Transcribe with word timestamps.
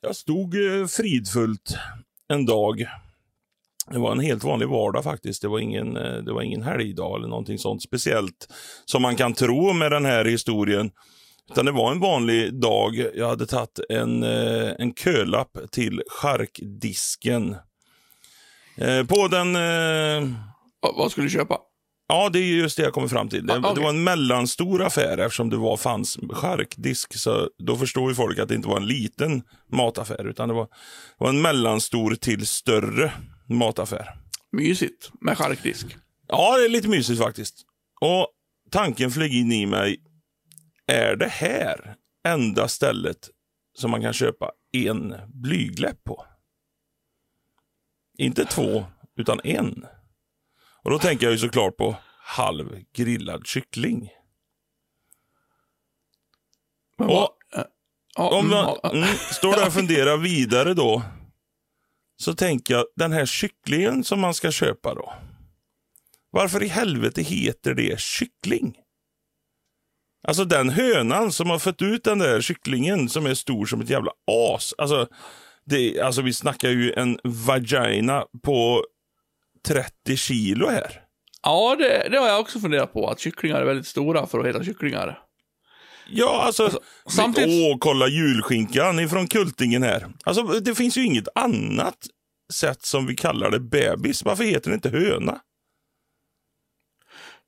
Jag 0.00 0.16
stod 0.16 0.54
eh, 0.54 0.86
fridfullt 0.86 1.76
en 2.28 2.46
dag. 2.46 2.86
Det 3.90 3.98
var 3.98 4.12
en 4.12 4.20
helt 4.20 4.44
vanlig 4.44 4.68
vardag 4.68 5.04
faktiskt. 5.04 5.42
Det 5.42 5.48
var 5.48 5.58
ingen, 5.58 5.96
eh, 5.96 6.16
det 6.16 6.32
var 6.32 6.42
ingen 6.42 6.62
helgdag 6.62 7.16
eller 7.16 7.28
någonting 7.28 7.58
sånt 7.58 7.82
speciellt 7.82 8.48
som 8.84 9.02
man 9.02 9.16
kan 9.16 9.34
tro 9.34 9.72
med 9.72 9.92
den 9.92 10.04
här 10.04 10.24
historien. 10.24 10.90
Utan 11.50 11.64
det 11.64 11.72
var 11.72 11.92
en 11.92 12.00
vanlig 12.00 12.54
dag. 12.60 13.06
Jag 13.14 13.28
hade 13.28 13.46
tagit 13.46 13.80
en, 13.88 14.22
eh, 14.22 14.72
en 14.78 14.94
kölapp 14.94 15.58
till 15.70 16.02
charkdisken. 16.08 17.56
På 19.08 19.28
den... 19.28 19.52
Vad 20.80 21.10
skulle 21.10 21.26
du 21.26 21.30
köpa? 21.30 21.58
Ja, 22.08 22.28
det 22.28 22.38
är 22.38 22.42
just 22.44 22.76
det 22.76 22.82
jag 22.82 22.92
kommer 22.92 23.08
fram 23.08 23.28
till. 23.28 23.46
Det, 23.46 23.52
Ah, 23.54 23.58
okej. 23.58 23.72
det 23.74 23.80
var 23.80 23.88
en 23.90 24.04
mellanstor 24.04 24.82
affär 24.82 25.18
eftersom 25.18 25.50
det 25.50 25.56
var, 25.56 25.76
fanns 25.76 26.18
charkdisk. 26.30 27.14
Så 27.14 27.50
då 27.58 27.76
förstår 27.76 28.08
ju 28.10 28.14
folk 28.14 28.38
att 28.38 28.48
det 28.48 28.54
inte 28.54 28.68
var 28.68 28.76
en 28.76 28.86
liten 28.86 29.42
mataffär, 29.72 30.26
utan 30.26 30.48
det 30.48 30.54
var, 30.54 30.64
det 30.64 31.24
var 31.24 31.28
en 31.28 31.42
mellanstor 31.42 32.14
till 32.14 32.46
större 32.46 33.12
mataffär. 33.48 34.14
Mysigt 34.52 35.10
med 35.20 35.38
charkdisk. 35.38 35.96
Ja, 36.28 36.58
det 36.58 36.64
är 36.64 36.68
lite 36.68 36.88
mysigt 36.88 37.20
faktiskt. 37.22 37.62
Och 38.00 38.28
tanken 38.70 39.10
flög 39.10 39.34
in 39.34 39.52
i 39.52 39.66
mig. 39.66 39.96
Är 40.86 41.16
det 41.16 41.28
här 41.28 41.94
enda 42.26 42.68
stället 42.68 43.30
som 43.78 43.90
man 43.90 44.02
kan 44.02 44.12
köpa 44.12 44.52
en 44.72 45.14
blygläpp 45.28 46.04
på? 46.04 46.24
Inte 48.18 48.44
två, 48.44 48.84
utan 49.16 49.40
en. 49.44 49.86
Och 50.88 50.92
då 50.92 50.98
tänker 50.98 51.26
jag 51.26 51.32
ju 51.32 51.38
såklart 51.38 51.76
på 51.76 51.96
halv 52.18 52.84
grillad 52.94 53.46
kyckling. 53.46 54.10
Men 56.98 57.08
Och 57.08 57.36
eh, 57.54 57.64
om 58.16 58.46
mm, 58.46 58.50
man 58.50 58.78
ja, 58.82 58.90
mm, 58.90 59.08
står 59.16 59.56
där 59.56 59.66
och 59.66 59.72
funderar 59.80 60.16
vidare 60.16 60.74
då, 60.74 61.02
så 62.16 62.34
tänker 62.34 62.74
jag, 62.74 62.86
den 62.96 63.12
här 63.12 63.26
kycklingen 63.26 64.04
som 64.04 64.20
man 64.20 64.34
ska 64.34 64.50
köpa 64.50 64.94
då. 64.94 65.12
Varför 66.30 66.62
i 66.62 66.68
helvete 66.68 67.22
heter 67.22 67.74
det 67.74 68.00
kyckling? 68.00 68.76
Alltså 70.28 70.44
den 70.44 70.70
hönan 70.70 71.32
som 71.32 71.50
har 71.50 71.58
fött 71.58 71.82
ut 71.82 72.04
den 72.04 72.18
där 72.18 72.40
kycklingen 72.40 73.08
som 73.08 73.26
är 73.26 73.34
stor 73.34 73.66
som 73.66 73.80
ett 73.80 73.90
jävla 73.90 74.12
as. 74.54 74.74
Alltså, 74.78 75.08
det, 75.64 76.00
alltså 76.00 76.22
vi 76.22 76.32
snackar 76.32 76.70
ju 76.70 76.92
en 76.92 77.18
vagina 77.24 78.26
på 78.42 78.84
30 79.66 80.16
kilo 80.16 80.68
här. 80.68 81.00
ja 81.42 81.76
det, 81.78 82.08
det 82.10 82.18
har 82.18 82.28
jag 82.28 82.40
också 82.40 82.60
funderat 82.60 82.92
på. 82.92 83.08
Att 83.10 83.20
kycklingar 83.20 83.60
är 83.60 83.64
väldigt 83.64 83.86
stora 83.86 84.26
för 84.26 84.40
att 84.40 84.46
heta 84.46 84.64
kycklingar. 84.64 85.18
Ja, 86.10 86.42
alltså, 86.42 86.80
samtidigt- 87.10 87.70
åh, 87.72 87.76
kolla 87.80 88.08
julskinkan 88.08 89.00
ifrån 89.00 89.26
Kultingen 89.26 89.82
här. 89.82 90.06
Alltså, 90.24 90.42
det 90.42 90.74
finns 90.74 90.98
ju 90.98 91.04
inget 91.04 91.28
annat 91.34 91.96
sätt 92.52 92.82
som 92.82 93.06
vi 93.06 93.14
kallar 93.16 93.50
det 93.50 93.60
bebis. 93.60 94.24
Varför 94.24 94.44
heter 94.44 94.70
det 94.70 94.74
inte 94.74 94.88
höna? 94.90 95.40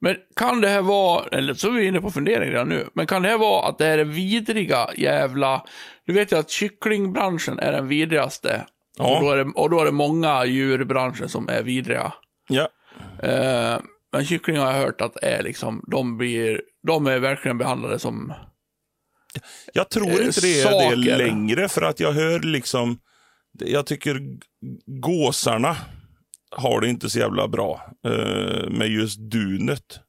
Men 0.01 0.17
kan 0.37 0.61
det 0.61 0.69
här 0.69 0.83
vara, 0.83 1.25
eller 1.33 1.55
så 1.55 1.69
är 1.69 1.73
vi 1.73 1.87
inne 1.87 2.01
på 2.01 2.11
fundering 2.11 2.51
redan 2.51 2.69
nu, 2.69 2.89
men 2.95 3.07
kan 3.07 3.23
det 3.23 3.29
här 3.29 3.39
vara 3.39 3.69
att 3.69 3.79
det 3.79 3.85
här 3.85 3.99
är 3.99 4.05
vidriga 4.05 4.89
jävla... 4.97 5.65
Du 6.07 6.13
vet 6.13 6.33
ju 6.33 6.39
att 6.39 6.51
kycklingbranschen 6.51 7.59
är 7.59 7.73
den 7.73 7.89
vidrigaste. 7.89 8.67
Ja. 8.99 9.17
Och, 9.17 9.25
då 9.25 9.31
är 9.31 9.37
det, 9.45 9.53
och 9.55 9.71
då 9.71 9.81
är 9.81 9.85
det 9.85 9.93
många 9.93 10.45
djurbranschen 10.45 11.29
som 11.29 11.49
är 11.49 11.63
vidriga. 11.63 12.13
Ja, 12.49 12.69
Eh, 13.23 13.79
men 14.13 14.25
kycklingar 14.25 14.61
har 14.65 14.73
jag 14.73 14.79
hört 14.81 15.01
att 15.01 15.17
är 15.17 15.43
liksom, 15.43 15.85
de 15.91 16.17
blir, 16.19 16.63
de 16.87 17.07
är 17.07 17.19
verkligen 17.19 17.59
behandlade 17.59 17.99
som... 17.99 18.33
jag 19.73 19.89
tror 19.89 20.07
Eh, 20.21 20.27
inte 20.27 20.41
det 20.41 20.61
är 20.61 20.65
saker. 20.65 20.97
det 20.97 21.17
längre 21.17 21.69
för 21.69 21.83
att 21.83 22.01
jag 22.01 22.13
hör 22.13 22.41
liksom, 22.41 22.99
jag 23.59 23.87
tycker 23.87 24.21
gåsarna 25.01 25.77
har 26.51 26.81
det 26.81 26.89
inte 26.89 27.11
så 27.11 27.19
jävla 27.19 27.49
bra 27.49 27.81
eh, 28.07 28.71
med 28.71 28.89
just 28.89 29.19
dunet. 29.31 30.01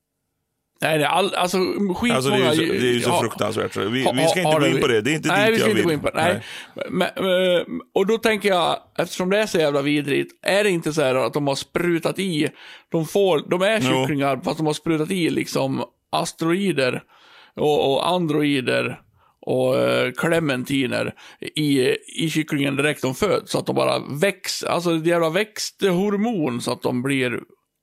Nej, 0.81 1.03
är 1.03 1.06
all, 1.06 1.36
alltså 1.36 1.58
skitmånga... 1.58 2.16
Alltså 2.16 2.31
det 2.31 2.38
är 2.38 2.53
ju 2.53 2.68
så, 2.68 2.74
det 2.74 2.90
är 2.90 2.94
ju 2.94 3.02
så 3.02 3.19
fruktansvärt. 3.19 3.78
Vi, 3.78 3.90
vi 3.90 4.28
ska 4.28 4.42
inte 4.42 4.59
gå 4.59 4.68
in 4.68 4.81
på 4.81 4.88
det. 4.88 5.02
Det 5.02 5.12
är 5.12 5.16
inte 5.16 5.30
Nej, 5.30 5.46
dit 5.46 5.56
vi 5.56 5.59
ska 5.59 5.69
jag 5.69 5.78
inte 5.78 5.78
vill. 5.78 5.86
gå 5.86 5.94
in 5.94 6.00
på 6.00 6.09
det. 6.09 6.24
Nej. 6.24 6.42
Men, 6.90 7.08
eh, 7.08 7.64
och 7.96 8.08
då 8.08 8.18
tänker 8.18 8.50
jag, 8.50 8.78
eftersom 8.97 9.30
det 9.30 9.38
är 9.38 9.46
så 9.46 9.58
jävla 9.58 9.81
vidrigt, 9.81 10.31
är 10.42 10.64
det 10.64 10.69
inte 10.69 10.94
så 10.94 11.02
här 11.02 11.16
att 11.16 11.34
de 11.34 11.47
har 11.47 11.56
sprutat 11.56 12.19
i, 12.19 12.50
de 12.92 13.06
får, 13.06 13.50
de 13.50 13.62
är 13.62 13.81
kycklingar, 13.81 14.42
fast 14.44 14.58
de 14.58 14.66
har 14.66 14.74
sprutat 14.74 15.12
i 15.12 15.30
liksom 15.30 15.84
asteroider 16.12 17.03
och, 17.56 17.92
och 17.94 18.09
androider 18.09 19.00
och 19.42 19.80
eh, 19.80 20.12
clementiner 20.12 21.13
i, 21.56 21.96
i 22.24 22.30
kycklingen 22.30 22.75
direkt 22.75 23.02
de 23.02 23.16
föds, 23.16 23.52
så 23.52 23.59
att 23.59 23.66
de 23.66 23.75
bara 23.75 24.00
växer, 24.00 24.68
alltså 24.68 24.96
ett 24.96 25.06
jävla 25.06 25.30
växthormon 25.30 26.62
så 26.62 26.72
att 26.72 26.81
de 26.81 27.02
blir 27.02 27.40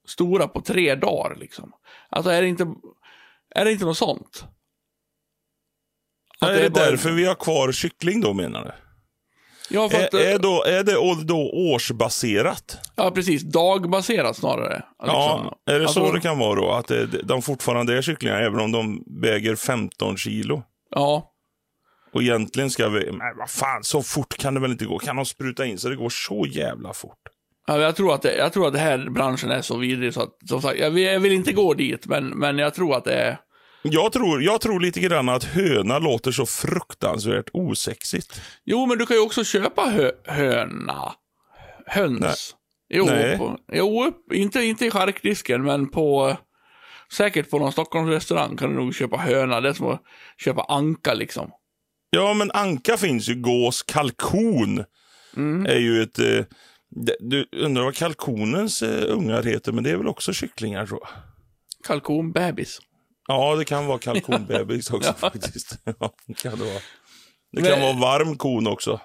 stora 0.09 0.49
på 0.49 0.61
tre 0.61 0.95
dagar 0.95 1.37
liksom. 1.37 1.73
Alltså 2.11 2.31
är 2.31 2.43
det 2.43 2.49
inte, 2.49 2.67
är 3.55 3.65
det 3.65 3.73
inte 3.73 3.85
något 3.85 3.99
sånt? 3.99 4.45
Att 6.41 6.51
är 6.51 6.63
det 6.63 6.71
bara- 6.71 6.85
därför 6.85 7.11
vi 7.11 7.25
har 7.27 7.35
kvar 7.35 7.73
kyckling 7.73 8.21
då 8.21 8.35
menar 8.35 8.65
du? 8.65 8.71
Ja, 9.71 9.89
för 9.89 10.05
att, 10.05 10.15
Är, 10.15 10.35
är, 10.35 10.39
då, 10.39 10.65
är 10.65 10.85
det 10.85 11.25
då 11.25 11.51
årsbaserat? 11.53 12.79
ja, 12.97 13.11
precis. 13.11 13.43
Dagbaserat 13.43 14.37
snarare. 14.37 14.85
Ja, 14.99 15.05
Liksom. 15.05 15.59
är 15.75 15.79
det 15.79 15.85
Alltså, 15.87 16.07
så 16.07 16.13
det 16.13 16.21
kan 16.21 16.39
vara 16.39 16.55
då? 16.61 16.71
Att 16.71 16.87
det, 16.87 17.07
de 17.07 17.43
fortfarande 17.43 17.97
är 17.99 18.03
kycklingar 18.03 18.41
även 18.43 18.61
om 18.61 18.73
de 18.73 19.05
väger 19.23 19.57
15 19.57 20.17
kilo? 20.17 20.63
Ja. 20.91 21.33
Och 22.13 22.23
egentligen 22.23 22.71
ska 22.71 22.89
vi... 22.89 23.13
Men 23.13 23.37
vad 23.39 23.51
fan, 23.51 23.85
så 23.85 24.03
fort 24.03 24.37
kan 24.39 24.55
det 24.55 24.61
väl 24.61 24.71
inte 24.71 24.85
gå? 24.85 24.99
Kan 24.99 25.17
de 25.17 25.25
spruta 25.25 25.67
in 25.67 25.79
så 25.79 25.89
det 25.89 25.97
går 25.97 26.11
så 26.11 26.47
jävla 26.47 26.93
fort? 26.93 27.19
Ja 27.69 27.81
jag, 27.81 27.97
tror 27.97 28.15
att 28.15 28.23
det, 28.23 28.37
jag 28.37 28.53
tror 28.53 28.67
att 28.67 28.73
det 28.73 28.79
här 28.79 29.11
branschen 29.11 29.51
är 29.51 29.63
så 29.63 29.77
vidrig 29.77 30.15
så 30.15 30.23
att, 30.23 30.49
som 30.49 30.63
sagt, 30.63 30.79
jag 30.79 30.91
vill, 30.91 31.05
jag 31.05 31.21
vill 31.21 31.33
inte 31.33 31.53
gå 31.53 31.75
dit, 31.75 32.07
men, 32.07 32.29
men 32.29 32.59
jag 32.59 32.75
tror 32.75 32.97
att 32.97 33.05
det 33.05 33.15
är... 33.15 33.39
Jag 33.83 34.13
tror, 34.13 34.43
jag 34.43 34.61
tror 34.61 34.81
lite 34.81 35.01
grann 35.01 35.29
att 35.29 35.45
höna 35.45 35.99
låter 35.99 36.33
så 36.33 36.47
fruktansvärt 36.47 37.51
osexigt. 37.53 38.41
Jo, 38.65 38.87
men 38.87 38.99
du 38.99 39.07
kan 39.07 39.17
ju 39.17 39.23
också 39.23 39.45
köpa 39.45 39.83
hö, 39.83 40.11
höna. 40.25 41.13
Höns. 41.87 42.21
Nej. 42.21 42.35
Jo, 42.89 43.05
Nej. 43.05 43.39
På, 43.39 43.59
jo 43.73 44.13
inte, 44.33 44.63
inte 44.63 44.87
i 44.87 44.91
charkdisken, 44.91 45.63
men 45.63 45.91
på... 45.91 46.37
Säkert 47.13 47.51
på 47.51 47.59
någon 47.59 47.73
Stockholmsrestaurang 47.73 48.57
kan 48.57 48.71
du 48.71 48.77
nog 48.77 48.95
köpa 48.95 49.17
höna. 49.17 49.61
Det 49.61 49.69
är 49.69 49.73
som 49.73 49.87
att 49.87 50.03
köpa 50.45 50.63
anka 50.63 51.15
liksom. 51.15 51.51
Ja, 52.11 52.35
men 52.35 52.51
anka 52.51 52.97
finns 52.97 53.29
ju. 53.29 53.35
Gås, 53.35 53.83
kalkon 53.83 54.85
Mm. 55.37 55.67
är 55.67 55.79
ju 55.79 56.03
ett... 56.03 56.19
Eh, 56.19 56.45
du 57.21 57.47
undrar 57.53 57.83
vad 57.85 57.95
kalkonens 57.95 58.83
eh, 58.83 59.05
ungar 59.17 59.43
heter, 59.43 59.73
men 59.73 59.85
det 59.85 59.91
är 59.91 59.97
väl 59.97 60.09
också 60.09 60.33
kycklingar 60.33 60.87
tror 60.87 61.01
jag. 61.03 61.09
Kalkonbebis. 61.87 62.79
Ja, 63.29 63.57
det 63.57 63.65
kan 63.65 63.87
vara 63.87 63.99
kalkonbebis 63.99 64.91
också 64.93 65.13
faktiskt. 65.13 65.79
Ja, 66.01 66.13
det 66.27 66.35
kan 66.35 66.59
det 66.59 66.65
vara. 66.65 66.81
Det 67.53 67.63
kan 67.63 67.71
Men- 67.71 67.81
vara 67.81 68.19
varm 68.19 68.37
kon 68.37 68.67
också. 68.67 69.01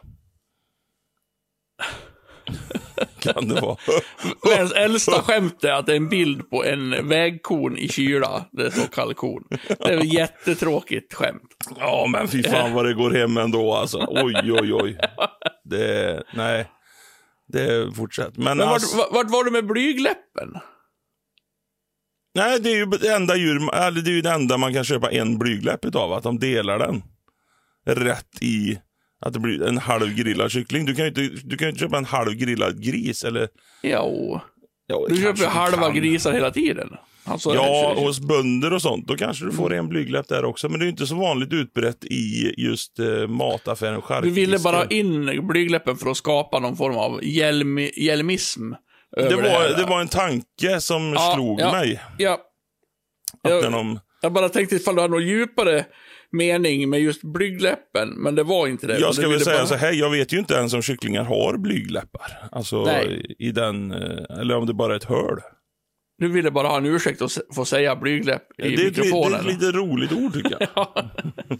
kan 3.20 3.48
det 3.48 3.62
vara. 3.62 3.78
Världens 4.50 4.72
äldsta 4.72 5.12
skämt 5.22 5.64
är 5.64 5.72
att 5.72 5.86
det 5.86 5.92
är 5.92 5.98
en 5.98 6.10
bild 6.10 6.50
på 6.50 6.64
en 6.66 7.08
vägkon 7.10 7.78
i 7.78 7.88
kyla. 7.90 8.46
Det 8.52 8.72
står 8.72 8.88
kalkon. 8.88 9.44
Det 9.80 9.94
är 9.94 9.98
ett 9.98 10.14
jättetråkigt 10.14 11.14
skämt. 11.14 11.42
Ja, 11.80 12.06
men 12.10 12.28
fy 12.28 12.44
fan 12.44 12.74
vad 12.74 12.86
det 12.86 12.94
går 12.94 13.12
hem 13.12 13.38
ändå 13.38 13.74
alltså. 13.74 14.06
Oj, 14.10 14.52
oj, 14.62 14.74
oj. 14.74 14.98
Det, 15.64 16.24
nej. 16.36 16.70
Det 17.48 17.96
fortsätter. 17.96 18.42
Men, 18.42 18.58
Men 18.58 18.68
alltså, 18.68 18.98
vart, 18.98 19.12
vart 19.12 19.30
var 19.32 19.44
du 19.44 19.52
med 19.52 19.66
blygläppen? 19.68 20.54
nej, 22.36 22.60
det 22.60 22.70
är 22.72 22.76
ju 22.76 22.86
det 22.86 23.14
enda 23.14 23.36
djur, 23.36 23.74
eller 23.76 24.02
det 24.02 24.10
är 24.10 24.14
ju 24.16 24.22
det 24.22 24.32
enda 24.32 24.58
man 24.58 24.74
kan 24.74 24.84
köpa 24.84 25.12
en 25.12 25.38
blygläpp 25.40 25.86
utav. 25.86 26.14
Att 26.14 26.24
de 26.24 26.40
delar 26.40 26.80
den. 26.80 27.04
Rätt 27.86 28.42
i 28.42 28.80
att 29.26 29.34
det 29.34 29.40
blir 29.40 29.64
en 29.68 29.78
halv 29.78 30.14
grillad 30.16 30.52
kyckling. 30.52 30.86
Du 30.86 30.96
kan 30.96 31.06
ju 31.06 31.10
inte, 31.10 31.48
du 31.48 31.58
kan 31.58 31.68
inte 31.70 31.80
köpa 31.80 31.98
en 31.98 32.06
halv 32.06 32.32
grillad 32.34 32.84
gris 32.84 33.24
eller... 33.24 33.48
Jo, 33.84 34.40
Ja, 34.88 35.06
du 35.10 35.18
köper 35.18 35.48
halva 35.48 35.78
kan. 35.82 35.94
grisar 35.96 36.34
hela 36.34 36.52
tiden. 36.52 36.90
Alltså, 37.26 37.56
Ja, 37.56 37.94
så- 37.96 38.02
hos 38.02 38.20
bönder 38.20 38.74
och 38.74 38.82
sånt. 38.82 39.08
Då 39.08 39.16
kanske 39.16 39.46
du 39.46 39.52
får 39.52 39.74
en 39.74 39.90
blygläpp 39.90 40.28
där 40.28 40.46
också. 40.46 40.70
Men 40.70 40.80
det 40.80 40.86
är 40.86 40.90
inte 40.90 41.08
så 41.08 41.16
vanligt 41.16 41.54
utbrett 41.54 42.06
i 42.06 42.54
just 42.58 43.00
eh, 43.00 43.28
mataffären 43.28 44.02
Du 44.24 44.30
ville 44.30 44.60
bara 44.60 44.76
ha 44.78 44.86
in 44.86 45.48
blygläppen 45.48 45.98
för 45.98 46.10
att 46.12 46.18
skapa 46.18 46.60
någon 46.60 46.78
form 46.78 46.96
av 46.98 47.20
hjälm, 47.24 47.78
hjälmism. 47.98 48.72
det 49.16 49.36
var, 49.36 49.78
det 49.78 49.84
var 49.90 50.02
en 50.02 50.08
tanke 50.08 50.82
som 50.82 51.14
Ja, 51.14 51.34
slog 51.36 51.62
ja. 51.62 51.72
mig. 51.72 52.02
Ja, 52.18 52.34
Att 53.44 53.52
Ja. 53.52 53.62
när 53.62 53.72
de, 53.72 54.00
jag 54.22 54.34
bara 54.34 54.50
tänkte 54.50 54.76
ifall 54.76 54.96
du 54.96 55.02
hade 55.02 55.12
någon 55.14 55.28
djupare 55.28 55.86
mening 56.32 56.90
med 56.90 57.00
just 57.02 57.22
blygläppen, 57.24 58.10
men 58.10 58.36
det 58.36 58.44
var 58.44 58.68
inte 58.68 58.88
det. 58.88 59.00
jag 59.00 59.16
ska 59.16 59.30
väl 59.30 59.40
säga 59.42 59.58
bara- 59.58 59.68
så 59.68 59.76
här, 59.76 59.92
jag 59.94 60.10
vet 60.10 60.34
ju 60.34 60.40
inte 60.40 60.54
ens 60.54 60.74
om 60.74 60.82
kycklingar 60.82 61.24
har 61.24 61.58
blygläppar. 61.58 62.50
Alltså 62.52 62.84
Nej. 62.86 63.36
i 63.40 63.52
den, 63.52 63.92
eh, 63.92 64.40
eller 64.40 64.56
om 64.58 64.66
det 64.66 64.74
bara 64.74 64.94
är 64.94 64.98
ett 64.98 65.04
hål. 66.20 66.28
Du 66.28 66.34
ville 66.34 66.52
bara 66.52 66.68
ha 66.68 66.78
en 66.78 66.86
ursäkt 66.86 67.22
att 67.22 67.32
se- 67.32 67.42
få 67.56 67.66
säga 67.66 67.96
blygläpp 67.96 68.42
i 68.58 68.62
Det 68.62 68.68
är, 68.68 68.72
ett, 68.74 68.80
li- 68.80 68.90
det 68.90 69.02
är 69.02 69.04
mikrofonen. 69.04 69.40
ett 69.40 69.46
lite 69.46 69.72
roligt 69.72 70.12
ord 70.12 70.34
tycker 70.34 70.68
jag. 70.76 71.10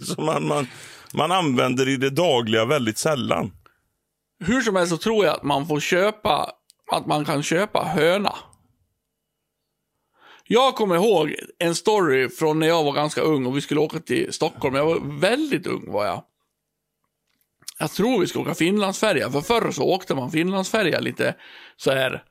Som 0.00 0.24
man, 0.26 0.46
man, 0.46 0.66
man 1.14 1.32
använder 1.32 1.88
i 1.88 1.96
det 1.96 2.10
dagliga 2.10 2.64
väldigt 2.64 2.98
sällan. 2.98 3.52
hur 4.44 4.60
som 4.60 4.76
helst 4.76 4.90
så 4.92 4.98
tror 4.98 5.24
jag 5.24 5.34
att 5.34 5.42
man 5.42 5.66
får 5.66 5.80
köpa, 5.80 6.50
att 6.92 7.06
man 7.06 7.24
kan 7.24 7.42
köpa 7.42 7.84
höna. 7.84 8.34
Jag 10.46 10.74
kommer 10.74 10.94
ihåg 10.94 11.34
en 11.58 11.74
story 11.74 12.28
från 12.28 12.58
när 12.58 12.66
jag 12.66 12.84
var 12.84 12.92
ganska 12.92 13.20
ung 13.20 13.46
och 13.46 13.56
vi 13.56 13.60
skulle 13.60 13.80
åka 13.80 14.00
till 14.00 14.32
Stockholm. 14.32 14.74
Jag 14.74 14.86
var 14.86 15.20
väldigt 15.20 15.66
ung 15.66 15.92
var 15.92 16.06
jag. 16.06 16.24
Jag 17.78 17.90
tror 17.90 18.20
vi 18.20 18.26
skulle 18.26 18.44
åka 18.44 18.54
Finlandsfärja, 18.54 19.30
för 19.30 19.40
förr 19.40 19.70
så 19.70 19.82
åkte 19.82 20.14
man 20.14 20.30
Finlandsfärja 20.30 21.00
lite 21.00 21.34
så 21.76 21.90
här. 21.90 22.24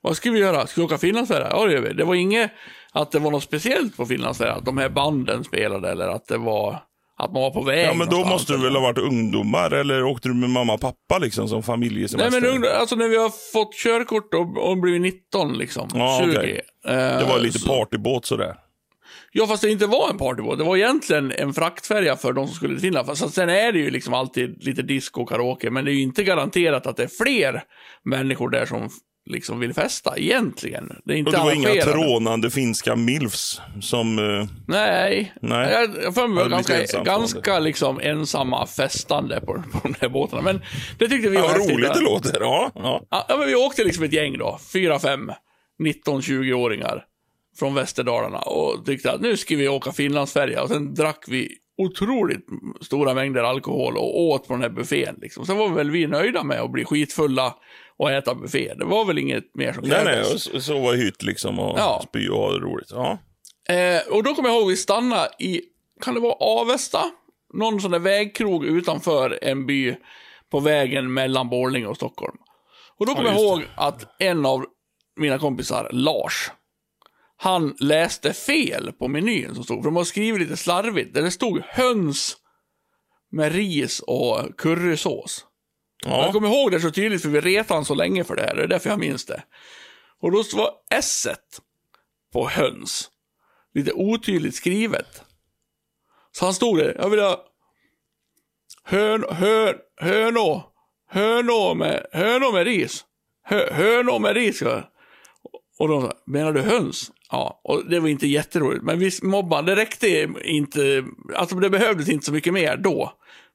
Vad 0.00 0.16
ska 0.16 0.30
vi 0.30 0.38
göra? 0.38 0.66
Ska 0.66 0.80
vi 0.80 0.84
åka 0.84 0.98
Finlandsfärja? 0.98 1.48
Ja, 1.50 1.66
det 1.66 1.72
gör 1.72 1.80
vi. 1.80 1.92
Det 1.92 2.04
var 2.04 2.14
inget 2.14 2.50
att 2.92 3.10
det 3.12 3.18
var 3.18 3.30
något 3.30 3.42
speciellt 3.42 3.96
på 3.96 4.06
Finlandsfärja, 4.06 4.52
att 4.52 4.64
de 4.64 4.78
här 4.78 4.88
banden 4.88 5.44
spelade 5.44 5.90
eller 5.90 6.08
att 6.08 6.26
det 6.26 6.38
var 6.38 6.82
att 7.18 7.32
man 7.32 7.42
var 7.42 7.50
på 7.50 7.62
väg 7.62 7.86
Ja, 7.86 7.94
men 7.94 8.08
då 8.08 8.24
måste 8.24 8.52
du 8.52 8.58
väl 8.62 8.74
ha 8.74 8.82
varit 8.82 8.98
ungdomar, 8.98 9.70
eller 9.70 10.04
åkte 10.04 10.28
du 10.28 10.34
med 10.34 10.50
mamma 10.50 10.74
och 10.74 10.80
pappa 10.80 11.18
liksom 11.18 11.48
som 11.48 11.56
Nej 11.58 11.62
familjesemester? 11.64 12.40
men 12.40 12.50
ungdom, 12.50 12.70
alltså 12.80 12.96
när 12.96 13.08
vi 13.08 13.16
har 13.16 13.52
fått 13.52 13.74
körkort 13.74 14.34
och, 14.34 14.68
och 14.70 14.78
blivit 14.78 15.00
19 15.00 15.58
liksom, 15.58 15.88
Ja, 15.94 16.20
20. 16.24 16.38
okej. 16.38 16.60
eh, 16.86 16.92
Det 16.94 17.24
var 17.28 17.38
lite 17.38 17.58
så- 17.58 17.68
partybåt 17.68 18.26
sådär. 18.26 18.54
Ja, 19.32 19.46
fast 19.46 19.62
det 19.62 19.70
inte 19.70 19.86
var 19.86 20.10
en 20.10 20.18
partybåt. 20.18 20.58
Det 20.58 20.64
var 20.64 20.76
egentligen 20.76 21.32
en 21.32 21.54
fraktfärja 21.54 22.16
för 22.16 22.32
de 22.32 22.46
som 22.46 22.56
skulle 22.56 22.74
till 22.74 22.82
Finland. 22.82 23.06
Fast 23.06 23.34
sen 23.34 23.48
är 23.48 23.72
det 23.72 23.78
ju 23.78 23.90
liksom 23.90 24.14
alltid 24.14 24.64
lite 24.64 24.82
disco 24.82 25.22
och 25.22 25.28
karaoke, 25.28 25.70
men 25.70 25.84
det 25.84 25.90
är 25.90 25.94
ju 25.94 26.02
inte 26.02 26.24
garanterat 26.24 26.86
att 26.86 26.96
det 26.96 27.02
är 27.02 27.24
fler 27.24 27.62
människor 28.04 28.50
där 28.50 28.66
som 28.66 28.88
liksom 29.26 29.60
vill 29.60 29.74
festa 29.74 30.18
egentligen. 30.18 30.96
Det 31.04 31.12
är 31.14 31.16
inte 31.16 31.28
Och 31.28 31.32
det 31.36 31.42
var 31.42 31.52
inga 31.52 31.82
trånande 31.82 32.50
finska 32.50 32.96
milfs 32.96 33.60
som... 33.80 34.18
eh, 34.18 34.46
Nej. 34.68 35.32
Nej. 35.42 35.72
Jag, 35.72 35.90
jag 36.04 36.14
för 36.14 36.28
mig 36.28 36.42
Ja, 36.44 36.48
ganska, 36.48 37.02
ganska 37.02 37.58
liksom 37.58 38.00
ensamma 38.00 38.66
festande 38.66 39.40
på, 39.40 39.52
på 39.72 39.80
de 39.82 39.94
här 40.00 40.08
båtarna. 40.08 40.42
Men 40.42 40.60
det 40.98 41.08
tyckte 41.08 41.28
vi 41.28 41.36
Ja, 41.36 41.42
var 41.42 41.48
häftigt. 41.48 41.74
roligt 41.76 41.94
det 41.94 42.00
låter. 42.00 42.40
Ja, 42.40 42.70
ja. 42.74 43.06
Ja, 43.10 43.36
men 43.38 43.46
vi 43.46 43.54
åkte 43.54 43.84
liksom 43.84 44.04
ett 44.04 44.12
gäng 44.12 44.38
då. 44.38 44.58
Fyra, 44.72 44.98
fem, 44.98 45.30
19-20-åringar 46.06 47.04
från 47.58 47.74
Västerdalarna 47.74 48.38
och 48.38 48.86
tyckte 48.86 49.12
att 49.12 49.20
nu 49.20 49.36
ska 49.36 49.56
vi 49.56 49.68
åka 49.68 49.92
Finlandsfärja 49.92 50.62
och 50.62 50.68
sen 50.68 50.94
drack 50.94 51.24
vi 51.28 51.48
otroligt 51.78 52.46
stora 52.80 53.14
mängder 53.14 53.42
alkohol 53.42 53.96
och 53.96 54.20
åt 54.20 54.46
på 54.48 54.52
den 54.54 54.62
här 54.62 54.68
buffén. 54.70 55.18
Liksom. 55.22 55.46
Sen 55.46 55.56
var 55.56 55.68
väl 55.68 55.90
vi 55.90 56.06
nöjda 56.06 56.42
med 56.44 56.60
att 56.60 56.72
bli 56.72 56.84
skitfulla 56.84 57.54
och 57.98 58.10
äta 58.10 58.34
buffé. 58.34 58.74
Det 58.78 58.84
var 58.84 59.04
väl 59.04 59.18
inget 59.18 59.54
mer 59.54 59.72
som 59.72 59.82
Nej, 59.88 60.04
nej, 60.04 60.14
krävdes. 60.14 60.32
och 60.34 60.40
så, 60.40 60.60
så 60.60 60.80
var 60.80 60.94
hytt 60.94 61.22
liksom 61.22 61.58
och 61.58 61.78
Ja. 61.78 62.02
spy 62.08 62.28
och 62.28 62.38
ha 62.38 62.52
det 62.52 62.58
roligt. 62.58 62.90
Ja. 62.90 63.18
Eh, 63.74 64.00
och 64.12 64.22
då 64.22 64.34
kommer 64.34 64.48
jag 64.48 64.58
ihåg 64.58 64.68
vi 64.68 64.76
stannade 64.76 65.30
i, 65.38 65.60
kan 66.00 66.14
det 66.14 66.20
vara 66.20 66.32
Avesta? 66.40 67.00
Någon 67.54 67.80
sån 67.80 67.90
där 67.90 67.98
vägkrog 67.98 68.64
utanför 68.64 69.38
en 69.42 69.66
by 69.66 69.96
på 70.50 70.60
vägen 70.60 71.12
mellan 71.14 71.48
Borlänge 71.50 71.86
och 71.86 71.96
Stockholm. 71.96 72.36
Och 72.98 73.06
då 73.06 73.14
kommer 73.14 73.28
jag 73.28 73.34
just 73.40 73.44
ihåg 73.44 73.62
att 73.76 74.14
en 74.22 74.46
av 74.46 74.64
mina 75.20 75.38
kompisar, 75.38 75.88
Lars, 75.92 76.50
han 77.36 77.74
läste 77.80 78.32
fel 78.32 78.92
på 78.98 79.08
menyn 79.08 79.54
som 79.54 79.64
stod, 79.64 79.78
för 79.82 79.84
de 79.84 79.96
har 79.96 80.04
skrivit 80.04 80.40
lite 80.40 80.56
slarvigt, 80.56 81.14
där 81.14 81.22
det 81.22 81.30
stod 81.30 81.60
höns 81.64 82.36
med 83.32 83.52
ris 83.52 84.00
och 84.06 84.56
currysås. 84.58 85.44
Jag 86.08 86.32
kommer 86.32 86.48
ihåg 86.48 86.70
det 86.70 86.80
så 86.80 86.90
tydligt 86.90 87.22
för 87.22 87.28
vi 87.28 87.40
retade 87.40 87.74
han 87.74 87.84
så 87.84 87.94
länge 87.94 88.24
för 88.24 88.36
det 88.36 88.42
här. 88.42 88.54
Det 88.54 88.62
är 88.62 88.66
därför 88.66 88.90
jag 88.90 88.98
minns 88.98 89.26
det. 89.26 89.42
Och 90.20 90.32
då 90.32 90.42
var 90.54 90.70
s 90.90 91.26
på 92.32 92.48
höns 92.48 93.10
lite 93.74 93.92
otydligt 93.92 94.54
skrivet. 94.54 95.22
Så 96.32 96.44
han 96.44 96.54
stod 96.54 96.78
där. 96.78 96.96
Jag 96.98 97.10
vill 97.10 97.20
ha 97.20 97.44
hön, 98.84 99.24
hön, 99.30 99.74
hönå, 100.00 100.72
hönå 101.08 101.74
med, 101.74 102.06
hönå 102.12 102.52
med 102.52 102.64
ris. 102.64 103.04
Hö, 103.44 103.72
hönå 103.72 104.18
med 104.18 104.34
ris. 104.34 104.62
Och 105.78 105.88
de 105.88 106.02
sa, 106.02 106.12
menar 106.26 106.52
du 106.52 106.60
höns? 106.60 107.12
Ja, 107.30 107.60
och 107.64 107.90
det 107.90 108.00
var 108.00 108.08
inte 108.08 108.26
jätteroligt. 108.26 108.84
Men 108.84 108.98
vi 108.98 109.10
mobbade, 109.22 109.74
det 109.74 109.80
räckte 109.80 110.28
inte, 110.44 111.04
alltså 111.34 111.56
det 111.56 111.70
behövdes 111.70 112.08
inte 112.08 112.26
så 112.26 112.32
mycket 112.32 112.52
mer 112.52 112.76
då. 112.76 113.12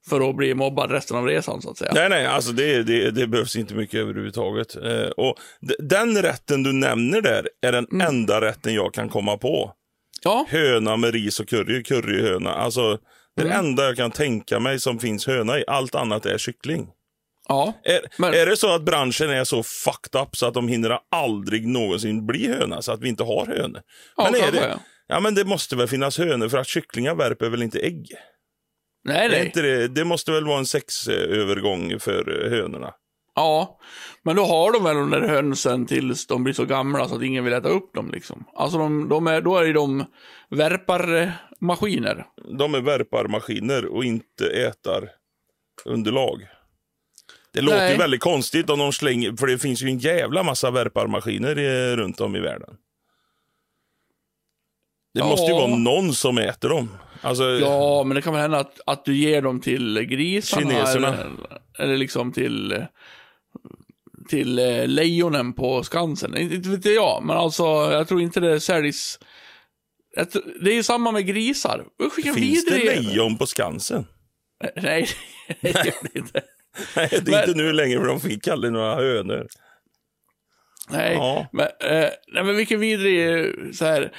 För 0.08 0.30
att 0.30 0.36
bli 0.36 0.54
mobbad 0.54 0.90
resten 0.90 1.16
av 1.16 1.26
resan 1.26 1.62
så 1.62 1.70
att 1.70 1.78
säga. 1.78 1.90
Nej, 1.94 2.08
nej, 2.08 2.26
alltså 2.26 2.52
det, 2.52 2.82
det, 2.82 3.10
det 3.10 3.26
behövs 3.26 3.56
inte 3.56 3.74
mycket 3.74 4.00
överhuvudtaget. 4.00 4.76
Eh, 4.76 5.06
och 5.16 5.36
den 5.78 6.22
rätten 6.22 6.62
du 6.62 6.72
nämner 6.72 7.20
där 7.20 7.48
är 7.66 7.72
den 7.72 7.86
Mm. 7.92 8.06
enda 8.06 8.40
rätten 8.40 8.74
jag 8.74 8.94
kan 8.94 9.08
komma 9.08 9.36
på. 9.36 9.72
Ja, 10.24 10.46
Höna 10.48 10.96
med 10.96 11.14
ris 11.14 11.40
och 11.40 11.48
curry, 11.48 11.82
curryhöna. 11.82 12.54
Alltså, 12.54 12.98
det 13.36 13.42
Mm. 13.42 13.58
enda 13.58 13.84
jag 13.84 13.96
kan 13.96 14.10
tänka 14.10 14.58
mig 14.60 14.80
som 14.80 14.98
finns 14.98 15.26
höna 15.26 15.58
i. 15.58 15.64
Allt 15.66 15.94
annat 15.94 16.26
är 16.26 16.38
kyckling. 16.38 16.88
ja. 17.48 17.72
Är, 17.84 18.00
Men- 18.18 18.34
är 18.34 18.46
det 18.46 18.56
så 18.56 18.74
att 18.74 18.82
branschen 18.82 19.30
är 19.30 19.44
så 19.44 19.62
fucked 19.62 20.20
up 20.22 20.36
så 20.36 20.46
att 20.46 20.54
de 20.54 20.68
hinner 20.68 20.98
aldrig 21.10 21.66
någonsin 21.68 22.26
bli 22.26 22.48
höna, 22.48 22.82
så 22.82 22.92
att 22.92 23.00
vi 23.00 23.08
inte 23.08 23.22
har 23.24 23.46
hönor? 23.46 23.80
Ja, 24.16 24.28
men 24.32 24.40
är 24.40 24.52
det, 24.52 24.78
ja, 25.06 25.20
men 25.20 25.34
det 25.34 25.44
måste 25.44 25.76
väl 25.76 25.88
finnas 25.88 26.18
hönor 26.18 26.48
för 26.48 26.58
att 26.58 26.66
kycklingar 26.66 27.14
värper 27.14 27.48
väl 27.48 27.62
inte 27.62 27.78
ägg? 27.80 28.06
Nej, 29.04 29.28
nej. 29.28 29.46
inte 29.46 29.62
det, 29.62 29.88
det 29.88 30.04
måste 30.04 30.32
väl 30.32 30.46
vara 30.46 30.58
en 30.58 30.66
sexövergång 30.66 32.00
för 32.00 32.44
eh, 32.44 32.50
hönorna? 32.50 32.94
Ja, 33.34 33.78
men 34.22 34.36
då 34.36 34.44
har 34.44 34.72
de 34.72 34.84
väl 34.84 34.96
de 34.96 35.10
där 35.10 35.28
hönsen 35.28 35.86
tills 35.86 36.26
de 36.26 36.44
blir 36.44 36.54
så 36.54 36.64
gamla 36.64 37.08
så 37.08 37.16
att 37.16 37.22
ingen 37.22 37.44
vill 37.44 37.52
äta 37.52 37.68
upp 37.68 37.94
dem 37.94 38.10
liksom. 38.10 38.44
Alltså 38.54 38.78
de, 38.78 39.08
de 39.08 39.26
är, 39.26 39.40
då 39.40 39.56
är 39.58 39.74
de 39.74 40.04
värparmaskiner. 40.50 42.26
De 42.58 42.74
är 42.74 42.80
värparmaskiner 42.80 43.86
och 43.86 44.04
inte 44.04 44.46
ätar 44.48 45.08
underlag. 45.84 46.46
Det 47.52 47.60
låter 47.60 47.78
Nej. 47.78 47.92
ju 47.92 47.98
väldigt 47.98 48.20
konstigt 48.20 48.70
om 48.70 48.78
de 48.78 48.92
slänger, 48.92 49.36
för 49.36 49.46
det 49.46 49.58
finns 49.58 49.82
ju 49.82 49.88
en 49.88 49.98
jävla 49.98 50.42
massa 50.42 50.70
värparmaskiner 50.70 51.56
eh, 51.58 51.96
runt 51.96 52.20
om 52.20 52.36
i 52.36 52.40
världen. 52.40 52.76
Det 55.14 55.20
Ja. 55.20 55.26
måste 55.26 55.46
ju 55.46 55.52
vara 55.52 55.76
någon 55.76 56.12
som 56.14 56.38
äter 56.38 56.68
dem. 56.68 56.88
Alltså, 57.22 57.44
Ja, 57.44 58.04
men 58.04 58.14
det 58.14 58.22
kan 58.22 58.32
väl 58.32 58.42
hända 58.42 58.58
att, 58.58 58.80
att 58.86 59.04
du 59.04 59.16
ger 59.16 59.42
dem 59.42 59.60
till 59.60 60.00
grisarna. 60.02 60.62
Kineserna. 60.70 61.08
Eller, 61.08 61.30
eller 61.78 61.96
liksom 61.96 62.32
till, 62.32 62.72
eh, 62.72 62.82
till 64.28 64.58
eh, 64.58 64.86
lejonen 64.88 65.52
på 65.52 65.82
Skansen. 65.82 66.36
Inte 66.36 66.68
vet 66.68 66.84
jag, 66.84 67.22
men 67.24 67.36
alltså 67.36 67.62
jag 67.92 68.08
tror 68.08 68.20
inte 68.22 68.40
det 68.40 68.60
säljs. 68.60 69.18
Det 70.60 70.70
är 70.70 70.74
ju 70.74 70.82
samma 70.82 71.12
med 71.12 71.26
grisar. 71.26 71.84
Finns 72.34 72.64
det 72.64 72.70
vidrig- 72.74 73.02
lejon 73.02 73.38
på 73.38 73.46
Skansen? 73.46 74.06
Nej, 74.76 75.08
det 75.60 75.68
gör 75.70 75.94
det 76.12 76.18
inte. 76.18 76.42
Nej, 76.96 77.08
det 77.10 77.16
är 77.16 77.30
Men- 77.30 77.48
inte 77.48 77.54
nu 77.62 77.72
längre 77.72 77.98
för 78.00 78.06
de 78.06 78.20
fick 78.20 78.48
aldrig 78.48 78.72
några 78.72 78.94
hönor. 78.94 79.46
Nej, 80.90 81.14
Ja. 81.14 81.46
men, 81.52 81.66
eh, 81.66 82.10
nej, 82.32 82.44
men 82.44 82.56
vilken 82.56 82.80
vidrig 82.80 83.28
eh, 83.40 83.46
så 83.72 83.84
här. 83.84 84.12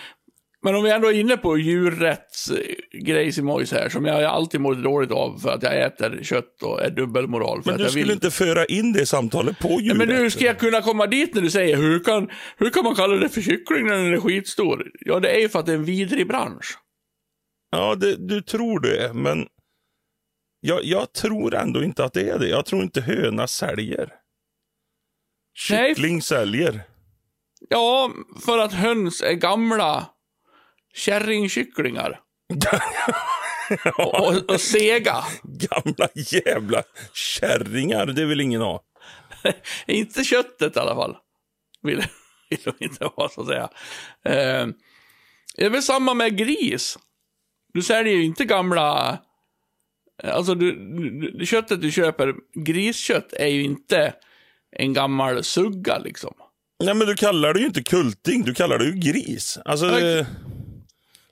Men 0.64 0.76
om 0.76 0.84
vi 0.84 0.92
ändå 0.92 1.08
är 1.08 1.20
inne 1.20 1.38
på 1.38 1.58
djurrättsgrejsimojs 1.58 3.72
här, 3.72 3.90
som 3.90 4.06
jag 4.06 4.24
alltid 4.24 4.62
mår 4.62 4.76
dåligt 4.76 5.12
av 5.12 5.38
för 5.38 5.50
att 5.50 5.64
jag 5.64 5.82
äter 5.82 6.20
kött 6.24 6.64
och 6.64 6.84
är 6.84 6.90
dubbelmoral. 6.90 7.62
Men 7.66 7.78
du 7.78 7.90
skulle 7.90 8.04
vill... 8.04 8.14
inte 8.14 8.32
föra 8.32 8.66
in 8.66 8.94
det 8.94 9.06
samtalet 9.06 9.60
på 9.60 9.68
Nej, 9.68 9.82
djuret. 9.82 9.98
men 9.98 10.08
nu 10.08 10.32
ska 10.32 10.46
jag 10.46 10.60
kunna 10.60 10.82
komma 10.82 11.08
dit 11.08 11.36
när 11.36 11.42
du 11.42 11.50
säger, 11.50 11.78
hur 11.78 12.00
kan, 12.00 12.30
hur 12.58 12.70
kan 12.70 12.84
man 12.84 12.96
kalla 12.96 13.16
det 13.16 13.30
för 13.30 13.42
kyckling 13.42 13.88
när 13.88 13.96
den 13.96 14.14
är 14.14 14.20
skitstor? 14.20 14.92
Ja, 15.00 15.20
det 15.20 15.36
är 15.36 15.40
ju 15.40 15.50
för 15.50 15.60
att 15.60 15.66
det 15.66 15.72
är 15.72 15.78
en 15.78 15.86
vidrig 15.86 16.28
bransch. 16.28 16.78
Ja, 17.72 17.96
det, 17.96 18.28
du 18.28 18.42
tror 18.42 18.80
det, 18.80 19.14
men 19.14 19.48
jag, 20.60 20.84
jag 20.84 21.14
tror 21.14 21.56
ändå 21.56 21.84
inte 21.84 22.04
att 22.04 22.14
det 22.14 22.30
är 22.30 22.40
det. 22.40 22.48
Jag 22.48 22.66
tror 22.66 22.84
inte 22.84 23.02
höna 23.02 23.48
säljer. 23.48 24.10
Nej. 25.70 25.96
Kyckling 25.96 26.22
säljer. 26.22 26.82
Ja, 27.70 28.12
för 28.46 28.58
att 28.58 28.74
höns 28.74 29.22
är 29.22 29.34
gamla 29.34 30.13
kärringkycklingar. 30.94 32.20
och, 33.98 34.28
och, 34.28 34.50
och 34.50 34.62
sega. 34.62 35.24
Gamla 35.44 36.08
jävla 36.16 36.84
kärringar, 37.14 38.06
det 38.06 38.26
vill 38.26 38.42
ingen 38.42 38.62
ha. 38.62 38.84
Inte 39.88 40.24
köttet 40.24 40.76
i 40.76 40.80
alla 40.80 40.96
fall. 40.96 41.18
Vill, 41.82 41.98
vill 42.50 42.60
de 42.64 42.74
inte 42.80 43.06
ha, 43.06 43.30
så 43.30 43.42
att 43.42 43.48
säga. 43.48 43.70
Eh, 44.26 44.68
det 45.56 45.66
är 45.66 45.70
väl 45.70 45.84
samma 45.84 46.14
med 46.14 46.38
gris. 46.38 46.98
Du 47.74 47.82
säljer 47.82 48.14
ju 48.14 48.24
inte 48.24 48.46
gamla... 48.46 49.20
Alltså, 50.24 50.56
du, 50.56 50.72
du, 51.38 51.46
köttet 51.46 51.82
du 51.82 51.92
köper, 51.92 52.34
griskött, 52.66 53.34
är 53.34 53.48
ju 53.48 53.64
inte 53.64 54.14
en 54.72 54.94
gammal 54.94 55.44
sugga 55.44 55.98
liksom. 55.98 56.34
Nej, 56.84 56.94
men 56.94 57.08
du 57.08 57.16
kallar 57.16 57.54
det 57.54 57.60
ju 57.60 57.66
inte 57.66 57.84
kulting, 57.84 58.44
du 58.44 58.54
kallar 58.54 58.78
det 58.80 58.86
ju 58.86 58.92
gris. 58.92 59.60
Alltså, 59.66 59.88
det, 59.88 60.28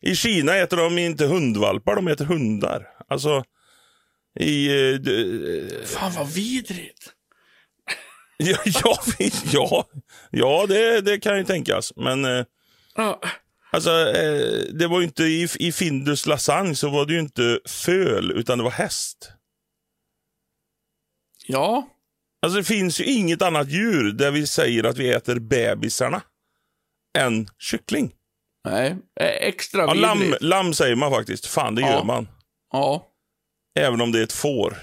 I 0.01 0.15
Kina 0.15 0.55
äter 0.55 0.77
de 0.77 0.97
inte 0.97 1.25
hundvalpar, 1.25 1.95
de 1.95 2.07
äter 2.07 2.25
hundar. 2.25 2.87
Alltså, 3.07 3.43
i... 4.39 4.67
eh, 4.67 4.95
d- 4.95 5.85
Fan 5.85 6.11
vad 6.13 6.33
vidrigt. 6.33 7.13
Ja, 8.43 8.57
ja, 8.65 8.97
ja, 9.53 9.87
ja 10.31 10.65
det, 10.67 11.01
det 11.01 11.19
kan 11.19 11.37
ju 11.37 11.43
tänkas. 11.43 11.93
Men 11.95 12.25
eh, 12.25 12.45
Ja, 12.95 13.21
alltså, 13.71 13.89
eh, 14.09 14.63
det 14.73 14.87
var 14.87 14.99
ju 14.99 15.05
inte 15.05 15.23
i, 15.23 15.47
i 15.59 15.71
Findus 15.71 16.25
lasagne 16.25 16.75
så 16.75 16.89
var 16.89 17.05
det 17.05 17.13
ju 17.13 17.19
inte 17.19 17.59
föl, 17.67 18.31
utan 18.31 18.57
det 18.57 18.63
var 18.63 18.71
häst. 18.71 19.31
Ja, 21.47 21.87
Alltså 22.41 22.57
det 22.57 22.63
finns 22.63 22.99
ju 22.99 23.03
inget 23.05 23.41
annat 23.41 23.69
djur 23.69 24.11
där 24.11 24.31
vi 24.31 24.47
säger 24.47 24.83
att 24.83 24.97
vi 24.97 25.11
äter 25.11 25.39
bebisarna 25.39 26.21
än 27.17 27.47
kyckling. 27.57 28.11
Nej. 28.65 28.95
Eh, 29.19 29.27
Extra 29.47 29.81
Ja, 29.81 29.93
lamm, 29.93 30.35
lamm 30.41 30.73
säger 30.73 30.95
man 30.95 31.11
faktiskt. 31.11 31.45
Fan, 31.45 31.75
det 31.75 31.81
Ja. 31.81 31.89
gör 31.91 32.03
man. 32.03 32.27
Ja. 32.71 33.07
Även 33.79 34.01
om 34.01 34.11
det 34.11 34.19
är 34.19 34.23
ett 34.23 34.33
får. 34.33 34.77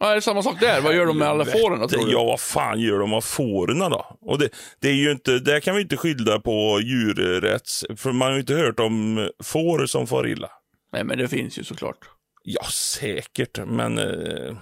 ja. 0.00 0.10
Är 0.10 0.14
det 0.14 0.20
samma 0.22 0.42
sak 0.42 0.60
där? 0.60 0.80
Vad 0.80 0.94
gör 0.96 1.06
de 1.06 1.18
med 1.18 1.28
alla 1.28 1.44
fåren 1.44 1.80
då, 1.80 1.88
tror 1.88 2.06
du? 2.06 2.12
Ja, 2.12 2.24
vad 2.24 2.40
fan 2.40 2.80
gör 2.80 2.98
de 2.98 3.12
av 3.12 3.20
fåren 3.20 3.78
då? 3.78 4.16
Och 4.20 4.38
det, 4.38 4.48
det 4.80 4.88
är 4.88 4.94
ju 4.94 5.10
inte, 5.12 5.38
där 5.38 5.60
kan 5.60 5.74
vi 5.76 5.82
inte 5.82 5.96
skylla 5.96 6.40
på 6.40 6.80
djurrätts... 6.82 7.84
För 7.96 8.12
man 8.12 8.26
har 8.28 8.34
ju 8.34 8.40
inte 8.40 8.54
hört 8.54 8.80
om 8.80 9.28
får 9.44 9.86
som 9.86 10.06
far 10.06 10.26
illa. 10.26 10.50
Nej, 10.92 11.04
men 11.04 11.18
det 11.18 11.28
finns 11.28 11.58
ju 11.58 11.64
såklart. 11.64 11.98
Ja, 12.44 12.64
säkert, 12.72 13.58
men 13.66 13.98
eh, 13.98 14.56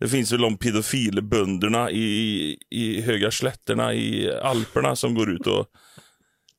det 0.00 0.08
finns 0.08 0.32
väl 0.32 0.40
de 0.40 0.56
pedofilbönderna 0.58 1.90
i, 1.90 2.58
i 2.70 3.00
höga 3.00 3.30
slätterna 3.30 3.94
i 3.94 4.32
Alperna 4.42 4.96
som 4.96 5.14
går 5.14 5.30
ut 5.30 5.46
och 5.46 5.66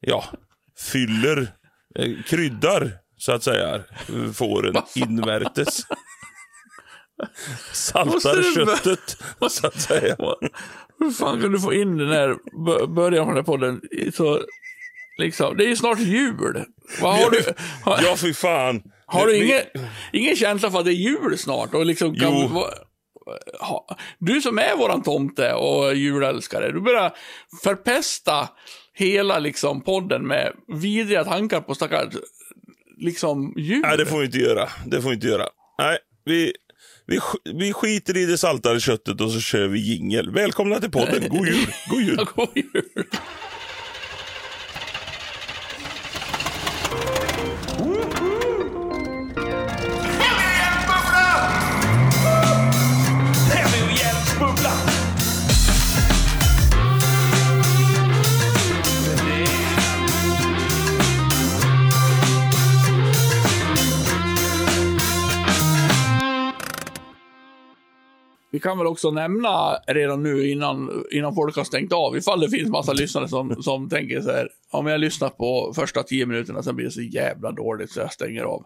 ja, 0.04 0.26
fyller, 0.92 1.48
eh, 2.00 2.12
kryddar 2.26 2.92
så 3.18 3.32
att 3.32 3.44
säga, 3.44 3.82
fåren 4.34 4.76
invärtes. 4.96 5.82
Saltar 7.74 8.56
köttet, 8.56 9.18
så 9.52 9.68
att 9.68 9.82
säga. 9.82 10.16
Hur 11.00 11.12
fan 11.12 11.42
kan 11.42 11.52
du 11.52 11.60
få 11.60 11.74
in 11.74 11.98
den 11.98 12.10
här 12.12 12.36
bö- 12.68 12.94
början 12.94 13.26
från 13.26 13.36
den 13.36 13.46
här 13.46 13.52
podden 13.54 13.82
så... 14.14 14.42
Liksom, 15.18 15.58
det 15.58 15.64
är 15.64 15.68
ju 15.68 15.76
snart 15.76 16.00
jul. 16.00 16.64
Vad 17.02 17.16
har 17.16 17.30
du... 17.32 17.44
Ja, 18.06 18.16
fy 18.18 18.34
fan. 18.34 18.84
har 19.06 19.28
du 19.28 19.38
ingen, 19.46 19.62
ingen 20.14 20.36
känsla 20.36 20.72
för 20.72 20.80
att 20.80 20.86
det 20.86 20.92
är 20.92 20.94
jul 20.94 21.38
snart? 21.38 21.74
Och 21.74 21.86
liksom 21.86 22.16
kan, 22.16 22.40
Jo. 22.40 22.48
va- 22.48 22.74
ha, 23.60 23.98
du 24.20 24.42
som 24.42 24.60
är 24.60 24.76
våran 24.78 25.04
tomte 25.04 25.54
och 25.54 25.96
julälskare, 25.96 26.72
du 26.72 26.82
börjar 26.82 27.12
förpesta 27.64 28.50
hela 28.94 29.40
liksom 29.40 29.82
podden 29.82 30.28
med 30.28 30.52
vidriga 30.68 31.24
tankar 31.24 31.62
på 31.62 31.76
stackars 31.76 32.14
liksom 32.98 33.54
jul. 33.58 33.82
Nej, 33.82 33.98
det 33.98 34.06
får 34.06 34.20
vi 34.20 34.26
inte 34.26 34.38
göra. 34.38 34.70
Det 34.86 35.02
får 35.02 35.10
vi 35.10 35.16
inte 35.16 35.28
göra. 35.28 35.48
Nej, 35.78 35.98
vi, 36.26 36.54
vi, 37.08 37.20
vi 37.54 37.74
skiter 37.74 38.18
i 38.18 38.26
det 38.26 38.38
saltade 38.38 38.80
köttet 38.80 39.22
och 39.22 39.32
så 39.32 39.40
kör 39.40 39.68
vi 39.68 39.80
jingel. 39.80 40.32
Välkomna 40.32 40.80
till 40.80 40.92
podden. 40.92 41.24
God 41.30 41.48
jul. 41.48 41.68
God 41.90 42.02
jul. 42.02 42.26
God 42.36 42.50
jul. 42.56 42.84
Kan 68.64 68.78
väl 68.78 68.88
också 68.88 69.12
nämna 69.12 69.76
redan 69.88 70.24
nu 70.24 70.50
innan, 70.50 71.04
innan 71.12 71.36
folk 71.36 71.56
har 71.56 71.64
stängt 71.64 71.94
av, 71.94 72.18
ifall 72.18 72.40
det 72.40 72.50
finns 72.50 72.70
massa 72.70 72.94
lyssnare 72.94 73.28
som, 73.28 73.64
som 73.64 73.90
tänker 73.90 74.22
så 74.22 74.32
här, 74.32 74.50
om 74.72 74.88
jag 74.88 75.00
lyssnar 75.00 75.30
på 75.30 75.74
första 75.76 76.04
tio 76.04 76.26
minuterna, 76.26 76.64
sen 76.64 76.76
blir 76.76 76.86
det 76.86 76.92
så 76.92 77.02
jävla 77.02 77.52
dåligt 77.52 77.92
så 77.92 78.00
jag 78.00 78.14
stänger 78.14 78.44
av. 78.44 78.66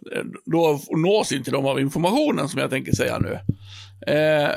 Då 0.44 0.80
nås 0.90 1.32
inte 1.32 1.50
de 1.50 1.66
av 1.66 1.80
informationen 1.80 2.48
som 2.48 2.60
jag 2.60 2.70
tänker 2.70 2.92
säga 2.92 3.18
nu. 3.18 3.38
Eh, 4.12 4.50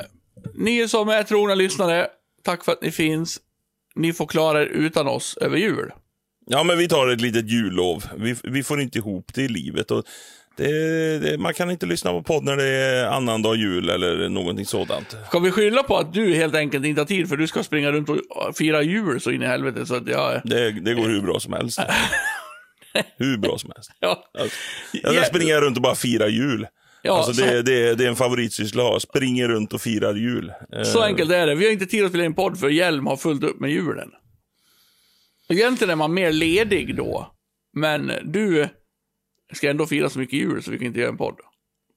ni 0.54 0.88
som 0.88 1.08
är 1.08 1.22
trogna 1.22 1.54
lyssnare, 1.54 2.06
tack 2.42 2.64
för 2.64 2.72
att 2.72 2.82
ni 2.82 2.90
finns. 2.90 3.38
Ni 3.94 4.12
får 4.12 4.26
klara 4.26 4.62
er 4.62 4.66
utan 4.66 5.08
oss 5.08 5.36
över 5.40 5.56
jul. 5.56 5.92
Ja, 6.46 6.64
men 6.64 6.78
vi 6.78 6.88
tar 6.88 7.08
ett 7.08 7.20
litet 7.20 7.50
jullov. 7.50 8.04
Vi, 8.16 8.36
vi 8.44 8.62
får 8.62 8.80
inte 8.80 8.98
ihop 8.98 9.34
det 9.34 9.42
i 9.42 9.48
livet. 9.48 9.90
Och 9.90 10.04
det, 10.64 11.18
det, 11.18 11.38
man 11.38 11.54
kan 11.54 11.70
inte 11.70 11.86
lyssna 11.86 12.10
på 12.10 12.22
podd 12.22 12.44
när 12.44 12.56
det 12.56 12.64
är 12.68 13.06
annandag 13.06 13.54
jul 13.54 13.90
eller 13.90 14.28
någonting 14.28 14.66
sådant. 14.66 15.16
Ska 15.28 15.38
vi 15.38 15.50
skylla 15.50 15.82
på 15.82 15.96
att 15.96 16.12
du 16.14 16.34
helt 16.34 16.54
enkelt 16.54 16.86
inte 16.86 17.00
har 17.00 17.06
tid 17.06 17.28
för 17.28 17.36
du 17.36 17.46
ska 17.46 17.62
springa 17.62 17.92
runt 17.92 18.08
och 18.08 18.56
fira 18.56 18.82
jul 18.82 19.20
så 19.20 19.30
in 19.30 19.42
i 19.42 19.46
helvete 19.46 19.86
så 19.86 19.94
att 19.94 20.08
jag... 20.08 20.40
Det, 20.44 20.70
det 20.70 20.94
går 20.94 21.08
hur 21.08 21.20
bra 21.22 21.40
som 21.40 21.52
helst. 21.52 21.80
hur 23.16 23.36
bra 23.38 23.58
som 23.58 23.72
helst. 23.76 23.90
Ja. 24.00 24.24
Jag 24.92 25.14
ska 25.14 25.24
springa 25.24 25.60
runt 25.60 25.76
och 25.76 25.82
bara 25.82 25.94
fira 25.94 26.28
jul. 26.28 26.66
Ja, 27.02 27.16
alltså 27.16 27.32
så- 27.32 27.44
det, 27.44 27.62
det, 27.62 27.94
det 27.94 28.04
är 28.04 28.08
en 28.08 28.16
favoritsyssla 28.16 28.82
att 28.82 28.88
ha. 28.92 29.00
Springer 29.00 29.48
runt 29.48 29.72
och 29.72 29.80
firar 29.80 30.14
jul. 30.14 30.52
Så 30.84 31.02
enkelt 31.02 31.30
är 31.32 31.46
det. 31.46 31.54
Vi 31.54 31.64
har 31.64 31.72
inte 31.72 31.86
tid 31.86 32.04
att 32.04 32.10
spela 32.10 32.24
in 32.24 32.34
podd 32.34 32.58
för 32.60 32.68
Hjelm 32.68 33.06
har 33.06 33.16
fullt 33.16 33.44
upp 33.44 33.60
med 33.60 33.70
julen. 33.70 34.10
Egentligen 35.48 35.90
är 35.90 35.96
man 35.96 36.14
mer 36.14 36.32
ledig 36.32 36.96
då. 36.96 37.32
Men 37.76 38.12
du 38.24 38.68
ska 39.56 39.70
ändå 39.70 39.86
fira 39.86 40.10
så 40.10 40.18
mycket 40.18 40.38
jul 40.38 40.62
så 40.62 40.70
vi 40.70 40.78
kan 40.78 40.86
inte 40.86 41.00
göra 41.00 41.10
en 41.10 41.16
podd. 41.16 41.36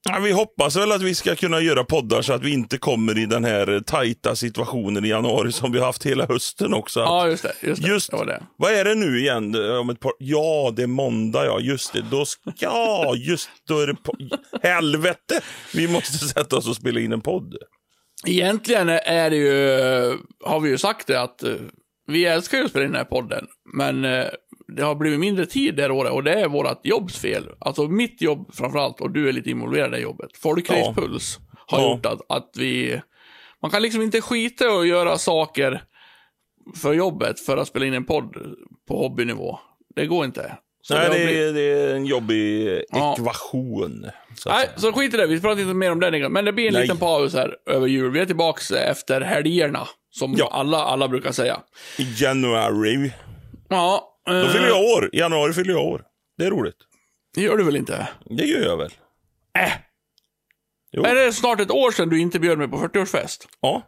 Ja, 0.10 0.19
vi 0.19 0.31
hoppas 0.31 0.75
väl 0.75 0.91
att 0.91 1.01
vi 1.01 1.15
ska 1.15 1.36
kunna 1.36 1.60
göra 1.62 1.83
poddar 1.83 2.22
så 2.22 2.33
att 2.33 2.43
vi 2.43 2.53
inte 2.53 2.77
kommer 2.77 3.17
i 3.17 3.25
den 3.25 3.43
här 3.43 3.79
tajta 3.86 4.36
situationen 4.36 5.05
i 5.05 5.07
januari 5.10 5.51
som 5.51 5.72
vi 5.72 5.79
har 5.79 5.86
haft 5.86 6.05
hela 6.05 6.25
hösten 6.25 6.74
också. 6.74 7.00
Att- 7.00 7.07
Ja, 7.07 7.27
just 7.27 7.43
det. 7.43 7.53
Just 7.62 7.81
det. 7.83 7.88
Just 7.89 8.12
det 8.12 8.25
det. 8.25 8.43
Vad 8.57 8.72
är 8.74 8.86
det 8.86 8.95
nu 8.95 9.19
igen? 9.19 9.55
Om 9.79 9.89
ett 9.89 10.00
par... 10.00 10.12
Ja, 10.19 10.74
det 10.75 10.83
är 10.83 10.88
måndag, 10.88 11.45
ja. 11.45 11.60
Just 11.60 11.93
det. 11.93 12.01
Då 12.12 12.25
ska... 12.25 12.51
Ja, 12.60 13.13
just 13.15 13.50
då 13.67 13.79
är 13.79 13.88
det... 13.88 13.95
Po... 13.95 14.13
Helvete! 14.63 15.41
Vi 15.74 15.88
måste 15.88 16.17
sätta 16.27 16.55
oss 16.57 16.67
och 16.67 16.75
spela 16.75 17.00
in 17.00 17.12
en 17.12 17.22
podd. 17.22 17.55
Egentligen 18.27 18.89
är 18.89 19.29
det 19.29 19.36
ju, 19.36 20.17
har 20.45 20.60
vi 20.60 20.69
ju 20.69 20.77
sagt 20.77 21.07
det 21.07 21.22
att 21.22 21.43
eh, 21.43 21.51
vi 22.07 22.25
älskar 22.25 22.57
ju 22.57 22.63
att 22.63 22.69
spela 22.69 22.86
in 22.86 22.91
den 22.91 22.98
här 23.00 23.05
podden. 23.05 23.45
Men 23.77 24.05
eh, 24.05 24.25
det 24.75 24.84
har 24.84 24.96
blivit 24.96 25.20
mindre 25.20 25.46
tid 25.46 25.75
det 25.75 25.82
här 25.82 25.92
året 25.92 26.12
och 26.12 26.24
det 26.24 26.34
är 26.34 26.48
vårt 26.48 26.86
jobbs 26.86 27.18
fel. 27.18 27.50
Alltså 27.60 27.88
mitt 27.88 28.22
jobb 28.22 28.50
framförallt 28.56 29.01
och 29.01 29.12
du 29.12 29.30
är 29.30 29.34
lite 29.34 29.50
involverad 29.50 29.96
i 29.96 30.01
jobbet. 30.01 30.30
Folkracespuls 30.38 31.39
har 31.68 31.82
Ja. 31.82 31.92
gjort 31.92 32.06
att, 32.06 32.20
att 32.30 32.51
vi, 32.58 33.01
man 33.62 33.72
kan 33.72 33.82
liksom 33.82 34.01
inte 34.01 34.22
skita 34.22 34.72
och 34.72 34.88
göra 34.88 35.18
saker 35.18 35.84
för 36.82 36.94
jobbet 36.94 37.39
för 37.39 37.58
att 37.58 37.68
spela 37.68 37.86
in 37.86 37.94
en 37.94 38.06
podd 38.06 38.36
på 38.88 38.98
hobbynivå. 38.98 39.60
Det 39.96 40.06
går 40.06 40.25
inte. 40.25 40.58
Så 40.82 40.94
Nej, 40.94 41.10
det 41.10 41.25
blivit- 41.25 41.38
är, 41.50 41.53
det 41.53 41.62
är 41.62 41.96
en 41.96 42.06
jobbig 42.06 42.68
Ja. 42.89 43.13
ekvation. 43.13 44.06
Så 44.38 44.50
att 44.50 44.56
Nej, 44.56 44.65
säga. 44.68 44.77
så 44.80 44.92
skit 44.94 45.13
i 45.13 45.18
det. 45.18 45.27
Vi 45.27 45.42
pratar 45.42 45.62
inte 45.62 45.74
mer 45.74 45.92
om 45.92 46.00
den. 46.00 46.32
Men 46.34 46.46
det 46.46 46.53
blir 46.53 46.68
en 46.68 46.74
Nej. 46.74 46.82
liten 46.82 46.98
paus 46.98 47.34
här 47.34 47.56
över 47.70 47.88
jul. 47.88 48.12
Vi 48.12 48.20
är 48.20 48.25
tillbaka 48.25 48.80
efter 48.80 49.22
helgerna. 49.22 49.88
Som 50.12 50.36
Ja. 50.38 50.50
alla, 50.51 50.77
alla 50.77 51.08
brukar 51.08 51.32
säga. 51.32 51.60
I 51.98 52.03
januari. 52.24 53.12
Ja, 53.70 54.12
Då 54.25 54.34
eh, 54.34 54.50
fyller 54.51 54.68
jag 54.68 54.82
år. 54.86 55.10
I 55.13 55.20
januari 55.20 55.53
fyller 55.53 55.74
jag 55.74 55.86
år. 55.86 56.03
Det 56.38 56.46
är 56.46 56.50
roligt. 56.51 56.75
det 57.36 57.42
gör 57.42 57.58
du 57.58 57.63
väl 57.63 57.75
inte? 57.75 58.08
Det 58.25 58.46
gör 58.46 58.62
jag 58.65 58.77
väl. 58.77 58.92
Äh. 59.60 59.72
Jo. 60.92 61.03
Är 61.03 61.15
det 61.15 61.34
snart 61.34 61.60
ett 61.60 61.72
år 61.72 61.92
sedan 61.92 62.10
du 62.10 62.20
inte 62.20 62.39
bjöd 62.39 62.58
mig 62.58 62.68
på 62.68 62.77
40-årsfest? 62.77 63.48
Ja. 63.62 63.82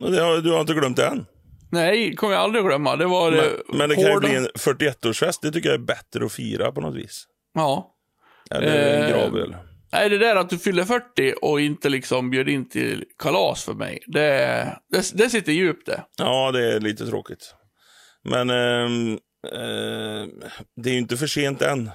Och 0.00 0.10
det 0.12 0.20
har, 0.22 0.36
du 0.38 0.50
har 0.52 0.60
inte 0.60 0.74
glömt 0.74 0.96
det 0.96 1.06
än. 1.06 1.26
Nej, 1.72 2.14
kommer 2.16 2.34
jag 2.34 2.42
aldrig 2.42 2.64
glömma. 2.64 2.96
Det 2.96 3.06
var 3.06 3.30
det 3.30 3.36
Men, 3.68 3.78
men 3.78 3.88
det 3.88 3.94
kan 3.94 4.04
ju 4.04 4.10
hårda- 4.10 4.20
bli 4.20 4.34
en 4.36 4.46
41-årsfest. 4.46 5.38
Det 5.42 5.52
tycker 5.52 5.68
jag 5.68 5.74
är 5.80 5.84
bättre 5.84 6.24
att 6.24 6.32
fira 6.32 6.72
på 6.72 6.80
något 6.80 6.94
vis. 6.94 7.26
Ja. 7.54 7.94
Eller 8.50 8.94
en 8.96 9.02
Eh, 9.04 9.10
gravöl. 9.10 9.56
Nej, 9.92 10.08
det 10.08 10.18
där 10.18 10.36
att 10.36 10.50
du 10.50 10.58
fyller 10.58 10.84
40 10.84 11.34
och 11.42 11.60
inte 11.60 11.88
liksom 11.88 12.30
bjöd 12.30 12.48
in 12.48 12.68
till 12.68 13.04
kalas 13.18 13.64
för 13.64 13.74
mig. 13.74 13.98
Det, 14.06 14.20
det, 14.90 15.12
det 15.14 15.30
sitter 15.30 15.52
djupt 15.52 15.86
det. 15.86 16.04
Ja, 16.18 16.50
det 16.52 16.72
är 16.74 16.80
lite 16.80 17.06
tråkigt. 17.06 17.54
Men 18.24 18.50
ehm, 18.50 19.12
eh, 19.52 20.28
det 20.76 20.90
är 20.90 20.92
ju 20.92 20.98
inte 20.98 21.16
för 21.16 21.26
sent 21.26 21.62
än, 21.62 21.90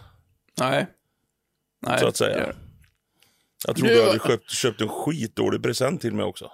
Nej. 0.59 0.87
Nej. 1.87 1.99
så 1.99 2.07
att 2.07 2.17
säga. 2.17 2.37
gör- 2.37 2.55
Jag 3.67 3.75
tror 3.75 3.87
Du- 3.87 3.93
du 3.95 4.03
hade 4.07 4.19
köpt, 4.27 4.51
köpt 4.51 4.81
en 4.81 4.89
skitdålig 4.89 5.63
present 5.63 6.01
till 6.01 6.13
mig 6.13 6.25
också. 6.25 6.51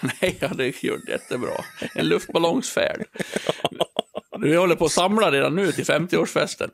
Nej, 0.00 0.36
ja, 0.40 0.48
det 0.48 0.82
gjort 0.84 1.08
jättebra. 1.08 1.50
En 1.94 2.06
luftballongsfärd. 2.08 3.04
Vi 4.40 4.54
håller 4.56 4.76
på 4.76 4.84
att 4.84 4.90
samla 4.92 5.30
redan 5.32 5.54
nu 5.56 5.72
till 5.72 5.84
50-årsfesten. 5.84 6.70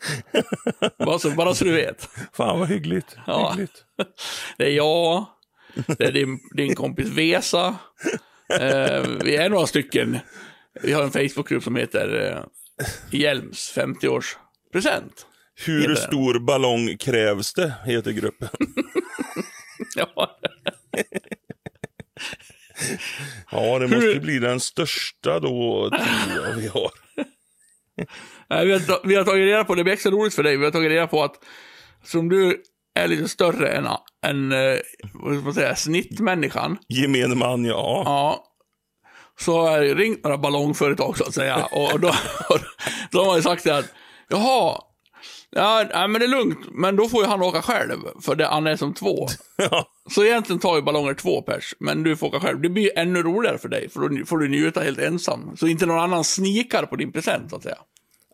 Bara 0.99 1.19
så, 1.19 1.31
bara 1.31 1.55
så 1.55 1.65
du 1.65 1.73
vet. 1.73 2.09
Fan 2.33 2.59
vad 2.59 2.69
hyggligt. 2.69 3.17
Ja. 3.27 3.51
hyggligt. 3.51 3.85
Det 4.59 4.65
är 4.65 4.71
jag, 4.77 5.25
det 5.99 6.05
är 6.05 6.13
din, 6.13 6.39
din 6.57 6.75
kompis 6.75 7.09
Vesa. 7.09 7.77
Eh, 8.61 9.03
vi 9.25 9.37
är 9.37 9.49
några 9.49 9.67
stycken. 9.67 10.19
Vi 10.83 10.93
har 10.93 11.03
en 11.03 11.11
Facebookgrupp 11.11 11.63
som 11.65 11.77
heter 11.77 12.33
eh, 12.33 12.87
Hjelms 13.11 13.77
50-årspresent. 13.77 15.27
Hur 15.67 15.95
stor 15.95 16.39
ballong 16.39 16.97
krävs 16.97 17.55
det, 17.55 17.75
heter 17.85 18.11
gruppen. 18.13 18.49
Ja, 19.97 20.07
Ja, 23.51 23.79
det 23.79 23.89
måste 23.89 24.07
Hur- 24.07 24.21
bli 24.21 24.39
den 24.39 24.61
största 24.61 25.41
då, 25.41 25.91
tror 25.91 26.45
jag 26.47 26.53
vi 26.57 26.67
har. 26.69 26.91
Nej, 28.51 28.67
vi, 28.67 28.73
har, 28.73 29.07
vi 29.09 29.15
har 29.15 29.25
tagit 29.25 29.47
reda 29.47 29.65
på, 29.65 29.75
det 29.75 29.85
blir 29.85 29.95
extra 29.95 30.11
roligt 30.13 30.35
för 30.35 30.43
dig, 30.43 30.57
vi 30.57 30.65
har 30.65 30.73
tagit 30.73 30.91
reda 30.91 31.07
på 31.07 31.23
att 31.25 31.35
som 32.05 32.29
du 32.29 32.63
är 32.95 33.09
lite 33.09 33.29
större 33.29 33.69
än, 33.69 33.87
en, 34.27 34.53
eh, 34.53 34.79
vad 35.15 35.35
ska 35.37 35.45
man 35.45 35.55
säga, 35.55 35.77
snittmänniskan. 35.77 36.79
Gemene 36.89 37.35
man, 37.35 37.65
ja. 37.65 38.03
Ja. 38.05 38.47
Så 39.41 39.61
har 39.61 39.83
jag 39.83 40.01
ringt 40.01 40.25
några 40.25 40.39
ballongföretag 40.39 41.19
så 41.19 41.25
att 41.25 41.35
säga. 41.35 41.65
Och 41.65 42.01
då, 42.01 42.15
då 43.11 43.25
har 43.25 43.37
ju 43.37 43.43
sagt 43.43 43.65
det 43.65 43.79
att, 43.79 43.87
jaha, 44.29 44.81
ja, 45.51 45.89
nej, 45.95 46.09
men 46.09 46.21
det 46.21 46.27
är 46.27 46.29
lugnt, 46.29 46.59
men 46.73 46.97
då 46.97 47.09
får 47.09 47.23
ju 47.23 47.29
han 47.29 47.43
åka 47.43 47.63
själv, 47.63 47.99
för 48.23 48.35
det, 48.35 48.47
han 48.47 48.67
är 48.67 48.77
som 48.77 48.95
två. 48.95 49.27
ja. 49.57 49.89
Så 50.11 50.25
egentligen 50.25 50.61
tar 50.61 50.77
ju 50.77 50.83
ballonger 50.83 51.15
två 51.15 51.43
pers, 51.43 51.75
men 51.81 52.03
du 52.03 52.17
får 52.17 52.27
åka 52.27 52.41
själv. 52.41 52.61
Det 52.61 52.69
blir 52.69 52.99
ännu 52.99 53.23
roligare 53.23 53.59
för 53.59 53.69
dig, 53.69 53.89
för 53.91 54.01
då 54.01 54.27
får 54.27 54.39
du 54.39 54.49
njuta 54.49 54.81
helt 54.81 54.99
ensam. 54.99 55.57
Så 55.57 55.67
inte 55.67 55.87
någon 55.87 56.01
annan 56.01 56.25
snikar 56.25 56.87
på 56.87 56.97
din 56.97 57.13
present, 57.13 57.51
så 57.51 57.57
att 57.57 57.63
säga. 57.63 57.79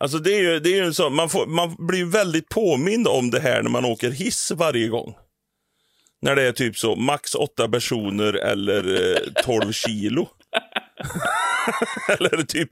Alltså 0.01 0.19
det 0.19 0.35
är 0.35 0.41
ju, 0.41 0.61
det 0.61 0.79
är 0.79 0.85
ju 0.85 0.93
så, 0.93 1.11
man, 1.11 1.29
får, 1.29 1.47
man 1.47 1.87
blir 1.87 2.05
väldigt 2.05 2.49
påmind 2.49 3.09
om 3.09 3.31
det 3.31 3.41
här 3.41 3.63
när 3.63 3.71
man 3.71 3.85
åker 3.85 4.11
hiss 4.11 4.53
varje 4.57 4.89
gång. 4.89 5.15
När 6.23 6.37
det 6.37 6.43
är 6.43 6.53
typ 6.53 6.77
så, 6.77 6.97
max 6.97 7.35
åtta 7.35 7.69
personer 7.69 8.33
eller 8.33 9.13
eh, 9.13 9.43
12 9.43 9.73
kilo. 9.73 10.29
eller 12.09 12.43
typ 12.43 12.71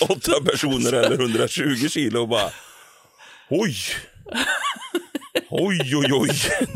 åtta 0.00 0.40
personer 0.44 0.92
eller 0.92 1.18
120 1.20 1.88
kilo 1.88 2.20
och 2.20 2.28
bara, 2.28 2.50
oj. 3.50 3.74
Oj, 5.50 5.96
oj, 5.96 6.12
oj. 6.12 6.30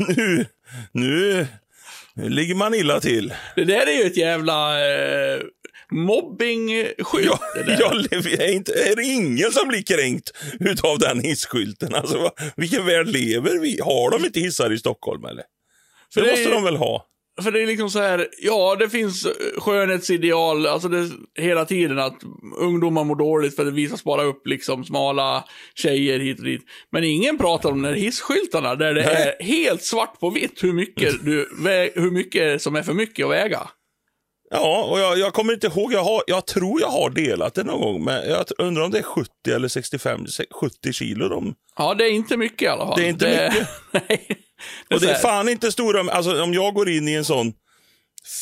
Nu, 0.07 0.45
nu, 0.91 1.47
nu 2.13 2.29
ligger 2.29 2.55
man 2.55 2.73
illa 2.73 2.99
till. 2.99 3.33
Det 3.55 3.65
där 3.65 3.87
är 3.87 3.91
ju 3.91 4.03
ett 4.03 4.17
jävla 4.17 4.79
eh, 4.89 5.39
mobbing-skylt. 5.91 7.25
Ja, 7.25 7.39
jag 7.79 8.13
är, 8.13 8.51
inte, 8.51 8.71
är 8.73 8.95
det 8.95 9.03
ingen 9.03 9.51
som 9.51 9.67
blir 9.67 9.81
kränkt 9.83 10.31
utav 10.59 10.99
den 10.99 11.19
hisskylten? 11.19 11.95
Alltså, 11.95 12.31
vilken 12.55 12.85
värld 12.85 13.07
lever 13.07 13.59
vi 13.59 13.79
Har 13.83 14.11
de 14.11 14.25
inte 14.25 14.39
hissar 14.39 14.73
i 14.73 14.77
Stockholm 14.77 15.25
eller? 15.25 15.43
För 16.13 16.21
det, 16.21 16.27
det 16.27 16.31
är 16.31 16.33
måste 16.33 16.49
ju- 16.49 16.55
de 16.55 16.63
väl 16.63 16.77
ha? 16.77 17.05
För 17.41 17.51
det 17.51 17.61
är 17.61 17.65
liksom 17.67 17.89
så 17.89 17.99
här, 17.99 18.27
ja 18.41 18.75
det 18.79 18.89
finns 18.89 19.27
skönhetsideal, 19.57 20.67
alltså 20.67 20.87
det 20.87 21.09
hela 21.37 21.65
tiden 21.65 21.99
att 21.99 22.17
ungdomar 22.57 23.03
mår 23.03 23.15
dåligt 23.15 23.55
för 23.55 23.65
det 23.65 23.71
visas 23.71 24.03
bara 24.03 24.23
upp 24.23 24.47
liksom 24.47 24.85
smala 24.85 25.43
tjejer 25.75 26.19
hit 26.19 26.39
och 26.39 26.45
dit. 26.45 26.61
Men 26.91 27.03
ingen 27.03 27.37
pratar 27.37 27.69
om 27.71 27.81
de 27.81 27.87
här 27.87 27.95
hisskyltarna 27.95 28.75
där 28.75 28.93
det 28.93 29.05
Nej. 29.05 29.35
är 29.39 29.43
helt 29.43 29.83
svart 29.83 30.19
på 30.19 30.29
vitt 30.29 30.63
hur 30.63 30.73
mycket, 30.73 31.25
du, 31.25 31.49
hur 31.95 32.11
mycket 32.11 32.61
som 32.61 32.75
är 32.75 32.83
för 32.83 32.93
mycket 32.93 33.25
att 33.25 33.31
väga. 33.31 33.69
Ja, 34.51 34.87
och 34.91 34.99
jag, 34.99 35.17
jag 35.19 35.33
kommer 35.33 35.53
inte 35.53 35.67
ihåg. 35.67 35.93
Jag, 35.93 36.03
har, 36.03 36.23
jag 36.27 36.45
tror 36.45 36.81
jag 36.81 36.87
har 36.87 37.09
delat 37.09 37.53
det 37.53 37.63
någon 37.63 37.81
gång, 37.81 38.03
men 38.03 38.29
jag 38.29 38.45
undrar 38.57 38.83
om 38.83 38.91
det 38.91 38.97
är 38.99 39.03
70 39.03 39.29
eller 39.55 39.67
65, 39.67 40.27
se- 40.27 40.45
70 40.61 40.93
kilo. 40.93 41.29
De. 41.29 41.55
Ja, 41.77 41.93
det 41.93 42.03
är 42.03 42.11
inte 42.11 42.37
mycket 42.37 42.61
i 42.61 42.67
alla 42.67 42.85
fall. 42.85 42.99
Det 42.99 43.05
är 43.05 43.09
inte 43.09 43.49
mycket. 43.51 43.67
Nej. 44.09 44.37
Och 44.93 44.99
det 44.99 45.11
är 45.11 45.15
fan 45.15 45.49
inte 45.49 45.71
stora... 45.71 46.11
Alltså, 46.11 46.43
om 46.43 46.53
jag 46.53 46.73
går 46.73 46.89
in 46.89 47.07
i 47.07 47.13
en 47.13 47.25
sån 47.25 47.53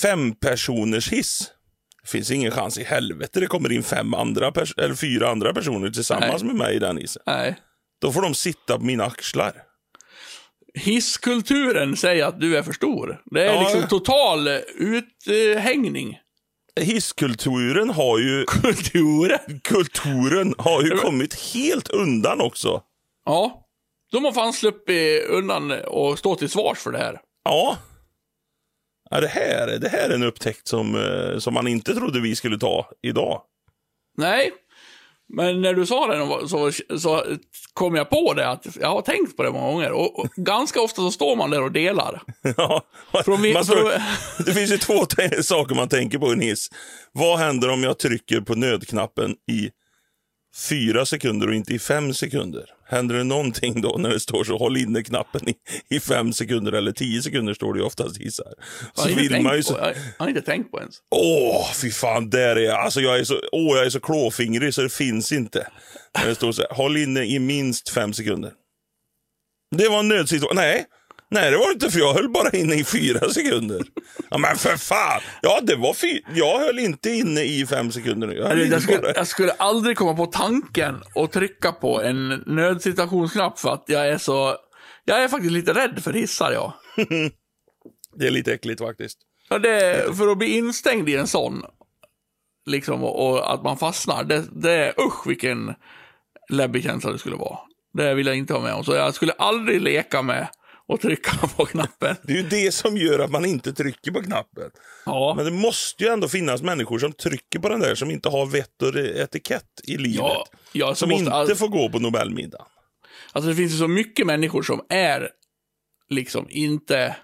fempersoners 0.02 1.10
hiss 1.12 1.52
det 2.04 2.10
finns 2.12 2.32
ingen 2.32 2.52
chans 2.52 2.78
i 2.78 2.84
helvete 2.84 3.40
det 3.40 3.48
kommer 3.48 3.72
in 3.72 3.84
fem 3.84 4.14
andra 4.14 4.52
eller 4.78 4.96
fyra 4.96 5.30
andra 5.30 5.54
personer 5.54 5.90
tillsammans 5.90 6.44
med 6.44 6.56
mig 6.56 6.76
i 6.76 6.80
den 6.80 6.98
hissen. 6.98 7.22
Nej. 7.26 7.56
Då 8.02 8.12
får 8.12 8.22
de 8.22 8.34
sitta 8.36 8.78
på 8.78 8.84
mina 8.84 9.06
axlar. 9.06 9.54
Hisskulturen 10.74 11.98
säger 11.98 12.26
att 12.26 12.40
du 12.40 12.58
är 12.58 12.64
för 12.64 12.74
stor. 12.74 13.22
Det 13.26 13.42
är 13.48 13.54
Ja. 13.54 13.62
liksom 13.62 13.88
total 13.88 14.48
uthängning. 14.76 16.18
Hisskulturen 16.80 17.90
har 17.90 18.20
ju, 18.20 18.46
Kulturen? 18.46 19.60
kulturen 19.64 20.54
har 20.58 20.84
ju 20.84 20.90
kommit 20.90 21.54
helt 21.54 21.88
undan 21.88 22.42
också. 22.42 22.82
Ja. 23.26 23.67
De 24.12 24.26
har 24.26 24.32
fan 24.32 24.54
sluppit 24.54 25.24
undan 25.30 25.72
och 25.72 26.20
stå 26.20 26.36
till 26.36 26.50
svars 26.50 26.78
för 26.80 26.92
det 26.92 26.98
här. 26.98 27.20
Ja. 27.44 27.78
ja 29.10 29.22
det, 29.22 29.28
här, 29.28 29.68
det 29.80 29.90
här 29.90 30.10
är 30.10 30.14
en 30.16 30.24
upptäckt 30.24 30.68
som, 30.68 30.96
eh, 30.96 31.40
som 31.40 31.54
man 31.54 31.68
inte 31.68 31.94
trodde 31.94 32.20
vi 32.20 32.36
skulle 32.36 32.60
ta 32.60 32.90
idag. 33.02 33.42
Nej. 34.18 34.52
Men 35.34 35.62
när 35.62 35.74
du 35.74 35.86
sa 35.86 36.08
det 36.08 36.48
så, 36.48 36.72
så 37.00 37.24
kom 37.74 37.96
jag 37.96 38.10
på 38.10 38.34
det 38.34 38.48
att 38.50 38.68
jag 38.82 38.88
har 38.90 39.02
tänkt 39.02 39.38
på 39.38 39.44
det 39.44 39.52
många 39.52 39.72
gånger. 39.72 39.92
Och, 39.92 40.20
och 40.20 40.28
ganska 40.36 40.82
ofta 40.82 40.96
så 41.02 41.12
står 41.12 41.36
man 41.36 41.50
där 41.50 41.62
och 41.64 41.72
delar. 41.72 42.22
Ja, 42.58 42.84
Från 43.26 43.42
vi- 43.42 43.54
från- 43.54 43.92
det 44.46 44.54
finns 44.54 44.72
ju 44.72 44.78
två 44.78 45.06
saker 45.42 45.76
man 45.76 45.90
tänker 45.90 46.18
på 46.20 46.30
i 46.30 46.34
en 46.34 46.42
hiss. 46.42 46.70
Vad 47.12 47.40
händer 47.40 47.70
om 47.70 47.84
jag 47.84 47.98
trycker 48.00 48.42
på 48.42 48.56
nödknappen 48.56 49.36
i 49.52 49.70
fyra 50.70 51.06
sekunder 51.06 51.48
och 51.48 51.56
inte 51.56 51.74
i 51.74 51.80
fem 51.80 52.14
sekunder? 52.14 52.66
Händer 52.90 53.16
det 53.16 53.24
någonting 53.24 53.82
då 53.82 53.96
när 54.00 54.10
det 54.10 54.20
står 54.20 54.44
så 54.44 54.58
håll 54.58 54.78
inne 54.78 55.04
knappen 55.04 55.50
i, 55.50 55.54
i 55.90 56.00
fem 56.00 56.34
sekunder 56.34 56.72
eller 56.72 56.92
tio 56.92 57.22
sekunder 57.22 57.54
står 57.54 57.74
det 57.74 57.80
ju 57.80 57.86
oftast. 57.86 58.18
Jag 58.20 58.34
Så 58.34 58.44
har, 58.96 59.10
inte 59.10 59.22
vill 59.22 59.32
tänkt 59.32 59.44
man 59.44 59.56
ju 59.56 59.62
på, 59.62 59.68
så, 59.68 59.74
jag 59.74 59.96
har 60.18 60.28
inte 60.28 60.42
tänkt 60.42 60.72
på 60.72 60.80
ens. 60.80 60.96
Åh, 61.16 61.74
fy 61.74 61.92
fan, 61.92 62.30
där 62.30 62.56
är 62.56 62.62
jag. 62.62 62.76
Alltså 62.80 63.02
jag 63.02 63.20
är 63.20 63.24
så, 63.24 63.42
åh, 63.52 63.78
jag 63.78 63.86
är 63.86 63.90
så 63.90 64.00
klåfingrig 64.00 64.74
så 64.74 64.82
det 64.82 64.90
finns 64.90 65.32
inte. 65.32 65.68
När 66.20 66.28
det 66.28 66.36
står 66.36 66.52
så 66.52 66.62
här, 66.62 66.76
håll 66.76 66.98
inne 66.98 67.24
i 67.24 67.40
minst 67.40 67.90
fem 67.90 68.14
sekunder. 68.14 68.52
Det 69.76 69.90
var 69.90 70.00
en 70.00 70.08
nödsituation. 70.08 70.56
Nej, 70.56 70.86
nej 71.30 71.52
det 71.52 71.58
var 71.58 71.68
det 71.68 71.74
inte 71.74 71.92
för 71.92 72.00
jag 72.00 72.14
höll 72.14 72.30
bara 72.30 72.50
inne 72.50 72.76
i 72.76 72.84
fyra 72.84 73.30
sekunder. 73.34 73.82
Ja 74.30 74.38
men 74.38 74.56
för 74.56 74.78
fan. 74.78 75.22
Ja, 75.42 75.60
det 75.64 75.76
var 75.76 75.94
fy, 75.94 76.22
jag 76.34 76.60
höll 76.60 76.80
inte 76.80 77.10
inne 77.10 77.42
i 77.42 77.66
fem 77.66 77.92
sekunder. 77.92 78.28
Jag 78.28 78.48
höll 78.48 78.72
Jag 78.72 78.82
skulle, 78.82 79.14
jag 79.16 79.28
skulle 79.28 79.52
aldrig 79.52 79.98
komma 79.98 80.14
på 80.16 80.26
tanken 80.26 80.96
att 81.16 81.32
trycka 81.32 81.72
på 81.72 82.02
en 82.02 82.44
nödsituationsknapp 82.46 83.60
för 83.60 83.70
att 83.70 83.84
jag 83.88 84.08
är 84.08 84.18
så... 84.18 84.56
Jag 85.06 85.24
är 85.24 85.28
faktiskt 85.28 85.54
lite 85.54 85.74
rädd 85.74 86.04
för 86.04 86.14
hissar, 86.14 86.52
jag. 86.52 86.74
Det 88.16 88.28
är 88.28 88.32
lite 88.32 88.54
äckligt 88.54 88.82
faktiskt. 88.82 89.18
Ja, 89.50 89.60
det, 89.60 90.18
för 90.18 90.28
att 90.28 90.38
bli 90.38 90.58
instängd 90.58 91.10
i 91.10 91.16
en 91.16 91.28
sån, 91.28 91.64
liksom, 92.66 93.04
och, 93.04 93.30
och 93.30 93.54
att 93.54 93.64
man 93.64 93.78
fastnar, 93.78 94.24
det, 94.24 94.44
det 94.52 94.72
är 94.72 95.02
usch 95.02 95.28
vilken 95.28 95.74
läbbig 96.50 96.84
känsla 96.84 97.12
det 97.12 97.20
skulle 97.20 97.36
vara. 97.36 97.60
Det 97.94 98.14
vill 98.14 98.28
jag 98.28 98.36
inte 98.36 98.54
ha 98.54 98.62
med 98.62 98.74
om. 98.74 98.84
Så 98.84 98.96
jag 98.96 99.14
skulle 99.14 99.32
aldrig 99.32 99.82
leka 99.82 100.22
med 100.22 100.48
och 100.88 101.02
trycka 101.02 101.32
på 101.58 101.66
knappen. 101.66 102.16
Det 102.24 102.34
är 102.34 102.38
ju 102.38 102.44
det 102.50 102.72
som 102.72 102.98
gör 102.98 103.20
att 103.20 103.32
man 103.32 103.46
inte 103.46 103.74
trycker 103.74 104.12
på 104.12 104.24
knappen. 104.24 104.70
Ja, 105.06 105.34
Men 105.38 105.46
det 105.46 105.52
måste 105.52 106.04
ju 106.04 106.10
ändå 106.10 106.28
finnas 106.28 106.62
människor 106.62 107.00
som 107.00 107.14
trycker 107.14 107.60
på 107.60 107.70
den 107.70 107.80
där 107.80 107.96
som 107.96 108.12
inte 108.12 108.30
har 108.30 108.46
vett 108.46 108.82
och 108.82 108.96
etikett 108.96 109.64
i 109.84 109.98
livet. 109.98 110.18
ja, 110.20 110.46
ja 110.72 110.96
Som 110.96 111.10
måste 111.10 111.24
inte 111.24 111.36
all... 111.36 111.56
får 111.56 111.68
gå 111.68 111.90
på 111.90 112.00
Nobelmiddag. 112.00 112.66
Alltså 113.32 113.50
det 113.50 113.56
finns 113.56 113.74
ju 113.74 113.78
så 113.78 113.88
mycket 113.88 114.26
människor 114.28 114.62
som 114.64 114.82
är 114.90 115.30
liksom 116.10 116.48
inte 116.50 117.16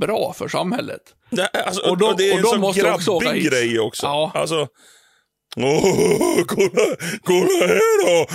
bra 0.00 0.32
för 0.38 0.48
samhället. 0.48 1.00
Nej, 1.30 1.48
alltså, 1.66 1.82
Och 1.82 1.90
och, 1.90 1.98
de- 1.98 2.14
det 2.18 2.28
är 2.28 2.32
och 2.32 2.36
en 2.38 2.42
de 2.42 2.48
så 2.50 2.58
måste 2.58 2.80
grabbig 2.80 3.44
grej 3.50 3.80
också. 3.80 4.06
Ja. 4.06 4.32
Alltså, 4.34 4.68
Åh, 5.56 6.42
kolla, 6.46 6.86
kolla 7.24 7.66
här 7.66 8.04
då! 8.04 8.26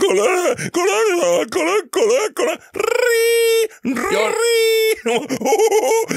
Kolla, 0.00 0.26
kolla, 0.72 1.04
kolla, 1.12 1.44
kolla, 1.50 1.76
kolla, 1.90 2.20
kolla! 2.34 2.56
Ri, 2.74 3.68
Ja. 4.12 4.28
ri. 4.28 5.02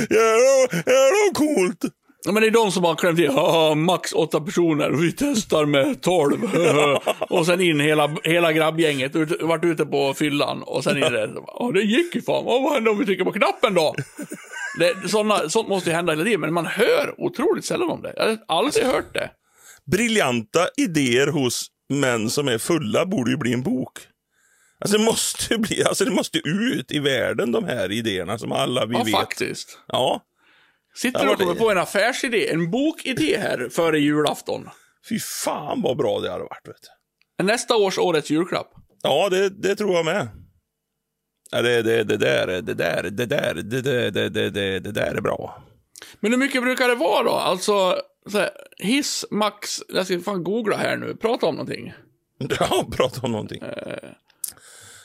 Jävlar, 0.10 0.76
jävlar 0.76 1.34
coolt! 1.34 1.80
Ja, 2.28 2.32
men 2.32 2.42
det 2.42 2.48
är 2.48 2.52
de 2.52 2.72
som 2.72 2.84
har 2.84 2.96
klämt 2.96 3.20
i, 3.20 3.28
"Haha, 3.28 3.76
max 3.76 4.14
åtta 4.14 4.42
personer, 4.42 4.90
vi 4.92 5.12
testar 5.12 5.66
med 5.66 6.02
tolv. 6.02 6.44
och 7.30 7.46
sen 7.46 7.62
in 7.62 7.80
hela, 7.80 8.16
hela 8.24 8.54
grabbgänget, 8.54 9.16
ut, 9.16 9.42
varit 9.42 9.64
ute 9.64 9.86
på 9.86 10.14
fyllan 10.14 10.64
och 10.64 10.84
sen 10.84 10.98
in 10.98 11.12
det. 11.14 11.30
Ja, 11.48 11.72
det 11.74 11.82
gick 11.82 12.16
ju 12.16 12.22
fan. 12.22 12.46
Vad 12.46 12.74
händer 12.74 12.92
om 12.92 12.98
vi 13.00 13.06
trycker 13.06 13.24
på 13.24 13.32
knappen 13.32 13.74
då? 13.74 13.96
Det, 14.80 15.10
såna, 15.10 15.50
sånt 15.50 15.68
måste 15.70 15.90
ju 15.90 15.96
hända 15.96 16.12
hela 16.14 16.24
tiden, 16.24 16.42
men 16.42 16.54
man 16.54 16.66
hör 16.66 17.16
otroligt 17.18 17.66
sällan 17.66 17.90
om 17.90 18.02
det. 18.02 18.14
Jag 18.18 18.26
har 18.26 18.38
aldrig 18.48 18.86
hört 18.86 19.14
det. 19.14 19.32
Briljanta 19.92 20.68
idéer 20.78 21.28
hos 21.28 21.68
män 21.90 22.30
som 22.30 22.48
är 22.48 22.58
fulla 22.58 23.06
borde 23.06 23.32
ju 23.32 23.38
bli 23.38 23.54
en 23.54 23.64
bok. 23.64 23.92
Alltså 24.80 24.98
det 24.98 25.04
måste 25.04 25.58
bli, 25.58 25.84
alltså 25.84 26.06
det 26.06 26.12
måste 26.12 26.38
ut 26.46 26.92
i 26.92 27.00
världen 27.00 27.52
de 27.52 27.64
här 27.66 27.92
idéerna 27.92 28.38
som 28.38 28.52
alla 28.52 28.86
vi 28.86 28.96
Ja, 28.98 29.04
vet. 29.04 29.14
faktiskt. 29.16 29.80
Ja, 29.88 30.22
Sitter 30.96 31.26
du 31.26 31.32
och 31.32 31.38
kommer 31.40 31.56
på 31.56 31.72
en 31.72 31.78
affärsidé, 31.78 32.52
en 32.54 32.72
bokidé 32.72 33.38
här 33.40 33.70
före 33.72 34.00
julafton. 34.00 34.70
fy 35.10 35.20
fan 35.20 35.82
vad 35.82 35.98
bra 35.98 36.20
det 36.20 36.32
hade 36.32 36.44
varit. 36.44 36.68
Vet 36.68 36.76
du. 37.38 37.44
Nästa 37.44 37.76
års 37.76 37.98
årets 38.00 38.30
julklapp. 38.30 38.72
Ja, 39.04 39.30
det, 39.30 39.50
det 39.50 39.76
tror 39.76 39.94
jag 39.96 40.06
med. 40.06 40.28
Ja, 41.52 41.62
det, 41.62 41.82
det, 41.82 42.04
det 42.04 42.18
där, 42.18 42.48
det 42.48 42.74
där, 42.74 43.04
det 43.04 43.26
där, 43.26 43.54
det 43.54 43.82
där, 43.82 44.12
det, 44.12 44.30
det, 44.30 44.50
det, 44.50 44.80
det 44.80 44.92
där 44.92 45.16
är 45.16 45.22
bra. 45.22 45.64
Men 46.20 46.32
hur 46.32 46.40
mycket 46.40 46.64
brukar 46.64 46.88
det 46.88 46.96
vara 46.96 47.24
då? 47.24 47.32
Alltså, 47.32 47.96
så 48.32 48.38
här, 48.38 48.50
hiss, 48.78 49.26
max, 49.32 49.80
jag 49.88 50.06
ska 50.06 50.20
fan 50.20 50.44
googla 50.44 50.78
här 50.78 50.98
nu, 50.98 51.16
prata 51.16 51.46
om 51.46 51.56
någonting. 51.56 51.94
Ja, 52.60 52.88
prata 52.92 53.22
om 53.22 53.32
någonting. 53.32 53.64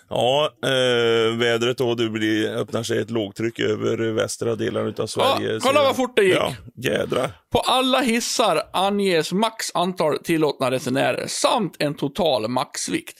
Ja, 0.08 0.50
eh, 0.64 1.36
vädret 1.36 1.78
då, 1.78 1.94
det 1.94 2.10
blir, 2.10 2.50
öppnar 2.56 2.82
sig 2.82 2.98
ett 2.98 3.10
lågtryck 3.10 3.58
över 3.58 3.96
västra 4.12 4.54
delen 4.54 4.94
av 4.98 5.06
Sverige. 5.06 5.52
Ja, 5.52 5.58
kolla 5.62 5.82
vad 5.82 5.96
fort 5.96 6.16
det 6.16 6.24
gick. 6.24 6.34
Ja, 6.34 6.54
jädrar. 6.76 7.30
På 7.52 7.58
alla 7.58 8.00
hissar 8.00 8.62
anges 8.72 9.32
max 9.32 9.66
antal 9.74 10.18
tillåtna 10.18 10.70
resenärer 10.70 11.26
samt 11.26 11.76
en 11.78 11.94
total 11.94 12.48
maxvikt. 12.48 13.16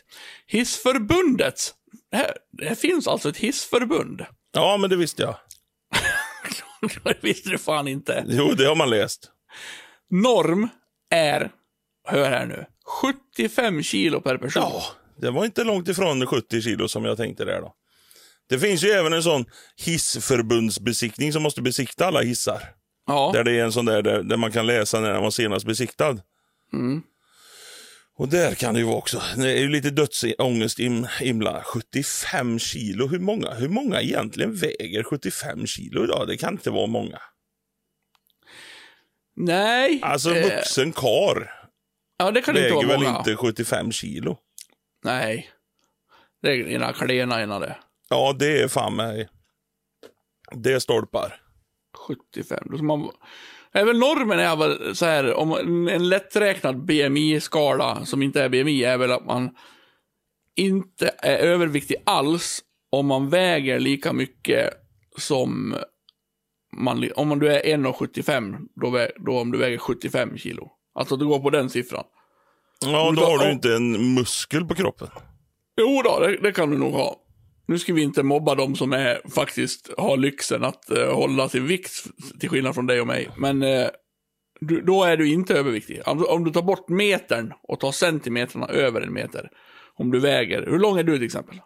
Hissförbundets, 0.47 1.75
här, 2.17 2.37
det 2.53 2.79
finns 2.79 3.09
alltså 3.09 3.29
ett 3.29 3.37
hissförbund. 3.37 4.27
Ja, 4.53 4.77
men 4.77 4.91
det 4.91 4.97
visste 4.97 5.23
jag. 5.23 5.37
det 7.05 7.17
visste 7.21 7.51
du 7.51 7.59
fan 7.59 7.89
inte. 7.89 8.25
Jo, 8.29 8.55
det 8.55 8.65
har 8.65 8.77
man 8.77 8.91
läst. 8.91 9.31
Norm 10.11 10.69
är, 11.11 11.51
hör 12.09 12.31
här 12.31 12.47
nu, 12.47 12.67
75 13.37 13.83
kilo 13.83 14.21
per 14.21 14.39
person. 14.39 14.63
Ja, 14.63 14.83
det 15.21 15.31
var 15.31 15.45
inte 15.45 15.65
långt 15.65 15.89
ifrån 15.89 16.27
70 16.27 16.63
kilo 16.63 16.89
som 16.89 17.05
jag 17.05 17.17
tänkte 17.17 17.45
där 17.45 17.61
då. 17.61 17.75
Det 18.49 18.59
finns 18.59 18.85
ju 18.85 18.89
även 18.89 19.13
en 19.13 19.23
sån 19.23 19.45
hissförbundsbesiktning 19.77 21.33
som 21.33 21.43
måste 21.43 21.63
besikta 21.63 22.07
alla 22.07 22.21
hissar. 22.21 22.63
Ja. 23.07 23.31
Där 23.35 23.45
det 23.45 23.53
är 23.53 23.65
en 23.65 23.73
sån 23.73 23.85
där, 23.85 24.03
där, 24.03 24.23
där 24.23 24.37
man 24.37 24.53
kan 24.53 24.67
läsa 24.67 25.01
när 25.01 25.13
den 25.13 25.23
var 25.23 25.31
senast 25.31 25.67
besiktad. 25.67 26.19
Mm. 26.73 27.03
Och 28.21 28.29
där 28.29 28.55
kan 28.55 28.75
det 28.75 28.81
ju 28.81 28.87
vara 28.87 28.97
också. 28.97 29.23
Det 29.37 29.53
är 29.53 29.61
ju 29.61 29.69
lite 29.69 29.91
dödsångest 29.91 30.79
im, 30.79 31.07
inblandad. 31.21 31.65
75 31.65 32.59
kilo, 32.59 33.07
hur 33.07 33.19
många, 33.19 33.55
hur 33.55 33.69
många 33.69 34.01
egentligen 34.01 34.55
väger 34.55 35.03
75 35.03 35.67
kilo 35.67 36.05
idag? 36.05 36.29
Det 36.29 36.37
kan 36.37 36.53
inte 36.53 36.71
vara 36.71 36.87
många. 36.87 37.19
Nej. 39.37 40.01
Alltså 40.03 40.35
eh, 40.35 40.43
vuxen 40.43 40.93
kar 40.93 41.53
Ja, 42.19 42.31
det 42.31 42.43
kan 42.43 42.57
inte 42.57 42.63
väger 42.63 42.75
vara 42.77 42.87
väl 42.87 43.03
många. 43.03 43.19
inte 43.19 43.37
75 43.37 43.93
kilo? 43.93 44.39
Nej. 45.05 45.51
Det 46.43 46.49
är 46.49 46.69
ena 46.69 46.93
klena 46.93 47.43
innan 47.43 47.61
det. 47.61 47.77
Ja, 48.09 48.37
det 48.39 48.63
är 48.63 48.69
fan 48.69 48.97
mig. 48.97 49.29
Det 50.53 50.73
är 50.73 50.79
stolpar. 50.79 51.41
75. 52.09 52.59
Då 52.71 52.77
ska 52.77 52.85
man... 52.85 53.11
Är 53.73 53.85
väl 53.85 53.99
normen 53.99 54.39
är 54.39 54.57
väl 54.57 54.97
så 54.97 55.07
här, 55.07 55.35
om 55.35 55.53
en- 55.89 56.09
lätträknad 56.09 56.85
BMI-skala 56.85 58.05
som 58.05 58.23
inte 58.23 58.43
är 58.43 58.49
BMI 58.49 58.85
är 58.85 58.99
väl 58.99 59.13
att 59.13 59.27
man 59.27 59.51
inte 60.57 61.15
är 61.19 61.39
överviktig 61.39 61.97
alls 62.07 62.61
om 62.93 63.07
man 63.07 63.29
väger 63.29 63.81
lika 63.81 64.13
mycket 64.13 64.71
som 65.19 65.77
man, 66.77 67.11
om 67.17 67.29
man, 67.29 67.39
du 67.39 67.49
är 67.53 67.77
1,75 67.77 68.57
då, 68.81 68.87
vä- 68.91 69.11
då 69.17 69.39
om 69.41 69.53
du 69.53 69.59
väger 69.59 69.79
75 69.79 70.39
kilo. 70.39 70.71
Alltså 70.95 71.17
du 71.17 71.27
går 71.27 71.39
på 71.39 71.51
den 71.51 71.71
siffran. 71.71 72.05
Ja, 72.85 73.13
då 73.17 73.23
har 73.25 73.39
du 73.39 73.53
inte 73.53 73.75
en 73.75 74.15
muskel 74.15 74.65
på 74.65 74.75
kroppen. 74.75 75.09
Jo 75.81 76.03
då, 76.05 76.19
det, 76.21 76.37
det 76.43 76.53
kan 76.53 76.71
du 76.71 76.79
nog 76.79 76.93
ha. 76.93 77.17
Nu 77.71 77.79
ska 77.79 77.93
vi 77.95 78.03
inte 78.03 78.23
mobba 78.23 78.55
de 78.55 78.77
som 78.77 78.93
är, 78.93 79.21
faktiskt 79.35 79.91
har 79.99 80.17
lyxen 80.17 80.65
att 80.65 80.91
eh, 80.91 81.15
hålla 81.15 81.49
sin 81.49 81.67
vikt, 81.67 81.93
till 82.41 82.49
skillnad 82.49 82.75
från 82.75 82.87
dig 82.87 83.01
och 83.01 83.07
mig. 83.07 83.31
Men 83.37 83.63
eh, 83.63 83.89
du, 84.61 84.81
då 84.81 85.05
är 85.05 85.17
du 85.17 85.29
inte 85.29 85.55
överviktig. 85.55 86.01
Om, 86.07 86.19
du- 86.19 86.25
om 86.25 86.45
du 86.45 86.51
tar 86.51 86.63
bort 86.63 86.89
metern 86.89 87.53
och 87.63 87.81
tar 87.81 87.93
centimeterna 87.93 88.67
över 88.67 89.01
en 89.01 89.13
meter. 89.13 89.49
Om 89.95 90.11
du 90.11 90.21
väger, 90.21 90.67
hur 90.67 90.79
lång 90.79 90.99
är 90.99 91.03
du 91.03 91.17
till 91.17 91.27
exempel? 91.27 91.57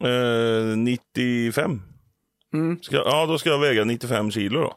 Eh, 0.00 0.76
95. 0.76 1.82
Mm. 2.54 2.82
Ska, 2.82 2.96
ja, 2.96 3.26
då 3.26 3.38
ska 3.38 3.50
jag 3.50 3.60
väga 3.60 3.84
95 3.84 4.30
kilo 4.30 4.60
då. 4.60 4.76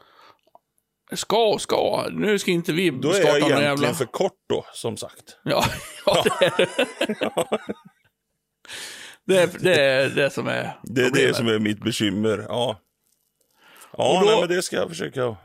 Ska 1.16 1.46
och 1.48 1.60
ska, 1.60 2.08
nu 2.12 2.38
ska 2.38 2.50
inte 2.50 2.72
vi 2.72 2.90
Då 2.90 3.08
är 3.08 3.12
starta 3.12 3.38
jag 3.38 3.40
någon 3.40 3.50
egentligen 3.50 3.82
jävla... 3.82 3.94
för 3.94 4.04
kort 4.04 4.44
då, 4.48 4.66
som 4.72 4.96
sagt. 4.96 5.38
Ja, 5.44 5.64
ja 6.06 6.24
det 6.24 6.44
är 6.46 6.56
det. 6.56 7.58
Det 9.26 9.36
är 9.42 9.50
det, 9.60 9.80
är 9.84 10.08
det 10.10 10.30
som 10.30 10.46
är 10.46 10.52
Det 10.82 11.00
är 11.00 11.04
det 11.04 11.10
problemet. 11.10 11.36
som 11.36 11.48
är 11.48 11.58
mitt 11.58 11.80
bekymmer. 11.84 12.44
Ja, 12.48 12.80
ja 13.96 14.20
då- 14.20 14.26
nej, 14.30 14.40
men 14.40 14.48
det 14.48 14.62
ska 14.62 14.76
jag 14.76 14.88
försöka. 14.88 15.36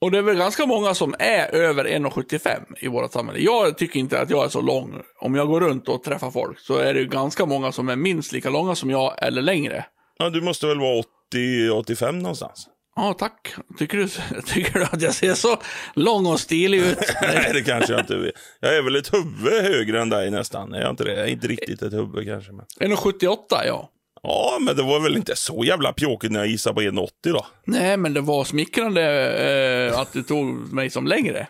Och 0.00 0.10
det 0.10 0.18
är 0.18 0.22
väl 0.22 0.36
ganska 0.36 0.66
många 0.66 0.94
som 0.94 1.14
är 1.18 1.54
över 1.54 1.84
1,75 1.84 2.62
i 2.80 2.88
vårt 2.88 3.12
samhälle. 3.12 3.38
Jag 3.40 3.78
tycker 3.78 4.00
inte 4.00 4.20
att 4.20 4.30
jag 4.30 4.44
är 4.44 4.48
så 4.48 4.60
lång. 4.60 5.02
Om 5.20 5.34
jag 5.34 5.46
går 5.48 5.60
runt 5.60 5.88
och 5.88 6.02
träffar 6.02 6.30
folk 6.30 6.58
så 6.60 6.76
är 6.78 6.94
det 6.94 7.04
ganska 7.04 7.46
många 7.46 7.72
som 7.72 7.88
är 7.88 7.96
minst 7.96 8.32
lika 8.32 8.50
långa 8.50 8.74
som 8.74 8.90
jag 8.90 9.14
eller 9.26 9.42
längre. 9.42 9.86
Ja, 10.18 10.30
du 10.30 10.40
måste 10.40 10.66
väl 10.66 10.78
vara 10.80 11.02
80-85 11.34 12.12
någonstans? 12.12 12.68
Ja, 12.96 13.14
tack. 13.18 13.54
Tycker 13.78 13.98
du, 13.98 14.08
tycker 14.46 14.78
du 14.78 14.84
att 14.84 15.02
jag 15.02 15.14
ser 15.14 15.34
så 15.34 15.56
lång 15.94 16.26
och 16.26 16.40
stilig 16.40 16.78
ut? 16.78 16.98
Nej, 17.22 17.50
det 17.52 17.62
kanske 17.62 17.92
jag 17.92 18.00
inte 18.00 18.16
vet. 18.16 18.34
Jag 18.60 18.76
är 18.76 18.82
väl 18.82 18.96
ett 18.96 19.14
huvud 19.14 19.62
högre 19.62 20.00
än 20.02 20.08
dig 20.08 20.30
nästan. 20.30 20.74
Är 20.74 20.80
jag 20.80 20.90
inte 20.90 21.04
det? 21.04 21.14
Jag 21.14 21.26
är 21.26 21.30
inte 21.32 21.48
riktigt 21.48 21.82
ett 21.82 21.92
huvud 21.92 22.26
kanske. 22.26 22.52
Men... 22.52 22.90
1,78 22.92 23.36
ja. 23.66 23.90
Ja, 24.22 24.58
men 24.60 24.76
det 24.76 24.82
var 24.82 25.00
väl 25.00 25.16
inte 25.16 25.36
så 25.36 25.64
jävla 25.64 25.92
pjåkigt 25.92 26.32
när 26.32 26.40
jag 26.40 26.48
gissade 26.48 26.74
på 26.74 26.80
1,80 26.80 27.08
då. 27.22 27.46
Nej, 27.66 27.96
men 27.96 28.14
det 28.14 28.20
var 28.20 28.44
smickrande 28.44 29.02
eh, 29.92 29.98
att 29.98 30.12
du 30.12 30.22
tog 30.22 30.46
mig 30.72 30.90
som 30.90 31.06
längre. 31.06 31.46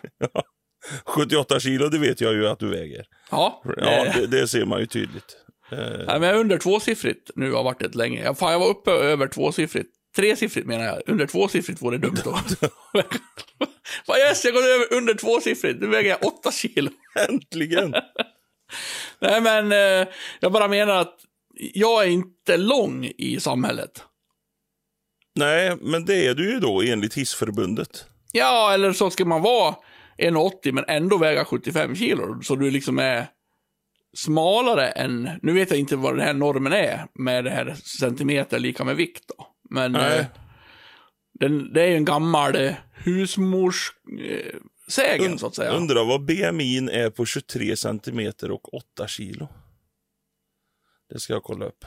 78 1.05 1.59
kilo, 1.59 1.89
det 1.89 1.97
vet 1.97 2.21
jag 2.21 2.33
ju 2.33 2.47
att 2.47 2.59
du 2.59 2.67
väger. 2.69 3.05
Ja, 3.31 3.63
Ja, 3.77 4.05
eh, 4.05 4.15
det, 4.15 4.27
det 4.27 4.47
ser 4.47 4.65
man 4.65 4.79
ju 4.79 4.85
tydligt. 4.85 5.37
Eh, 5.71 5.77
Nej, 5.79 6.19
men 6.19 6.21
jag 6.21 6.29
är 6.29 6.39
under 6.39 6.57
tvåsiffrigt 6.57 7.31
nu 7.35 7.51
har 7.51 7.63
varit 7.63 7.79
det 7.79 7.95
länge. 7.95 8.23
Jag, 8.23 8.37
fan, 8.37 8.51
jag 8.51 8.59
var 8.59 8.69
uppe 8.69 8.91
över 8.91 9.27
tvåsiffrigt. 9.27 9.89
Tresiffrigt 10.17 10.67
menar 10.67 10.85
jag. 10.85 11.01
Under 11.07 11.27
tvåsiffrigt 11.27 11.81
vore 11.81 11.97
dumt 11.97 12.17
då. 12.23 12.39
Vad 14.07 14.17
yes, 14.17 14.45
jag 14.45 14.53
går 14.53 14.61
över 14.61 14.93
under 14.93 15.13
tvåsiffrigt. 15.13 15.81
Nu 15.81 15.87
väger 15.87 16.09
jag 16.09 16.25
åtta 16.25 16.51
kilo. 16.51 16.91
äntligen! 17.29 17.95
Nej, 19.19 19.41
men 19.41 19.71
eh, 19.71 20.07
jag 20.39 20.51
bara 20.51 20.67
menar 20.67 20.95
att 20.95 21.15
jag 21.73 22.03
är 22.03 22.07
inte 22.07 22.57
lång 22.57 23.11
i 23.17 23.39
samhället. 23.39 24.03
Nej, 25.35 25.75
men 25.81 26.05
det 26.05 26.27
är 26.27 26.35
du 26.35 26.53
ju 26.53 26.59
då 26.59 26.81
enligt 26.81 27.13
hissförbundet. 27.13 28.05
Ja, 28.31 28.73
eller 28.73 28.93
så 28.93 29.09
ska 29.09 29.25
man 29.25 29.41
vara 29.41 29.75
1,80 30.17 30.71
men 30.71 30.85
ändå 30.87 31.17
väga 31.17 31.45
75 31.45 31.95
kilo. 31.95 32.41
Så 32.43 32.55
du 32.55 32.71
liksom 32.71 32.99
är 32.99 33.27
smalare 34.17 34.87
än, 34.87 35.29
nu 35.41 35.53
vet 35.53 35.69
jag 35.69 35.79
inte 35.79 35.95
vad 35.95 36.17
den 36.17 36.25
här 36.25 36.33
normen 36.33 36.73
är 36.73 37.05
med 37.13 37.43
det 37.43 37.49
här 37.49 37.75
centimeter 37.99 38.59
lika 38.59 38.83
med 38.83 38.95
vikt 38.95 39.23
då. 39.37 39.47
Men 39.69 39.95
eh, 39.95 40.25
den, 41.39 41.73
det 41.73 41.81
är 41.81 41.87
ju 41.87 41.95
en 41.95 42.05
gammal 42.05 42.55
eh, 42.55 42.73
husmors 42.93 43.91
eh, 44.21 44.55
sägen 44.87 45.39
så 45.39 45.47
att 45.47 45.55
säga. 45.55 45.71
Undrar 45.71 46.05
vad 46.05 46.25
BMI 46.25 46.77
är 46.77 47.09
på 47.09 47.25
23 47.25 47.75
centimeter 47.75 48.51
och 48.51 48.73
8 48.73 49.07
kilo. 49.07 49.47
Det 51.09 51.19
ska 51.19 51.33
jag 51.33 51.43
kolla 51.43 51.65
upp. 51.65 51.85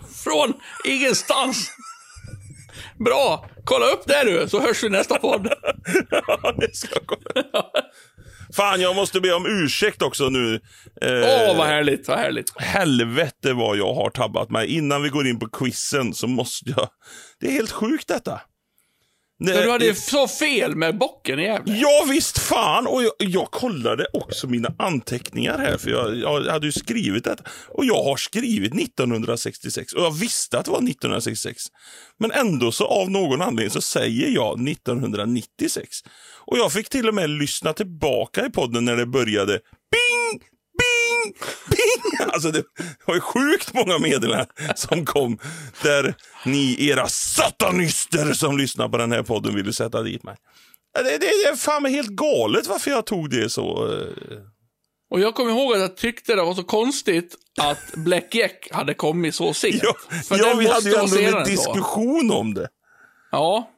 Från 0.24 0.52
ingenstans. 0.84 1.70
Bra, 3.04 3.50
kolla 3.64 3.86
upp 3.86 4.06
det 4.06 4.24
du, 4.24 4.48
så 4.48 4.60
hörs 4.60 4.84
vi 4.84 4.88
nästa 4.88 5.18
podd. 5.18 5.46
Ja, 6.10 6.54
det 6.58 6.76
ska 6.76 6.88
jag 6.94 7.06
kolla 7.06 7.40
upp. 7.40 7.54
Fan, 8.54 8.80
jag 8.80 8.96
måste 8.96 9.20
be 9.20 9.32
om 9.32 9.46
ursäkt 9.46 10.02
också 10.02 10.28
nu. 10.28 10.60
Åh, 11.02 11.08
Eh, 11.08 11.56
vad 11.56 11.66
härligt, 11.66 12.08
vad 12.08 12.18
härligt. 12.18 12.60
Helvete 12.60 13.52
vad 13.52 13.76
jag 13.76 13.94
har 13.94 14.10
tabbat 14.10 14.50
mig. 14.50 14.66
Innan 14.66 15.02
vi 15.02 15.08
går 15.08 15.26
in 15.26 15.38
på 15.38 15.48
quizen 15.48 16.14
så 16.14 16.26
måste 16.26 16.70
jag... 16.76 16.88
Det 17.40 17.46
är 17.46 17.52
helt 17.52 17.70
sjukt 17.70 18.08
detta. 18.08 18.40
Det, 19.44 19.54
Men 19.54 19.62
du 19.62 19.70
hade 19.70 19.84
ju 19.84 19.94
så 19.94 20.28
fel 20.28 20.76
med 20.76 20.98
bocken 20.98 21.38
i 21.40 21.42
Gävle. 21.42 21.76
Ja 21.76 22.06
visst 22.08 22.38
fan! 22.38 22.86
Och 22.86 23.02
jag, 23.02 23.12
jag 23.18 23.50
kollade 23.50 24.06
också 24.12 24.46
mina 24.46 24.74
anteckningar 24.78 25.58
här, 25.58 25.78
för 25.78 25.90
jag, 25.90 26.16
jag 26.16 26.44
hade 26.52 26.66
ju 26.66 26.72
skrivit 26.72 27.24
detta. 27.24 27.42
Och 27.68 27.84
jag 27.84 28.02
har 28.02 28.16
skrivit 28.16 28.74
1966, 28.74 29.92
och 29.92 30.02
jag 30.02 30.10
visste 30.10 30.58
att 30.58 30.64
det 30.64 30.70
var 30.70 30.78
1966. 30.78 31.62
Men 32.18 32.32
ändå 32.32 32.72
så 32.72 32.86
av 32.86 33.10
någon 33.10 33.42
anledning 33.42 33.70
så 33.70 33.80
säger 33.80 34.28
jag 34.28 34.68
1996. 34.68 35.88
Och 36.50 36.58
jag 36.58 36.72
fick 36.72 36.88
till 36.88 37.08
och 37.08 37.14
med 37.14 37.30
lyssna 37.30 37.72
tillbaka 37.72 38.46
i 38.46 38.50
podden 38.50 38.84
när 38.84 38.96
det 38.96 39.06
började. 39.06 39.52
Bing! 39.90 40.40
Bing! 40.78 41.34
Bing! 41.70 42.28
Alltså 42.32 42.50
det 42.50 42.62
var 43.06 43.14
ju 43.14 43.20
sjukt 43.20 43.74
många 43.74 43.98
meddelanden 43.98 44.46
som 44.76 45.04
kom 45.04 45.38
där 45.82 46.14
ni 46.44 46.88
era 46.88 47.08
satanister 47.08 48.32
som 48.32 48.58
lyssnar 48.58 48.88
på 48.88 48.96
den 48.96 49.12
här 49.12 49.22
podden 49.22 49.54
ville 49.54 49.72
sätta 49.72 50.02
dit 50.02 50.22
mig. 50.22 50.36
Det, 50.94 51.02
det, 51.02 51.18
det 51.18 51.48
är 51.48 51.56
fan 51.56 51.82
mig 51.82 51.92
helt 51.92 52.08
galet 52.10 52.66
varför 52.66 52.90
jag 52.90 53.06
tog 53.06 53.30
det 53.30 53.50
så. 53.50 53.92
eh. 53.92 54.06
Och 55.10 55.20
jag 55.20 55.34
kommer 55.34 55.50
ihåg 55.50 55.72
att 55.72 55.80
jag 55.80 55.96
tyckte 55.96 56.34
det 56.34 56.42
var 56.42 56.54
så 56.54 56.64
konstigt 56.64 57.34
att 57.60 57.94
Black 57.94 58.34
Jack 58.34 58.68
hade 58.70 58.94
kommit 58.94 59.34
så 59.34 59.54
sent. 59.54 59.80
Ja, 59.82 59.94
För 60.28 60.38
ja 60.38 60.54
vi 60.58 60.68
hade 60.68 60.90
ju 60.90 60.96
ändå 60.96 61.38
en 61.38 61.44
diskussion 61.44 62.30
om 62.30 62.54
det. 62.54 62.68
Ja. 63.30 63.70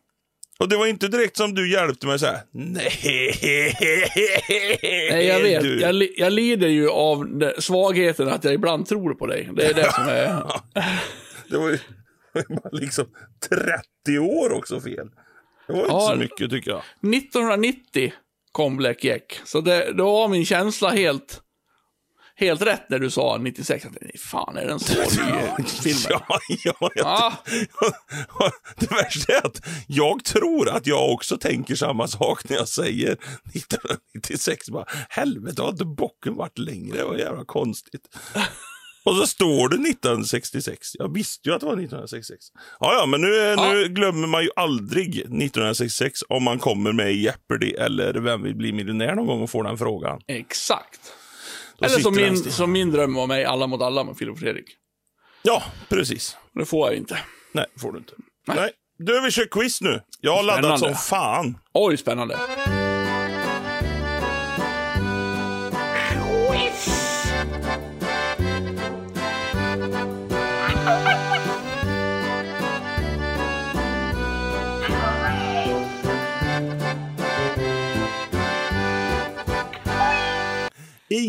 Och 0.62 0.68
det 0.68 0.76
var 0.76 0.86
inte 0.86 1.08
direkt 1.08 1.36
som 1.36 1.54
du 1.54 1.70
hjälpte 1.72 2.06
mig 2.06 2.18
så 2.18 2.26
här. 2.26 2.40
Nej, 2.52 2.92
Nej, 5.10 5.26
jag 5.26 5.40
vet. 5.40 5.62
Du. 5.62 5.80
Jag, 5.80 5.94
li- 5.94 6.14
jag 6.16 6.32
lider 6.32 6.68
ju 6.68 6.88
av 6.90 7.50
svagheten 7.58 8.28
att 8.28 8.44
jag 8.44 8.54
ibland 8.54 8.86
tror 8.86 9.14
på 9.14 9.26
dig. 9.26 9.48
Det 9.56 9.66
är 9.66 9.74
det 9.74 9.92
som 9.92 10.04
är... 10.04 10.42
Det 11.48 11.58
var 11.58 11.70
ju 11.70 11.78
liksom 12.72 13.06
30 14.06 14.18
år 14.18 14.52
också 14.52 14.80
fel. 14.80 15.06
Det 15.66 15.72
var 15.72 15.80
inte 15.80 15.92
Ja, 15.92 16.08
så 16.12 16.16
mycket 16.16 16.50
tycker 16.50 16.70
jag. 16.70 16.82
1990 17.14 18.12
kom 18.52 18.76
Black 18.76 19.04
Jack. 19.04 19.40
Så 19.44 19.60
det, 19.60 19.92
då 19.92 20.04
var 20.12 20.28
min 20.28 20.44
känsla 20.44 20.90
helt, 20.90 21.40
helt 22.42 22.62
rätt 22.62 22.90
när 22.90 22.98
du 22.98 23.10
sa 23.10 23.38
96. 23.38 23.84
Jag 23.84 24.00
tänkte, 24.00 24.18
fan 24.18 24.56
är 24.56 24.66
den 24.66 24.80
så 24.80 24.94
ny 25.00 25.64
filmen? 25.64 26.06
Ja, 26.08 26.38
ja, 26.64 26.74
jag, 26.80 26.92
Ja. 26.94 27.32
Det 28.76 28.90
värsta 28.90 29.32
är 29.32 29.46
att 29.46 29.60
jag 29.86 30.24
tror 30.24 30.68
att 30.68 30.86
jag 30.86 31.10
också 31.12 31.38
tänker 31.38 31.74
samma 31.74 32.08
sak 32.08 32.48
när 32.48 32.56
jag 32.56 32.68
säger 32.68 33.12
1996. 33.12 34.70
Bara, 34.70 34.84
Helvete, 35.08 35.62
har 35.62 35.68
inte 35.70 35.84
bocken 35.84 36.34
varit 36.34 36.58
längre? 36.58 36.96
Det 36.96 37.04
var 37.04 37.16
jävla 37.16 37.44
konstigt. 37.44 38.02
Och 39.04 39.16
så 39.16 39.26
står 39.26 39.68
det 39.68 39.74
1966. 39.90 40.88
Jag 40.94 41.14
visste 41.14 41.48
ju 41.48 41.54
att 41.54 41.60
det 41.60 41.66
var 41.66 41.72
1966. 41.72 42.44
Ja, 42.80 42.94
ja, 42.94 43.06
men 43.06 43.20
nu, 43.20 43.34
Ja. 43.34 43.72
nu 43.72 43.88
glömmer 43.88 44.26
man 44.28 44.42
ju 44.42 44.50
aldrig 44.56 45.08
1966 45.18 46.20
om 46.28 46.42
man 46.42 46.58
kommer 46.58 46.92
med 46.92 47.12
i 47.12 47.16
Jeopardy 47.22 47.70
eller 47.70 48.14
Vem 48.14 48.42
vill 48.42 48.56
bli 48.56 48.72
miljonär 48.72 49.14
någon 49.14 49.26
gång 49.26 49.42
och 49.42 49.50
får 49.50 49.64
den 49.64 49.78
frågan. 49.78 50.20
Exakt. 50.26 51.00
Eller 51.84 51.98
som 51.98 52.14
min, 52.14 52.36
som 52.52 52.72
min 52.72 52.90
dröm 52.90 53.16
om 53.18 53.28
mig, 53.28 53.44
Alla 53.44 53.66
mot 53.66 53.82
alla 53.82 54.04
med 54.04 54.16
Filip 54.16 54.32
och 54.32 54.38
Fredrik. 54.38 54.64
Ja, 55.42 55.62
precis. 55.88 56.36
Det 56.54 56.64
får 56.64 56.88
jag 56.88 56.96
inte. 56.96 57.18
Nej, 57.52 57.66
får 57.78 57.92
du 57.92 57.98
inte. 57.98 58.12
Nej. 58.46 58.70
Du, 58.98 59.20
vi 59.20 59.30
kör 59.30 59.46
quiz 59.50 59.80
nu. 59.80 60.00
Jag 60.20 60.36
har 60.36 60.42
laddat 60.42 60.78
Spännande. 60.78 60.78
som 60.78 60.94
fan. 61.18 61.58
Oj, 61.72 61.96
spännande. 61.96 62.38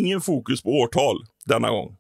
Ingen 0.03 0.21
fokus 0.21 0.63
på 0.63 0.69
årtal 0.69 1.25
denna 1.45 1.69
gång. 1.69 1.97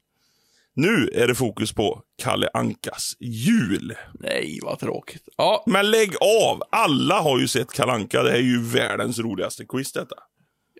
Nu 0.75 1.09
är 1.13 1.27
det 1.27 1.35
fokus 1.35 1.73
på 1.73 2.01
Kalle 2.23 2.49
Ankas 2.53 3.13
jul. 3.19 3.95
Nej, 4.19 4.59
vad 4.63 4.79
tråkigt. 4.79 5.23
Ja, 5.37 5.63
Men 5.67 5.91
lägg 5.91 6.13
av! 6.21 6.61
Alla 6.71 7.21
har 7.21 7.39
ju 7.39 7.47
sett 7.47 7.73
Kalle 7.73 7.91
Anka. 7.91 8.23
Det 8.23 8.29
här 8.29 8.37
är 8.37 8.41
ju 8.41 8.61
världens 8.63 9.19
roligaste 9.19 9.65
quiz 9.65 9.91
detta. 9.91 10.15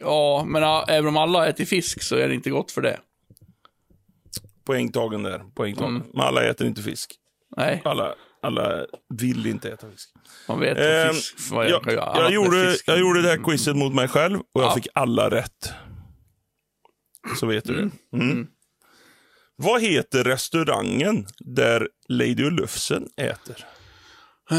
ja 0.01 0.43
men 0.47 0.61
ja, 0.61 0.85
även 0.87 1.07
om 1.07 1.17
alla 1.17 1.47
äter 1.47 1.65
fisk 1.65 2.01
så 2.03 2.15
är 2.15 2.27
det 2.27 2.33
inte 2.35 2.49
gott 2.49 2.71
för 2.71 2.81
det. 2.81 2.99
Poängtagen 4.65 5.23
där. 5.23 5.39
Poängtagen. 5.55 5.95
Mm. 5.95 6.07
Men 6.13 6.21
alla 6.21 6.43
äter 6.43 6.67
inte 6.67 6.81
fisk. 6.81 7.15
Nej, 7.57 7.81
Alla, 7.85 8.15
alla 8.41 8.85
vill 9.19 9.45
inte 9.45 9.69
äta 9.71 9.89
fisk. 9.91 10.09
man 10.47 10.59
vet 10.59 10.77
vad 11.07 11.15
fisk... 11.15 11.35
Jag, 11.51 11.69
jag, 11.69 11.85
med 11.85 12.31
gjorde, 12.31 12.75
jag 12.85 12.99
gjorde 12.99 13.21
det 13.21 13.29
här 13.29 13.43
quizet 13.43 13.75
mot 13.75 13.93
mig 13.93 14.07
själv 14.07 14.39
och 14.39 14.61
jag 14.61 14.69
Ja. 14.69 14.75
fick 14.75 14.87
alla 14.93 15.29
rätt. 15.29 15.73
Så 17.39 17.45
vet 17.45 17.63
du 17.65 17.73
det. 17.75 18.17
Mm. 18.17 18.47
Vad 19.55 19.81
heter 19.81 20.23
restaurangen 20.23 21.25
där 21.39 21.87
Lady 22.09 22.43
och 22.45 22.51
Lufsen 22.51 23.07
äter? 23.17 23.65
Eh, 24.51 24.57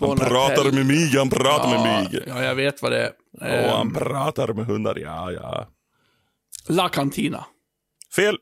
Han 0.00 0.16
pratar 0.18 0.72
med 0.72 0.86
mig, 0.86 1.16
han 1.16 1.30
pratar 1.30 1.70
med 1.70 1.80
mig. 2.12 2.24
ja, 2.26 2.42
jag 2.44 2.54
vet 2.54 2.82
vad 2.82 2.92
det 2.92 3.12
är. 3.40 3.64
Och 3.70 3.76
han 3.76 3.92
pratar 3.94 4.52
med 4.52 4.66
hundar, 4.66 4.96
ja, 4.98 5.32
ja. 5.32 5.68
La 6.68 6.88
Cantina. 6.88 7.44
Fel. 8.16 8.36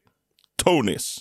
Tonys. 0.64 1.16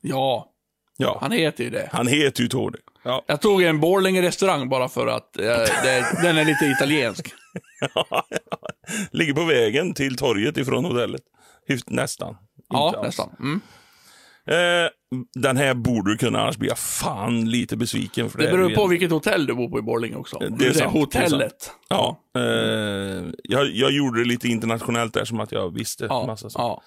Ja, 0.00 0.52
Ja, 1.00 1.18
han 1.20 1.32
heter 1.32 1.64
ju 1.64 1.70
det. 1.70 1.88
han 1.92 2.06
heter 2.06 2.42
ju 2.42 2.48
Tony. 2.48 2.78
Ja. 3.04 3.24
Jag 3.26 3.40
tog 3.40 3.62
en 3.62 3.80
Borlänge-restaurang 3.80 4.68
bara 4.68 4.88
för 4.88 5.06
att 5.06 5.36
eh, 5.38 5.44
det, 5.82 6.18
den 6.22 6.38
är 6.38 6.44
lite 6.44 6.64
italiensk. 6.66 7.34
Ligger 9.10 9.34
på 9.34 9.44
vägen 9.44 9.94
till 9.94 10.16
torget 10.16 10.56
ifrån 10.56 10.84
hotellet. 10.84 11.22
Hyft, 11.68 11.90
nästan. 11.90 12.36
Ja, 12.68 12.88
Inte 12.88 13.02
nästan. 13.02 13.36
Mm. 13.40 13.60
Eh, 14.46 14.90
den 15.34 15.56
här 15.56 15.74
borde 15.74 16.10
du 16.12 16.16
kunna, 16.18 16.40
annars 16.40 16.56
blir 16.56 16.68
jag 16.68 16.78
fan 16.78 17.50
lite 17.50 17.76
besviken. 17.76 18.30
För 18.30 18.38
Det 18.38 18.48
är 18.48 18.52
beror 18.52 18.74
på 18.74 18.86
vilket 18.86 19.10
hotell 19.10 19.46
du 19.46 19.54
bor 19.54 19.68
på 19.70 19.78
i 19.78 19.82
Borlänge 19.82 20.16
också. 20.16 20.38
Det 20.38 20.46
är 20.46 20.50
Det 20.50 20.66
är 20.66 20.72
sant, 20.72 20.78
det 20.78 20.84
är 20.84 20.88
hotellet. 20.88 21.72
Ja, 21.88 22.20
eh, 22.36 22.42
jag, 23.42 23.70
jag 23.70 23.90
gjorde 23.90 24.20
det 24.22 24.28
lite 24.28 24.48
internationellt 24.48 25.14
där, 25.14 25.24
som 25.24 25.40
att 25.40 25.52
jag 25.52 25.74
visste 25.74 26.04
Ja, 26.04 26.26
massa 26.26 26.50
saker. 26.50 26.64
ja. 26.64 26.82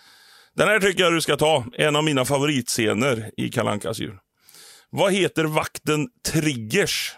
Den 0.56 0.68
här 0.68 0.80
tycker 0.80 1.04
jag 1.04 1.14
du 1.14 1.22
ska 1.22 1.38
ta. 1.38 1.66
En 1.74 1.96
av 1.96 2.04
mina 2.04 2.26
favoritscener 2.26 3.32
i 3.38 3.50
Kalankas 3.50 4.00
jul. 4.00 4.18
Vad 4.90 5.14
heter 5.14 5.44
vakten 5.44 6.08
Triggers 6.32 7.16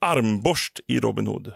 armborst 0.00 0.80
i 0.88 1.00
Robin 1.00 1.26
Hood? 1.26 1.52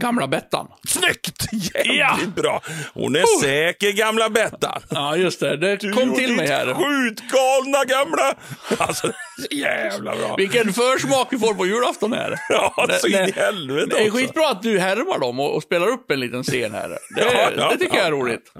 Gamla 0.00 0.26
Bettan. 0.28 0.66
Snyggt! 0.88 1.46
Jävligt 1.52 1.96
Ja. 1.98 2.18
bra! 2.42 2.62
Hon 2.94 3.16
är 3.16 3.40
säker, 3.40 3.92
gamla 3.92 4.30
Bettan. 4.30 4.82
Ja, 4.90 5.16
just 5.16 5.40
det. 5.40 5.56
Det 5.56 5.76
Du 5.76 5.92
kom 5.92 6.14
till 6.14 6.36
mig 6.36 6.46
här. 6.48 6.74
skjutgalna 6.74 7.84
gamla... 7.84 8.34
Alltså, 8.78 9.06
så 9.38 9.46
jävla 9.56 10.16
bra. 10.16 10.36
Vilken 10.36 10.72
försmak 10.72 11.28
vi 11.30 11.38
får 11.38 11.54
på 11.54 11.66
julafton 11.66 12.12
här. 12.12 12.38
Ja, 12.48 12.88
så 13.00 13.06
in 13.06 13.14
i 13.14 13.32
helvete 13.32 13.86
Det 13.90 13.96
är 14.02 14.06
också. 14.06 14.16
skitbra 14.18 14.48
att 14.48 14.62
du 14.62 14.78
härmar 14.78 15.18
dem 15.18 15.40
och, 15.40 15.54
och 15.56 15.62
spelar 15.62 15.86
upp 15.88 16.10
en 16.10 16.20
liten 16.20 16.42
scen 16.42 16.72
här. 16.74 16.88
Det, 17.16 17.20
Ja, 17.22 17.50
ja, 17.56 17.70
det 17.70 17.76
tycker 17.76 17.96
jag 17.96 18.06
är 18.06 18.10
roligt. 18.10 18.52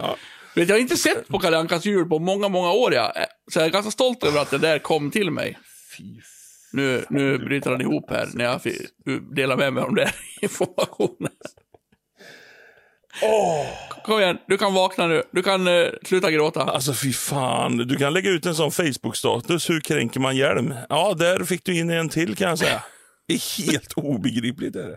Vet, 0.55 0.68
jag 0.68 0.75
har 0.77 0.81
inte 0.81 0.96
sett 0.96 1.29
på 1.29 1.38
Kalle 1.38 1.59
Ankas 1.59 1.85
jul 1.85 2.09
på 2.09 2.18
många, 2.18 2.49
många 2.49 2.72
år. 2.72 2.94
Jag. 2.94 3.12
Så 3.53 3.59
jag 3.59 3.66
är 3.66 3.70
ganska 3.70 3.90
stolt 3.90 4.25
över 4.25 4.40
att 4.40 4.51
det 4.51 4.59
där 4.59 4.79
kom 4.79 5.11
till 5.11 5.31
mig. 5.31 5.59
Fy 5.99 6.05
Nu, 6.77 7.05
nu 7.11 7.39
bryter 7.39 7.71
han 7.71 7.81
ihop 7.81 8.11
här 8.11 8.29
när 8.35 8.45
jag 8.45 8.61
delar 9.35 9.57
med 9.57 9.73
mig 9.73 9.85
om 9.85 9.95
den 9.95 10.09
informationen. 10.43 11.33
Kom 14.05 14.21
igen, 14.21 14.39
du 14.49 14.59
kan 14.59 14.75
vakna 14.75 15.07
nu. 15.07 15.23
Du 15.33 15.43
kan 15.43 15.67
eh, 15.67 15.87
sluta 16.05 16.31
gråta. 16.31 16.62
Alltså 16.62 16.95
fy 16.95 17.12
fan, 17.12 17.77
du 17.77 17.97
kan 17.97 18.12
lägga 18.12 18.31
ut 18.31 18.47
en 18.47 18.55
sån 18.55 18.71
Facebook-status. 18.73 19.71
Hur 19.71 19.81
kränker 19.81 20.21
man 20.21 20.37
hjälm? 20.37 20.75
Ja, 20.89 21.15
där 21.15 21.45
fick 21.45 21.65
du 21.65 21.79
in 21.79 21.91
en 21.91 22.09
till 22.09 22.37
kan 22.37 22.49
jag 22.49 22.59
säga. 22.59 22.83
Det 23.29 23.35
är 23.35 23.67
helt 23.67 23.93
obegripligt. 23.93 24.77
Är 24.77 24.83
det. 24.89 24.97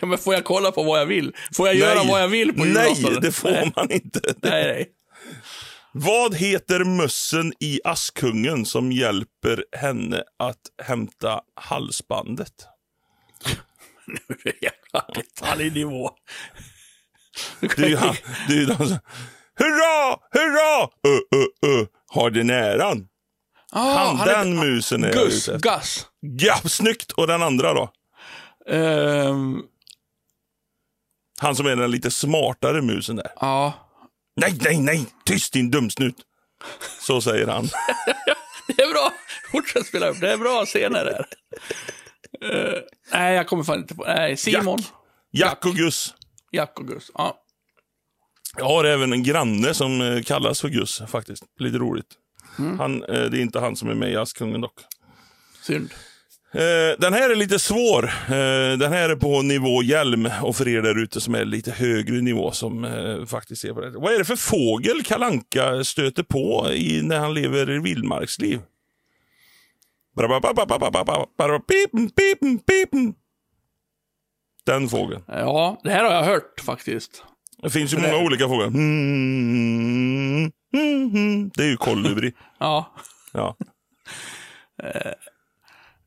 Ja, 0.00 0.06
men 0.06 0.18
får 0.18 0.34
jag 0.34 0.44
kolla 0.44 0.72
på 0.72 0.82
vad 0.82 1.00
jag 1.00 1.06
vill? 1.06 1.32
Får 1.54 1.66
jag 1.66 1.76
göra 1.76 2.02
vad 2.08 2.22
jag 2.22 2.28
vill 2.28 2.52
på 2.52 2.64
Nej, 2.64 2.92
julafton? 2.96 3.22
det 3.22 3.32
får 3.32 3.50
nej. 3.50 3.72
man 3.76 3.90
inte. 3.90 4.20
Nej, 4.42 4.64
nej. 4.64 4.86
Vad 5.92 6.34
heter 6.34 6.84
mössen 6.84 7.52
i 7.60 7.80
Askungen 7.84 8.64
som 8.66 8.92
hjälper 8.92 9.64
henne 9.76 10.24
att 10.38 10.60
hämta 10.82 11.40
halsbandet? 11.54 12.52
Jävla 14.44 15.06
detaljnivå. 15.14 16.10
Det 17.60 17.78
är 17.82 17.88
ju 17.88 17.96
han, 17.96 18.14
det 18.48 18.54
är 18.54 18.58
ju 18.58 18.66
de 18.66 18.76
som, 18.76 18.98
Hurra, 19.58 20.16
hurra, 20.32 20.82
ö, 20.82 21.18
ö, 21.36 21.68
ö, 21.70 21.86
har 22.06 22.30
den 22.30 22.50
äran. 22.50 23.06
Ah, 23.72 23.94
Han, 23.98 24.16
han 24.16 24.28
är- 24.28 24.32
den 24.38 24.56
musen 24.58 25.04
är 25.04 25.08
jag 25.08 25.16
Gus, 25.24 25.48
ute 25.48 25.56
efter. 25.56 25.70
Gus. 25.78 26.06
Ja, 26.20 26.56
snyggt. 26.68 27.12
Och 27.12 27.26
den 27.26 27.42
andra 27.42 27.74
då? 27.74 27.90
Ehm, 28.68 29.62
Han 31.40 31.56
som 31.56 31.66
är 31.66 31.76
den 31.76 31.90
lite 31.90 32.10
smartare 32.10 32.82
musen 32.82 33.16
där. 33.16 33.32
ja. 33.40 33.72
Nej, 34.40 34.58
nej, 34.60 34.78
nej, 34.78 35.06
tyst 35.24 35.52
din 35.52 35.70
dumsnut. 35.70 36.16
Så 37.00 37.20
säger 37.20 37.46
han. 37.46 37.64
Det 38.76 38.82
är 38.82 38.92
bra. 38.92 39.12
Fortsätt 39.52 39.86
spela 39.86 40.08
upp. 40.08 40.20
Det 40.20 40.32
är 40.32 40.36
bra 40.36 40.66
scener 40.66 41.04
där. 41.04 41.26
Eh, 42.50 42.78
nej, 43.12 43.34
jag 43.34 43.46
kommer 43.48 43.64
fan 43.64 43.78
inte 43.78 43.94
på. 43.94 44.04
Nej, 44.04 44.36
Simon. 44.36 44.78
Jack. 44.78 44.90
Jack 45.30 45.66
och 45.66 45.74
Gus. 45.74 46.14
Jack 46.52 46.78
och 46.78 46.88
Gus. 46.88 47.10
Ja. 47.14 47.36
Jag 48.56 48.64
har 48.64 48.84
även 48.84 49.12
en 49.12 49.22
granne 49.22 49.74
som 49.74 50.00
eh, 50.00 50.22
kallas 50.22 50.60
för 50.60 50.68
Gus 50.68 51.02
faktiskt. 51.08 51.42
Lite 51.58 51.78
roligt. 51.78 52.06
Mm. 52.58 52.78
Han, 52.78 53.04
eh, 53.04 53.24
det 53.24 53.38
är 53.38 53.42
inte 53.42 53.60
han 53.60 53.76
som 53.76 53.88
är 53.88 53.94
med 53.94 54.10
i 54.12 54.16
Askungen 54.16 54.60
dock. 54.60 54.80
Synd. 55.62 55.90
Eh, 56.52 56.98
den 56.98 57.12
här 57.12 57.30
är 57.30 57.34
lite 57.34 57.58
svår. 57.58 58.04
Eh, 58.04 58.78
den 58.78 58.92
här 58.92 59.08
är 59.08 59.16
på 59.16 59.42
nivå 59.42 59.82
hjälm 59.82 60.28
och 60.42 60.56
för 60.56 60.68
er 60.68 60.82
där 60.82 60.98
ute 61.02 61.20
som 61.20 61.34
är 61.34 61.44
lite 61.44 61.70
högre 61.70 62.20
nivå 62.20 62.50
som 62.52 62.84
eh, 62.84 63.26
faktiskt 63.26 63.62
ser 63.62 63.72
på 63.72 63.80
det. 63.80 63.90
Vad 63.90 64.14
är 64.14 64.18
det 64.18 64.24
för 64.24 64.36
fågel 64.36 65.02
Kalanka 65.04 65.84
stöter 65.84 66.22
på 66.22 66.68
i, 66.72 67.02
när 67.02 67.18
han 67.18 67.34
lever 67.34 67.70
i 67.70 67.78
vildmarksliv? 67.78 68.60
Den 74.64 74.88
fågeln. 74.88 75.22
Ja, 75.28 75.80
det 75.84 75.90
här 75.90 76.04
har 76.04 76.12
jag 76.12 76.22
hört 76.24 76.60
faktiskt. 76.60 77.24
Det 77.62 77.70
finns 77.70 77.92
ju 77.92 77.96
det- 77.96 78.02
många 78.12 78.24
olika 78.24 78.48
fåglar. 78.48 78.66
Mm, 78.66 80.52
mm, 80.74 81.10
mm. 81.14 81.50
Det 81.54 81.62
är 81.62 81.68
ju 81.68 81.76
kolibri. 81.76 82.32
Ja. 82.58 82.94
Ja. 83.32 83.56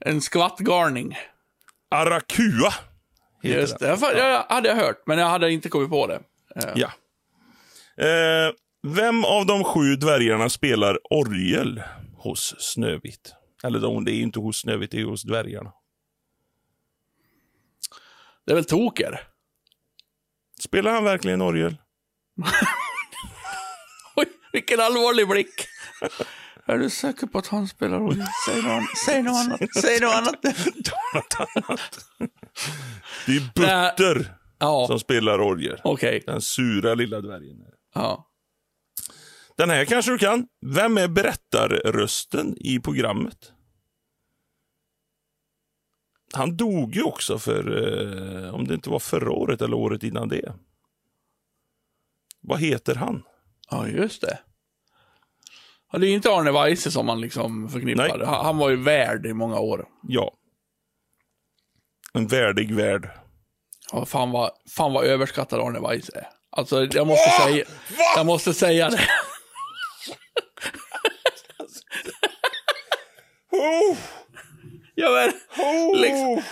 En 0.05 0.21
skvattgarning. 0.21 1.17
Arrakua 1.91 2.73
heter 3.43 3.59
Just 3.59 3.79
den. 3.79 3.99
det. 3.99 4.07
Jag, 4.17 4.17
jag 4.33 4.43
hade 4.49 4.69
jag 4.69 4.75
hört, 4.75 5.03
men 5.07 5.17
jag 5.17 5.27
hade 5.29 5.51
inte 5.51 5.69
kommit 5.69 5.89
på 5.89 6.07
det. 6.07 6.21
Eh, 6.55 6.69
Ja. 6.75 6.91
Eh, 8.05 8.51
vem 8.87 9.25
av 9.25 9.45
de 9.45 9.63
sju 9.63 9.95
dvärgarna 9.95 10.49
spelar 10.49 10.99
orgel 11.13 11.83
hos 12.17 12.55
Snövit? 12.59 13.33
Eller 13.63 13.79
de, 13.79 14.05
det 14.05 14.11
är 14.11 14.21
inte 14.21 14.39
hos 14.39 14.57
Snövit, 14.57 14.91
det 14.91 14.99
är 14.99 15.05
hos 15.05 15.23
dvärgarna. 15.23 15.73
Det 18.45 18.51
är 18.51 18.55
väl 18.55 18.65
Toker? 18.65 19.27
Spelar 20.59 20.91
han 20.91 21.03
verkligen 21.03 21.41
orgel? 21.41 21.77
Oj, 24.15 24.25
vilken 24.53 24.79
allvarlig 24.79 25.29
blick. 25.29 25.53
Är 26.65 26.77
du 26.77 26.89
säker 26.89 27.27
på 27.27 27.37
att 27.37 27.47
han 27.47 27.67
spelar 27.67 27.99
roll? 27.99 28.23
Säg 28.49 28.61
något. 28.61 28.97
Säg 29.05 29.23
något 29.23 29.35
annat. 29.35 29.59
Säg 29.81 29.99
något 29.99 30.13
annat. 31.55 32.05
Det 33.25 33.31
är 33.35 33.53
Butter. 33.55 34.37
Ja, 34.59 34.87
som 34.87 34.99
spelar 34.99 35.37
Roger. 35.37 35.81
okej. 35.83 36.23
Den 36.25 36.41
sura 36.41 36.93
lilla 36.95 37.21
dvärgen. 37.21 37.57
Ja. 37.93 38.29
Den 39.57 39.69
här 39.69 39.85
kanske 39.85 40.11
du 40.11 40.17
kan. 40.17 40.47
Vem 40.65 40.97
är 40.97 41.07
berättarrösten 41.07 42.55
i 42.59 42.79
programmet? 42.79 43.51
Han 46.33 46.57
dog 46.57 46.95
ju 46.95 47.03
också 47.03 47.39
för, 47.39 47.67
eh, 48.47 48.53
om 48.55 48.67
det 48.67 48.73
inte 48.73 48.89
var 48.89 48.99
förra 48.99 49.31
året 49.31 49.61
eller 49.61 49.77
året 49.77 50.03
innan 50.03 50.29
det. 50.29 50.53
Vad 52.41 52.59
heter 52.59 52.95
han? 52.95 53.23
ja, 53.69 53.87
just 53.87 54.21
det. 54.21 54.39
Ja, 55.93 55.99
det 55.99 56.07
är 56.07 56.13
inte 56.13 56.31
Arne 56.31 56.51
Weise 56.51 56.91
som 56.91 57.05
man 57.05 57.21
liksom 57.21 57.69
förknippar. 57.69 58.17
Nej. 58.17 58.27
Han, 58.27 58.45
han 58.45 58.57
var 58.57 58.69
ju 58.69 58.75
värd 58.75 59.25
i 59.25 59.33
många 59.33 59.59
år. 59.59 59.85
Ja. 60.07 60.33
En 62.13 62.27
värdig 62.27 62.75
värld. 62.75 63.09
Ja, 63.91 64.05
fan 64.05 64.31
vad, 64.31 64.51
fan 64.75 64.93
vad 64.93 65.05
överskattad 65.05 65.59
Arne 65.59 65.79
Weise 65.79 66.11
är. 66.15 66.27
Alltså, 66.51 66.85
jag 66.85 67.07
måste 67.07 67.29
säga, 67.29 67.65
jag 68.15 68.25
måste 68.25 68.53
säga 68.53 68.89
det. 68.89 69.07
Oh, 73.51 73.97
Ja, 74.95 75.09
men, 75.11 75.29
oh. 75.65 76.01
Liksom. 76.01 76.43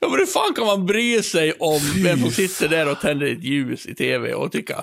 ja, 0.00 0.08
men 0.08 0.18
hur 0.18 0.26
fan 0.26 0.54
kan 0.54 0.66
man 0.66 0.86
bry 0.86 1.22
sig 1.22 1.52
om 1.52 1.80
vem 2.04 2.18
som 2.18 2.30
sitter 2.30 2.68
där 2.68 2.90
och 2.90 3.00
tänder 3.00 3.26
ett 3.26 3.44
ljus 3.44 3.86
i 3.86 3.94
tv 3.94 4.34
och 4.34 4.52
tycka... 4.52 4.82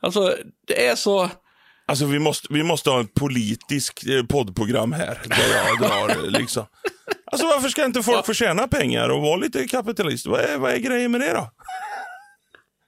Alltså, 0.00 0.36
det 0.66 0.86
är 0.86 0.94
så... 0.96 1.30
Alltså 1.92 2.06
vi 2.06 2.18
måste, 2.18 2.48
vi 2.50 2.62
måste 2.62 2.90
ha 2.90 3.00
ett 3.00 3.14
politiskt 3.14 4.06
eh, 4.06 4.26
poddprogram 4.26 4.92
här. 4.92 5.20
Där 5.24 5.56
jag 5.56 5.78
drar 5.78 6.30
liksom. 6.30 6.66
Alltså 7.26 7.46
varför 7.46 7.68
ska 7.68 7.84
inte 7.84 8.02
folk 8.02 8.26
få 8.26 8.34
tjäna 8.34 8.68
pengar 8.68 9.08
och 9.08 9.22
vara 9.22 9.36
lite 9.36 9.68
kapitalist? 9.68 10.26
Vad 10.26 10.40
är, 10.40 10.58
vad 10.58 10.72
är 10.72 10.78
grejen 10.78 11.10
med 11.10 11.20
det 11.20 11.32
då? 11.32 11.50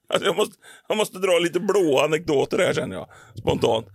Alltså 0.08 0.26
jag, 0.26 0.36
måste, 0.36 0.56
jag 0.88 0.96
måste 0.96 1.18
dra 1.18 1.38
lite 1.38 1.60
blåa 1.60 2.04
anekdoter 2.04 2.58
här 2.58 2.74
känner 2.74 2.96
jag. 2.96 3.08
Spontant. 3.38 3.86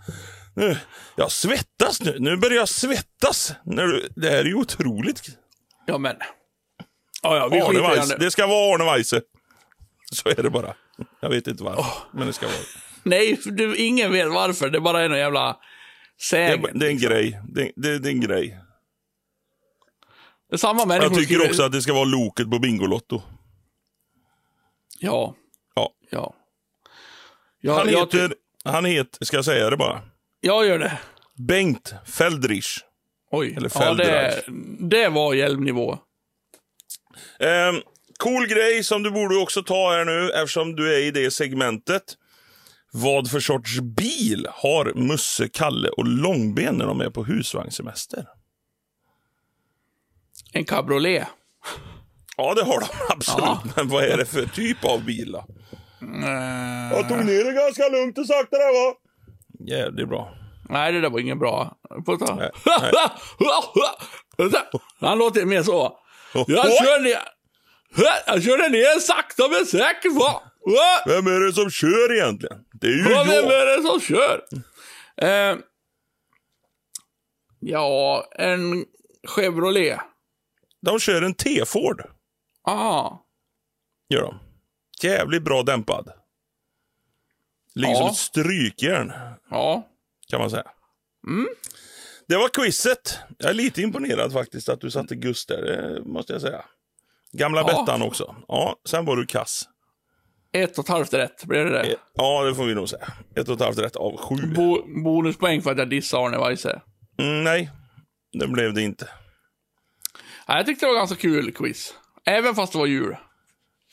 Nu, 0.56 0.78
jag 1.16 1.32
svettas 1.32 2.02
nu. 2.02 2.16
Nu 2.20 2.38
börjar 2.38 2.58
jag 2.58 2.70
svettas. 2.70 3.54
Du, 3.64 4.10
det 4.16 4.30
här 4.30 4.38
är 4.38 4.46
ju 4.46 4.56
otroligt. 4.56 5.22
Ja, 5.86 5.98
men... 5.98 6.16
Ja, 7.22 7.38
ja, 7.38 7.48
vi 7.48 7.62
Arne 7.62 7.68
skiter 7.68 7.94
i 7.94 7.96
Weise. 7.96 8.18
det. 8.18 8.26
Det 8.26 8.32
ska 8.32 8.48
vara 8.48 8.76
Arne 8.76 8.84
Weise. 8.86 9.22
Så 10.12 10.30
är 10.30 10.44
det 10.44 10.50
bara. 10.50 10.74
Jag 11.20 11.30
vet 11.30 11.48
inte 11.48 11.64
varför, 11.64 11.86
men 12.14 12.28
det 12.28 12.34
ska 12.34 12.46
vara. 12.46 12.89
Nej, 13.04 13.40
du, 13.46 13.76
ingen 13.78 14.12
vet 14.12 14.28
varför. 14.32 14.70
Det 14.70 14.80
bara 14.82 15.02
är 15.04 15.10
någon 15.10 15.18
jävla 15.18 15.48
Det 16.18 16.24
sägen. 16.24 16.66
är, 16.66 16.72
det 16.74 16.86
är 16.86 16.90
en 16.90 16.98
grej. 16.98 17.42
Det, 17.50 17.72
det, 17.76 18.00
det 18.00 18.10
är 18.10 18.14
en 18.14 18.22
grej. 18.22 18.60
Det 20.50 20.56
är 20.56 20.58
samma 20.58 20.86
människor 20.86 21.04
Jag 21.12 21.14
tycker 21.20 21.26
skriver- 21.36 21.50
också 21.50 21.64
att 21.64 21.72
det 21.72 21.82
ska 21.82 21.94
vara 21.94 22.04
loket 22.06 22.52
på 22.52 22.60
Bingolotto. 22.60 23.22
Ja, 25.00 25.36
Ja. 25.76 25.90
ja. 26.10 26.34
ja 27.62 27.78
Han 27.78 27.90
jag, 27.90 28.00
heter, 28.00 28.34
han 28.64 28.86
heter, 28.86 29.26
ska 29.26 29.38
jag 29.38 29.46
säga 29.46 29.70
det 29.70 29.78
bara? 29.78 30.02
jag 30.42 30.66
gör 30.68 30.80
det. 30.80 31.00
Bengt 31.38 31.94
Feldrich. 32.06 32.78
Oj. 33.32 33.54
Eller 33.58 33.72
ja, 33.76 33.94
det, 33.94 34.44
det 34.80 35.10
var 35.10 35.34
hjälmnivå. 35.34 35.98
Ehm, 37.40 37.82
cool 38.20 38.48
grej 38.48 38.84
som 38.84 39.04
du 39.04 39.12
borde 39.12 39.36
också 39.38 39.64
ta 39.64 39.92
här 39.92 40.06
nu 40.06 40.32
eftersom 40.32 40.76
du 40.76 40.96
är 40.96 41.00
i 41.00 41.12
det 41.12 41.32
segmentet. 41.32 42.04
Vad 42.92 43.32
för 43.32 43.40
sorts 43.40 43.80
bil 43.80 44.48
har 44.52 44.94
Musse, 44.96 45.48
Kalle 45.48 45.90
och 45.90 46.06
Långben 46.08 46.76
när 46.76 46.86
de 46.86 47.02
är 47.02 47.10
på 47.10 47.24
husvagnssemester? 47.24 48.26
En 50.54 50.66
cabriolet. 50.66 51.28
Ja, 52.38 52.54
det 52.54 52.64
har 52.64 52.80
de 52.80 52.86
absolut. 53.10 53.44
Ja. 53.46 53.62
Men 53.76 53.88
vad 53.90 54.04
är 54.04 54.18
det 54.18 54.26
för 54.26 54.46
typ 54.46 54.86
av 54.86 55.04
bil 55.06 55.32
då? 55.32 55.46
Eh, 56.02 56.98
Jag 56.98 57.10
tog 57.10 57.18
ner 57.26 57.44
det 57.44 57.52
ganska 57.54 57.88
lugnt 57.90 58.18
och 58.18 58.26
sakta 58.28 58.58
där 58.58 58.74
va? 58.90 58.96
Jävligt 59.68 60.10
bra. 60.10 60.36
Nej, 60.70 60.92
det 60.92 61.02
där 61.02 61.10
var 61.10 61.20
inget 61.20 61.40
bra. 61.40 61.78
Får 62.06 62.18
ta. 62.18 62.36
Nej, 62.36 62.52
Han 65.00 65.18
låter 65.18 65.46
mer 65.46 65.64
så. 65.64 65.98
Jag 66.34 66.48
kör 66.48 67.04
ner. 67.04 67.20
Jag 68.28 68.44
körde 68.44 68.70
ner 68.70 69.00
sakta 69.00 69.48
men 69.48 69.66
säkert 69.66 70.14
va. 70.20 70.42
Va? 70.74 71.04
Vem 71.06 71.28
är 71.28 71.40
det 71.40 71.54
som 71.54 71.70
kör 71.70 72.14
egentligen? 72.16 72.66
Det 72.72 72.88
är 72.88 72.92
ju 72.92 73.04
Vem 73.04 73.12
jag. 73.28 73.54
är 73.54 73.78
det 73.78 73.84
som 73.88 74.00
kör? 74.00 74.46
Eh, 75.22 75.58
ja, 77.60 78.28
en 78.36 78.86
Chevrolet. 79.28 80.00
De 80.82 81.00
kör 81.00 81.22
en 81.22 81.34
T-Ford. 81.34 82.04
Ah, 82.64 83.18
Gör 84.10 84.22
de. 84.22 84.40
Jävligt 85.04 85.44
bra 85.44 85.64
dämpad. 85.64 86.12
Ligger 87.76 87.96
som 87.96 88.04
Ja. 88.06 88.10
ett 88.12 88.18
strykjärn, 88.18 89.14
ja. 89.50 89.88
kan 90.28 90.40
man 90.40 90.50
säga. 90.50 90.72
Det 92.28 92.38
var 92.38 92.50
quizet. 92.50 93.20
Jag 93.38 93.50
är 93.50 93.54
lite 93.54 93.82
imponerad 93.82 94.34
faktiskt 94.34 94.70
att 94.70 94.82
du 94.82 94.92
satte 94.92 95.16
Gust 95.16 95.48
där, 95.48 95.62
det 95.62 96.02
måste 96.06 96.34
jag 96.34 96.42
säga. 96.42 96.66
Gamla 97.32 97.62
Ja. 97.62 97.68
Bettan 97.68 98.02
också. 98.02 98.36
Ja, 98.48 98.76
sen 98.86 99.06
var 99.06 99.16
du 99.16 99.26
kass. 99.26 99.70
Ett 100.54 100.78
och 100.78 100.86
ett 100.86 100.90
halvt 100.90 101.14
rätt, 101.14 101.46
blir 101.46 101.66
det 101.66 101.70
det? 101.72 101.96
Ja, 102.14 102.44
det 102.44 102.56
får 102.56 102.66
vi 102.66 102.76
nog 102.76 102.90
säga. 102.90 103.08
Ett 103.36 103.50
och 103.50 103.56
ett 103.56 103.62
halvt 103.62 103.78
rätt 103.80 103.96
av 103.96 104.18
sju. 104.18 104.36
Bo 104.56 105.02
bonuspoäng 105.04 105.62
för 105.62 105.72
att 105.72 105.78
jag 105.78 105.90
dissade 105.90 106.24
Arne 106.26 106.38
Weise. 106.38 106.82
Mm, 107.22 107.44
nej, 107.44 107.70
det 108.40 108.48
blev 108.48 108.74
det 108.74 108.82
inte. 108.82 109.10
Ja, 110.48 110.58
jag 110.58 110.66
tyckte 110.66 110.86
det 110.86 110.92
var 110.92 111.00
ganska 111.00 111.16
kul 111.16 111.52
quiz. 111.52 111.94
Även 112.26 112.56
fast 112.56 112.74
det 112.74 112.80
var 112.80 112.86
jul. 112.86 113.16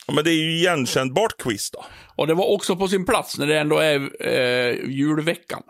Ja, 0.07 0.13
men 0.13 0.23
det 0.23 0.31
är 0.31 0.43
ju 0.43 0.57
igenkännbart 0.57 1.37
quiz 1.37 1.71
då. 1.71 1.85
Och 2.15 2.27
det 2.27 2.33
var 2.33 2.45
också 2.53 2.75
på 2.75 2.87
sin 2.87 3.05
plats 3.05 3.37
när 3.37 3.47
det 3.47 3.59
ändå 3.59 3.77
är 3.77 4.27
eh, 4.27 4.89
julveckan. 4.89 5.63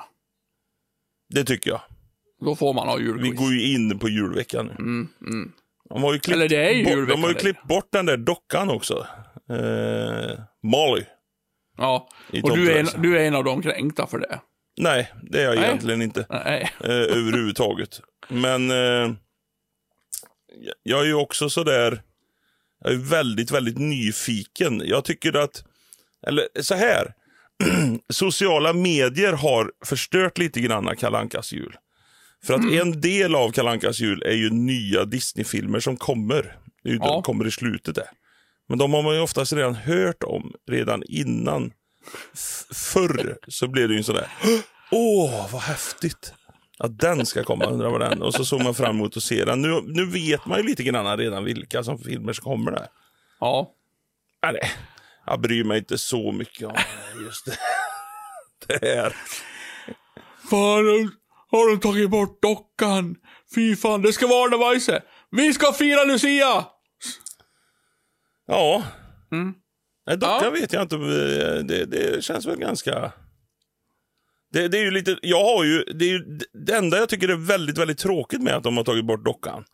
Det 1.30 1.44
tycker 1.44 1.70
jag. 1.70 1.82
Då 2.46 2.56
får 2.56 2.74
man 2.74 2.88
ha 2.88 2.96
Vi 2.96 3.04
julquiz. 3.04 3.40
går 3.40 3.54
ju 3.54 3.74
in 3.74 4.00
på 4.00 4.10
julveckan 4.10 4.66
nu. 4.66 4.72
Mm, 4.74 5.08
mm. 5.22 5.52
De 5.90 6.04
har 6.04 6.14
ju 6.14 6.20
klippt, 6.20 6.36
Eller 6.36 6.50
det 6.50 6.70
är 6.70 6.72
ju 6.74 6.84
bort, 7.06 7.10
de 7.16 7.22
har 7.24 7.30
ju 7.30 7.36
klippt 7.36 7.64
bort 7.64 7.88
den 7.92 8.06
där 8.06 8.18
dockan 8.18 8.70
också. 8.70 9.08
Eh, 9.50 10.40
Molly. 10.64 11.04
Ja, 11.78 12.10
och 12.44 12.58
du 12.58 12.72
är, 12.72 12.80
en, 12.80 13.02
du 13.02 13.18
är 13.20 13.24
en 13.28 13.36
av 13.36 13.44
de 13.44 13.62
kränkta 13.62 14.08
för 14.08 14.20
det. 14.20 14.40
Nej, 14.80 15.12
det 15.24 15.40
är 15.42 15.44
jag 15.44 15.56
Nej. 15.56 15.66
egentligen 15.66 16.02
inte. 16.02 16.26
Nej. 16.30 16.72
Eh, 16.84 16.90
överhuvudtaget. 16.92 18.02
Men 18.30 18.72
eh, 18.72 19.12
jag 20.84 21.02
är 21.02 21.06
ju 21.06 21.14
också 21.14 21.50
sådär... 21.50 22.02
Jag 22.84 22.94
är 22.94 22.98
väldigt, 22.98 23.52
väldigt 23.52 23.78
nyfiken. 23.78 24.82
Jag 24.86 25.06
tycker 25.06 25.34
att... 25.38 25.64
Eller 26.28 26.48
så 26.62 26.76
här. 26.76 27.14
Sociala 28.10 28.74
medier 28.74 29.34
har 29.34 29.72
förstört 29.86 30.38
lite 30.38 30.62
grann 30.62 30.96
Kalankas 30.98 31.54
jul. 31.54 31.76
För 32.44 32.54
att 32.54 32.60
Mm. 32.62 32.80
en 32.82 33.02
del 33.02 33.36
av 33.36 33.52
Kalankas 33.52 34.00
jul 34.00 34.24
är 34.24 34.34
ju 34.36 34.50
nya 34.50 35.06
Disney-filmer 35.06 35.80
som 35.80 35.98
kommer. 35.98 36.58
Det 36.84 36.90
är 36.90 36.94
ju 36.94 37.00
Ja. 37.00 37.06
De 37.08 37.24
kommer 37.24 37.48
i 37.48 37.52
slutet 37.52 37.96
där. 37.96 38.08
Men 38.68 38.78
de 38.78 38.94
har 38.94 39.04
man 39.04 39.16
ju 39.16 39.22
oftast 39.22 39.54
redan 39.54 39.76
hört 39.76 40.24
om 40.24 40.54
redan 40.68 41.04
innan. 41.08 41.72
Förr 42.74 43.38
så 43.48 43.68
blev 43.68 43.88
det 43.88 43.94
ju 43.94 43.98
en 43.98 44.04
sån 44.04 44.16
där. 44.16 44.28
Åh, 44.92 45.50
vad 45.52 45.62
häftigt. 45.62 46.34
Att 46.80 47.00
den 47.00 47.26
ska 47.26 47.44
komma, 47.44 47.66
undrar 47.66 47.90
vad 47.90 48.02
den. 48.02 48.22
Och 48.22 48.34
så 48.34 48.46
såg 48.46 48.64
man 48.64 48.76
fram 48.76 48.96
emot 48.96 49.18
att 49.18 49.24
se 49.24 49.46
den. 49.46 49.62
Nu, 49.62 49.82
nu 49.86 50.06
vet 50.06 50.46
man 50.46 50.58
ju 50.58 50.64
lite 50.68 50.84
grann 50.84 51.18
redan 51.18 51.44
vilka 51.44 51.84
som 51.84 52.00
filmer 52.00 52.34
som 52.34 52.44
kommer 52.44 52.72
där. 52.72 52.88
Ja. 53.40 53.72
Nej, 54.44 54.72
jag 55.26 55.40
bryr 55.42 55.64
mig 55.64 55.78
inte 55.78 55.98
så 55.98 56.32
mycket 56.32 56.68
om 56.68 56.76
just 57.26 57.46
det. 57.46 57.58
Det 58.80 58.88
här. 58.96 59.16
Fan, 60.50 60.60
har- 60.88 61.10
har 61.52 61.70
de 61.70 61.80
tagit 61.80 62.10
bort 62.10 62.42
dockan? 62.42 63.16
Fy 63.56 63.76
fan, 63.76 64.02
det 64.02 64.14
ska 64.14 64.28
vara 64.28 64.46
Arne 64.46 64.58
Weise. 64.70 65.02
Vi 65.32 65.54
ska 65.54 65.74
fira 65.74 66.04
Lucia! 66.04 66.66
Ja. 68.48 68.84
Mm. 69.32 69.54
Nej, 70.08 70.18
docka 70.18 70.40
Ja. 70.46 70.50
vet 70.50 70.74
jag 70.74 70.82
inte. 70.82 70.96
Det, 71.64 71.86
det 71.86 72.24
känns 72.24 72.46
väl 72.46 72.58
ganska... 72.58 73.12
Det, 74.54 74.68
det 74.68 74.78
är 74.78 74.84
ju 74.84 74.92
lite, 74.92 75.18
jag 75.22 75.44
har 75.44 75.64
ju, 75.64 75.84
det, 75.84 76.06
är 76.06 76.10
ju, 76.10 76.40
det 76.66 76.76
enda 76.76 76.98
jag 76.98 77.10
tycker 77.10 77.30
är 77.30 77.36
väldigt, 77.36 77.78
väldigt 77.78 77.98
tråkigt 77.98 78.42
med 78.42 78.54
att 78.54 78.64
de 78.64 78.78
har 78.78 78.84
tagit 78.84 79.06
bort 79.06 79.26
dockan. 79.26 79.66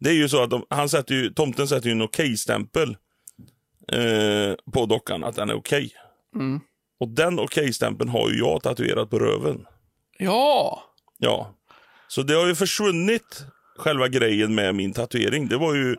Det 0.00 0.10
är 0.10 0.14
ju 0.14 0.28
så 0.28 0.42
att 0.42 0.50
de, 0.50 0.66
han 0.70 0.88
sätter 0.88 1.14
ju, 1.14 1.30
tomten 1.30 1.68
sätter 1.68 1.86
ju 1.86 1.92
en 1.92 2.02
okej-stämpel 2.02 2.96
eh, 3.92 4.54
på 4.72 4.86
dockan, 4.86 5.24
att 5.24 5.36
den 5.36 5.50
är 5.50 5.54
okej. 5.54 5.92
Mm. 6.34 6.60
Och 7.00 7.08
den 7.08 7.38
okej-stämpeln 7.38 8.10
har 8.10 8.30
ju 8.30 8.38
jag 8.38 8.62
tatuerat 8.62 9.10
på 9.10 9.18
röven. 9.18 9.66
Ja. 10.18 10.82
Ja. 11.18 11.54
Så 12.08 12.22
det 12.22 12.34
har 12.34 12.46
ju 12.46 12.54
försvunnit, 12.54 13.44
själva 13.78 14.08
grejen 14.08 14.54
med 14.54 14.74
min 14.74 14.92
tatuering. 14.92 15.48
Det 15.48 15.56
var 15.56 15.74
ju, 15.74 15.96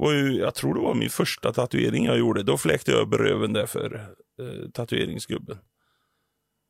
var 0.00 0.12
ju 0.12 0.32
jag 0.36 0.54
tror 0.54 0.74
det 0.74 0.80
var 0.80 0.94
min 0.94 1.10
första 1.10 1.52
tatuering 1.52 2.04
jag 2.04 2.18
gjorde. 2.18 2.42
Då 2.42 2.58
fläkte 2.58 2.90
jag 2.90 3.00
över 3.00 3.18
röven 3.18 3.52
där 3.52 3.66
för 3.66 3.94
eh, 4.40 4.70
tatueringsgubben. 4.74 5.58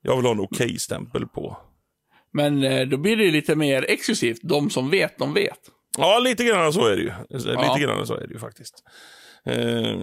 Jag 0.03 0.17
vill 0.17 0.25
ha 0.25 0.33
en 0.33 0.41
okej-stämpel 0.41 1.27
på. 1.27 1.57
Men 2.33 2.63
eh, 2.65 2.87
då 2.89 2.97
blir 2.97 3.17
det 3.17 3.31
lite 3.31 3.57
mer 3.57 3.85
exklusivt. 3.89 4.41
De 4.43 4.71
som 4.71 4.91
vet, 4.91 5.19
de 5.19 5.35
vet. 5.35 5.59
Ja, 5.99 6.19
lite 6.19 6.45
grann 6.45 6.73
så 6.73 6.87
är 6.87 6.97
det 6.97 7.03
ju. 7.03 7.13
Lite 7.29 7.51
Ja. 7.53 7.77
grann 7.77 8.07
så 8.07 8.15
är 8.15 8.27
det 8.27 8.33
ju 8.33 8.39
faktiskt. 8.39 8.85
Eh, 9.45 10.01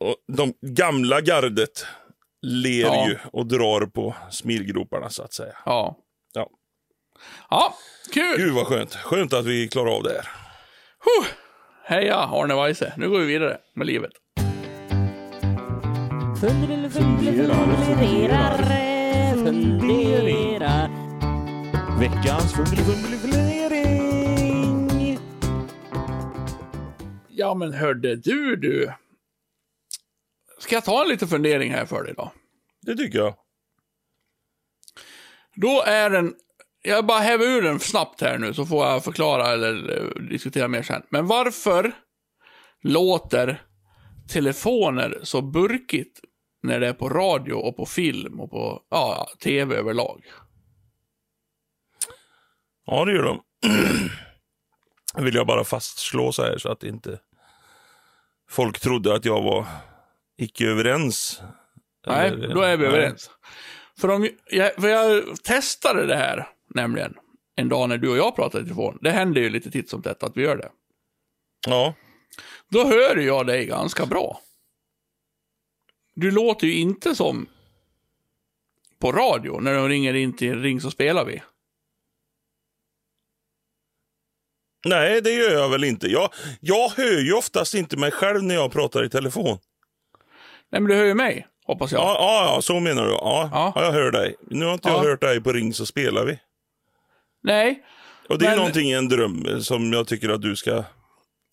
Och 0.00 0.16
de 0.36 0.54
gamla 0.76 1.20
gardet 1.20 1.86
ler 2.42 2.80
Ja. 2.80 3.08
ju 3.08 3.18
och 3.32 3.46
drar 3.46 3.86
på 3.86 4.14
smilgroparna 4.30 5.10
så 5.10 5.22
att 5.22 5.32
säga. 5.32 5.56
Ja. 5.64 5.96
Ja. 6.32 6.50
Ja, 7.50 7.74
kul! 8.14 8.36
Gud 8.38 8.52
vad 8.54 8.66
skönt. 8.66 8.94
Skönt 8.94 9.32
att 9.32 9.46
vi 9.46 9.68
klarar 9.68 9.90
av 9.96 10.02
det 10.02 10.10
här. 10.10 10.28
Huh. 11.04 11.26
Heja 11.88 12.16
Arne 12.16 12.54
Weise. 12.54 12.92
Nu 12.96 13.08
går 13.08 13.18
vi 13.18 13.26
vidare 13.26 13.58
med 13.74 13.86
livet. 13.86 14.12
Fundera, 16.40 16.90
funderar, 16.90 18.58
fundera. 19.34 20.90
Veckans 22.00 22.52
fundering. 22.54 23.76
Ja, 27.28 27.54
men 27.54 27.72
hörde 27.72 28.16
du 28.16 28.56
du. 28.56 28.92
Ska 30.58 30.74
jag 30.74 30.84
ta 30.84 31.02
en 31.02 31.08
liten 31.08 31.28
fundering 31.28 31.72
här 31.72 31.86
för 31.86 32.04
dig 32.04 32.14
då? 32.16 32.32
Det 32.82 32.96
tycker 32.96 33.18
jag. 33.18 33.34
Då 35.54 35.82
är 35.86 36.10
den... 36.10 36.34
Jag 36.86 37.06
bara 37.06 37.18
häver 37.18 37.44
ur 37.46 37.62
den 37.62 37.80
snabbt 37.80 38.20
här 38.20 38.38
nu 38.38 38.54
så 38.54 38.66
får 38.66 38.86
jag 38.86 39.04
förklara 39.04 39.52
eller 39.52 39.96
eh, 39.98 40.22
diskutera 40.22 40.68
mer 40.68 40.82
sen. 40.82 41.02
Men 41.10 41.26
varför 41.26 41.92
låter 42.82 43.62
telefoner 44.32 45.20
så 45.22 45.42
burkigt 45.42 46.20
när 46.62 46.80
det 46.80 46.88
är 46.88 46.92
på 46.92 47.08
radio 47.08 47.54
och 47.54 47.76
på 47.76 47.86
film 47.86 48.40
och 48.40 48.50
på 48.50 48.82
ja, 48.90 49.28
tv 49.42 49.76
överlag? 49.76 50.24
Ja, 52.86 53.04
det 53.04 53.12
gör 53.12 53.22
de. 53.22 53.42
vill 55.24 55.34
jag 55.34 55.46
bara 55.46 55.64
fastslå 55.64 56.32
så 56.32 56.42
här 56.42 56.58
så 56.58 56.68
att 56.72 56.82
inte 56.84 57.18
folk 58.50 58.80
trodde 58.80 59.14
att 59.14 59.24
jag 59.24 59.42
var 59.42 59.66
icke 60.38 60.66
överens. 60.66 61.42
Nej, 62.06 62.28
Eller- 62.28 62.54
då 62.54 62.62
är 62.62 62.76
vi 62.76 62.86
Nej. 62.88 62.94
överens. 62.96 63.30
För, 64.00 64.08
om, 64.08 64.28
jag, 64.50 64.74
för 64.74 64.88
jag 64.88 65.36
testade 65.42 66.06
det 66.06 66.16
här, 66.16 66.48
nämligen, 66.76 67.14
en 67.56 67.68
dag 67.68 67.88
när 67.88 67.98
du 67.98 68.08
och 68.08 68.16
jag 68.16 68.36
pratade 68.36 68.62
i 68.64 68.66
telefon. 68.66 68.98
Det 69.00 69.10
händer 69.10 69.40
ju 69.40 69.50
lite 69.50 69.70
titt 69.70 69.90
som 69.90 70.02
tätt 70.02 70.22
att 70.22 70.36
vi 70.36 70.42
gör 70.42 70.56
det. 70.56 70.70
Ja, 71.66 71.94
Då 72.68 72.84
hör 72.84 73.16
jag 73.16 73.46
dig 73.46 73.66
ganska 73.66 74.06
bra. 74.06 74.40
Du 76.14 76.30
låter 76.30 76.66
ju 76.66 76.74
inte 76.74 77.14
som 77.14 77.46
på 78.98 79.12
radio, 79.12 79.60
när 79.60 79.74
de 79.74 79.88
ringer 79.88 80.14
in 80.14 80.36
till 80.36 80.62
Ring 80.62 80.80
så 80.80 80.90
spelar 80.90 81.24
vi. 81.24 81.42
nej 84.84 85.20
det 85.22 85.30
gör 85.32 85.50
jag 85.52 85.68
väl 85.68 85.84
inte. 85.84 86.06
Jag, 86.08 86.32
jag 86.60 86.88
hör 86.88 87.20
ju 87.20 87.32
oftast 87.32 87.74
inte 87.74 87.96
mig 87.96 88.10
själv 88.10 88.42
när 88.42 88.54
jag 88.54 88.72
pratar 88.72 89.04
i 89.04 89.10
telefon. 89.10 89.58
Nej, 90.70 90.80
men 90.80 90.84
du 90.84 90.94
hör 90.94 91.04
ju 91.04 91.14
mig, 91.14 91.46
hoppas 91.66 91.92
jag. 91.92 92.00
Ja, 92.00 92.16
ja, 92.18 92.54
ja 92.54 92.62
så 92.62 92.80
menar 92.80 93.04
du. 93.04 93.10
Ja, 93.10 93.48
Ja. 93.52 93.72
ja. 93.74 93.84
jag 93.84 93.92
hör 93.92 94.10
dig. 94.10 94.36
Nu 94.50 94.64
har 94.64 94.72
inte 94.74 94.88
Ja. 94.88 94.94
jag 94.94 95.10
hört 95.10 95.20
dig 95.20 95.40
på 95.42 95.52
Ring 95.52 95.72
så 95.74 95.86
spelar 95.86 96.24
vi. 96.24 96.38
Nej, 97.46 97.82
Och 98.28 98.38
det 98.38 98.44
är 98.44 98.48
Men- 98.48 98.58
någonting, 98.58 98.90
en 98.90 99.08
dröm 99.08 99.62
som 99.62 99.92
jag 99.92 100.08
tycker 100.08 100.28
att 100.28 100.42
du 100.42 100.56
ska... 100.56 100.84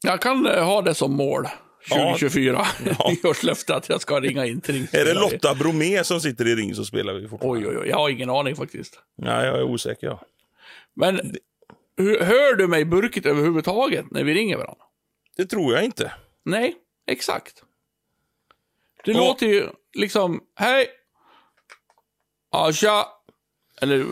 jag 0.04 0.22
kan 0.22 0.46
eh, 0.46 0.64
ha 0.66 0.82
det 0.82 0.94
som 0.96 1.14
mål. 1.14 1.48
Ja. 1.90 1.96
2024. 1.96 2.66
Ja. 3.00 3.12
Nyårslöfte 3.24 3.76
att 3.76 3.90
jag 3.90 4.02
ska 4.02 4.20
ringa 4.20 4.46
in 4.46 4.62
till 4.62 4.88
Är 4.92 5.06
det. 5.06 5.14
Lotta 5.14 5.56
Bromé 5.56 6.04
som 6.04 6.22
sitter 6.22 6.48
i 6.48 6.56
Ring 6.56 6.76
så 6.76 6.86
spelar 6.86 7.14
vi 7.14 7.28
fortfarande? 7.28 7.60
Oj, 7.60 7.68
oj, 7.76 7.78
oj. 7.82 7.88
Jag 7.90 7.98
har 7.98 8.10
ingen 8.10 8.30
aning 8.30 8.56
faktiskt. 8.56 9.00
Nej, 9.18 9.46
jag 9.48 9.58
är 9.58 9.64
osäker. 9.64 10.08
Ja. 10.08 10.22
Men 10.96 11.36
hör 12.22 12.56
du 12.56 12.68
mig 12.68 12.86
burkigt 12.86 13.26
överhuvudtaget 13.26 14.06
när 14.12 14.24
vi 14.24 14.34
ringer 14.34 14.58
varandra? 14.58 14.84
Det 15.38 15.46
tror 15.46 15.74
jag 15.74 15.84
inte. 15.84 16.12
Nej, 16.46 16.76
exakt. 17.08 17.64
Det 19.06 19.12
Och- 19.12 19.18
låter 19.18 19.48
ju 19.48 19.68
liksom, 19.94 20.42
hej. 20.56 20.88
Ja, 22.52 22.72
tja. 22.74 23.06
Eller, 23.82 24.00
eh, 24.00 24.06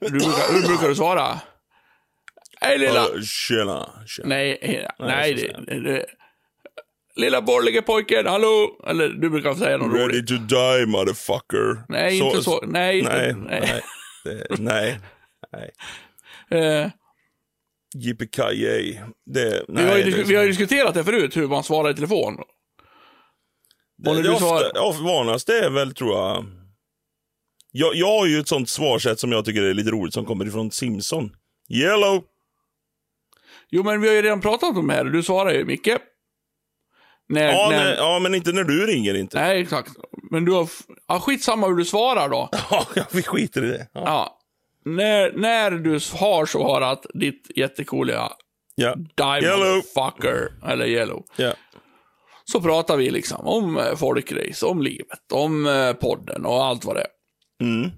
du 0.00 0.10
brukar, 0.10 0.52
hur 0.52 0.66
brukar 0.68 0.88
du 0.88 0.94
svara? 0.94 1.40
Hej 2.60 2.78
lilla. 2.78 2.94
Ja, 3.14 3.20
tjena, 3.22 3.90
tjena. 4.06 4.28
Nej, 4.28 4.58
eh, 4.62 4.88
nej, 4.98 5.38
så 5.38 5.60
det, 5.60 5.80
det, 5.80 6.06
Lilla 7.16 7.42
borgerliga 7.42 7.82
pojken, 7.82 8.26
hallå? 8.26 8.80
Eller 8.86 9.08
du 9.08 9.30
brukar 9.30 9.54
säga 9.54 9.76
något 9.76 9.92
Ready 9.96 10.04
roligt. 10.04 10.28
to 10.28 10.34
die 10.34 10.86
motherfucker. 10.86 11.82
Nej, 11.88 12.18
inte 12.18 12.42
så. 12.42 12.60
Nej, 12.66 13.02
Nej, 13.02 13.30
inte- 13.30 13.40
nej. 13.50 13.82
Det, 14.24 14.46
nej. 14.58 15.00
nej. 15.52 15.70
Eh, 16.62 16.90
Yippee 18.04 18.26
det, 19.26 19.64
nej, 19.68 19.84
vi, 19.84 19.90
har 19.90 19.98
ju, 19.98 20.22
vi 20.24 20.34
har 20.34 20.42
ju 20.42 20.48
diskuterat 20.48 20.94
det 20.94 21.04
förut, 21.04 21.36
hur 21.36 21.48
man 21.48 21.62
svarar 21.64 21.90
i 21.90 21.94
telefon. 21.94 22.36
det, 24.16 24.22
det, 24.22 24.30
ofta, 24.30 24.44
svarar- 24.46 24.72
vanligaste 25.04 25.52
är 25.58 25.70
väl, 25.70 25.94
tror 25.94 26.16
jag... 26.16 26.44
jag... 27.78 27.94
Jag 27.94 28.06
har 28.18 28.26
ju 28.26 28.38
ett 28.40 28.48
sånt 28.48 28.68
svarsätt 28.68 29.20
som 29.20 29.32
jag 29.32 29.44
tycker 29.44 29.62
är 29.62 29.74
lite 29.74 29.90
roligt, 29.90 30.14
som 30.14 30.24
kommer 30.24 30.46
ifrån 30.46 30.70
Simpson. 30.70 31.30
Yellow. 31.68 32.22
Jo, 33.70 33.82
men 33.82 34.00
vi 34.00 34.08
har 34.08 34.14
ju 34.14 34.22
redan 34.22 34.40
pratat 34.40 34.76
om 34.76 34.86
det 34.86 34.94
här 34.94 35.04
du 35.04 35.22
svarar 35.22 35.52
ju, 35.52 35.64
Micke. 35.64 35.88
När, 37.28 37.52
Ja, 37.52 37.68
när, 37.70 37.84
nej, 37.84 37.94
ja, 37.98 38.18
men 38.18 38.34
inte 38.34 38.52
när 38.52 38.64
du 38.64 38.86
ringer 38.86 39.14
inte. 39.14 39.40
Nej, 39.40 39.60
exakt. 39.60 39.92
Men 40.30 40.44
du 40.44 40.52
har... 40.52 40.68
Ja, 41.08 41.20
skitsamma 41.20 41.66
hur 41.66 41.74
du 41.74 41.84
svarar 41.84 42.28
då. 42.28 42.48
Ja, 42.70 42.86
vi 43.12 43.22
skiter 43.22 43.64
i 43.64 43.68
det. 43.68 43.88
Ja. 43.92 44.02
Ja. 44.04 44.38
När, 44.84 45.32
när 45.32 45.70
du 45.70 45.90
har 45.90 46.46
svarat 46.46 47.06
ditt 47.14 47.50
jättekooliga 47.56 48.32
Ja. 48.76 48.94
Die 48.94 49.46
Yellow. 49.46 49.76
motherfucker, 49.76 50.52
eller 50.66 50.86
yellow, 50.86 51.24
ja. 51.36 51.52
så 52.44 52.60
pratar 52.60 52.96
vi 52.96 53.10
liksom 53.10 53.46
om 53.46 53.78
eh, 53.78 53.96
folkrace, 53.96 54.66
om 54.66 54.82
livet, 54.82 55.32
om 55.32 55.66
eh, 55.66 55.92
podden 55.92 56.46
och 56.46 56.64
allt 56.64 56.84
vad 56.84 56.96
det 56.96 57.00
är. 57.00 57.15
Mm. 57.60 57.90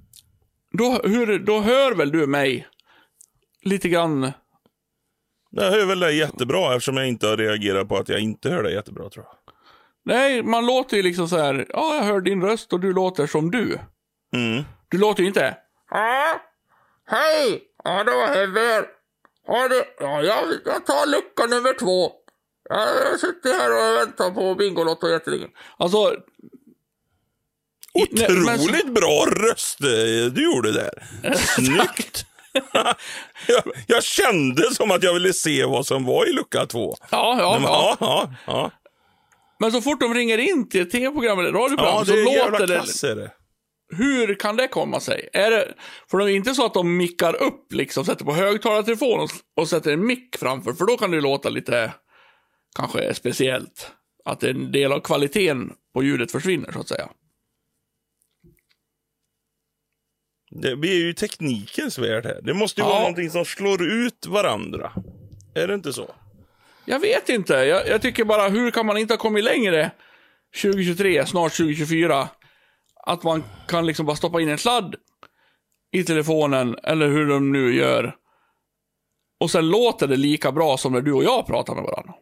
Då, 0.72 1.00
hur, 1.04 1.38
då 1.38 1.60
hör 1.60 1.94
väl 1.94 2.12
du 2.12 2.26
mig 2.26 2.68
lite 3.62 3.88
grann... 3.88 4.32
Jag 5.50 5.70
hör 5.70 5.86
väl 5.86 6.00
dig 6.00 6.16
jättebra 6.16 6.74
eftersom 6.74 6.96
jag 6.96 7.08
inte 7.08 7.26
har 7.26 7.36
reagerat 7.36 7.88
på 7.88 7.96
att 7.96 8.08
jag 8.08 8.20
inte 8.20 8.50
hör 8.50 8.62
dig 8.62 8.74
jättebra, 8.74 9.10
tror 9.10 9.24
jag. 9.24 9.54
Nej, 10.04 10.42
man 10.42 10.66
låter 10.66 10.96
ju 10.96 11.02
liksom 11.02 11.28
så 11.28 11.36
här, 11.36 11.66
ja, 11.68 11.94
jag 11.94 12.02
hör 12.02 12.20
din 12.20 12.42
röst 12.42 12.72
och 12.72 12.80
du 12.80 12.92
låter 12.92 13.26
som 13.26 13.50
du. 13.50 13.78
Mm. 14.34 14.64
Du 14.88 14.98
låter 14.98 15.22
ju 15.22 15.28
inte... 15.28 15.56
Ja, 15.90 16.40
hej! 17.06 17.62
Ja, 17.84 18.04
det 18.04 18.10
var 18.10 18.28
Heber. 18.28 18.86
Ja, 19.46 19.68
det, 19.68 19.84
ja 19.98 20.22
jag, 20.22 20.44
jag 20.64 20.86
tar 20.86 21.06
lucka 21.06 21.46
nummer 21.46 21.78
två. 21.78 22.12
Ja, 22.68 22.86
jag 23.10 23.20
sitter 23.20 23.52
här 23.52 23.70
och 23.70 23.98
väntar 23.98 24.30
på 24.30 24.54
Bingolotto 24.54 25.08
jättelänge. 25.08 25.46
Alltså... 25.78 26.16
nej, 27.94 28.26
men 28.30 28.60
Otroligt 28.60 28.94
bra 28.94 29.26
röst 29.26 29.80
eh, 29.80 30.32
du 30.32 30.44
gjorde 30.44 30.72
där. 30.72 30.90
Snyggt! 31.34 32.26
jag, 33.46 33.62
jag 33.86 34.04
kände 34.04 34.74
som 34.74 34.90
att 34.90 35.02
jag 35.02 35.14
ville 35.14 35.32
se 35.32 35.64
vad 35.64 35.86
som 35.86 36.04
var 36.04 36.28
i 36.28 36.32
lucka 36.32 36.66
två. 36.66 36.94
Ja, 37.10 37.36
ja, 37.40 37.58
Men, 37.60 37.62
ja. 37.62 37.96
ja, 38.00 38.32
ja. 38.46 38.70
Men 39.60 39.72
så 39.72 39.80
fort 39.80 40.00
de 40.00 40.14
ringer 40.14 40.38
in 40.38 40.68
till 40.68 40.82
ett 40.82 40.90
tv-program 40.90 41.38
eller 41.38 41.52
radioprogram 41.52 41.94
ja 41.94 42.04
så 42.04 42.16
låter 42.16 42.66
det... 42.66 42.74
klass 42.74 43.04
är 43.04 43.16
det. 43.16 43.30
Hur 43.96 44.34
kan 44.34 44.56
det 44.56 44.68
komma 44.68 45.00
sig? 45.00 45.28
Är 45.32 45.50
det, 45.50 45.74
för 46.10 46.18
det 46.18 46.32
är 46.32 46.36
inte 46.36 46.54
så 46.54 46.66
att 46.66 46.74
de 46.74 46.96
mickar 46.96 47.42
upp, 47.42 47.72
liksom, 47.72 48.04
sätter 48.04 48.24
på 48.24 48.32
högtalartelefon 48.32 49.20
och, 49.20 49.30
och 49.56 49.68
sätter 49.68 49.92
en 49.92 50.06
mick 50.06 50.36
framför, 50.36 50.72
för 50.72 50.84
då 50.84 50.96
kan 50.96 51.10
det 51.10 51.20
låta 51.20 51.48
lite, 51.48 51.92
kanske 52.76 53.14
speciellt. 53.14 53.90
Att 54.24 54.42
en 54.42 54.72
del 54.72 54.92
av 54.92 55.00
kvaliteten 55.00 55.72
på 55.94 56.02
ljudet 56.02 56.32
försvinner, 56.32 56.72
så 56.72 56.80
att 56.80 56.88
säga. 56.88 57.08
Det. 60.50 60.68
Är 60.70 60.98
ju 60.98 61.12
teknikens 61.12 61.98
värld 61.98 62.26
här. 62.26 62.40
Det 62.42 62.54
måste 62.54 62.80
ju 62.80 62.84
Ja. 62.86 62.90
vara 62.90 63.00
någonting 63.00 63.30
som 63.30 63.44
slår 63.44 63.82
ut 63.82 64.26
varandra. 64.26 64.92
Är 65.54 65.68
det 65.68 65.74
inte 65.74 65.92
så? 65.92 66.14
Jag 66.84 67.00
vet 67.00 67.28
inte. 67.28 67.54
Jag, 67.54 67.88
jag 67.88 68.02
tycker 68.02 68.24
bara, 68.24 68.48
hur 68.48 68.70
kan 68.70 68.86
man 68.86 68.96
inte 68.98 69.14
ha 69.14 69.18
kommit 69.18 69.44
längre 69.44 69.90
2023, 70.62 71.26
snart 71.26 71.52
2024? 71.56 72.28
Att 73.06 73.22
man 73.22 73.44
kan 73.68 73.86
liksom 73.86 74.06
bara 74.06 74.16
stoppa 74.16 74.40
in 74.40 74.48
en 74.48 74.58
sladd 74.58 74.94
i 75.92 76.04
telefonen, 76.04 76.76
eller 76.82 77.08
hur 77.08 77.26
de 77.28 77.52
nu 77.52 77.74
gör. 77.74 78.16
Och 79.40 79.50
sen 79.50 79.68
låter 79.68 80.06
det 80.06 80.16
lika 80.16 80.52
bra 80.52 80.76
som 80.76 80.92
när 80.92 81.00
du 81.00 81.12
och 81.12 81.24
jag 81.24 81.46
pratar 81.46 81.74
med 81.74 81.84
varandra. 81.84 82.14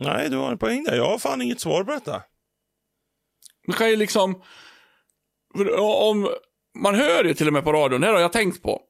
Nej, 0.00 0.30
du 0.30 0.36
har 0.36 0.52
en 0.52 0.58
poäng 0.58 0.84
där. 0.84 0.96
Jag 0.96 1.06
har 1.08 1.18
fan 1.18 1.42
inget 1.42 1.60
svar 1.60 1.84
på 1.84 1.90
detta. 1.92 2.22
Man 3.66 3.76
kan 3.76 3.90
ju 3.90 3.96
liksom 3.96 4.42
för 5.56 5.78
Om, 5.80 6.28
man 6.78 6.94
hör 6.94 7.24
ju 7.24 7.34
till 7.34 7.46
och 7.46 7.52
med 7.52 7.64
på 7.64 7.72
radion, 7.72 8.00
det 8.00 8.06
här 8.06 8.14
har 8.14 8.20
jag 8.20 8.32
tänkt 8.32 8.62
på. 8.62 8.82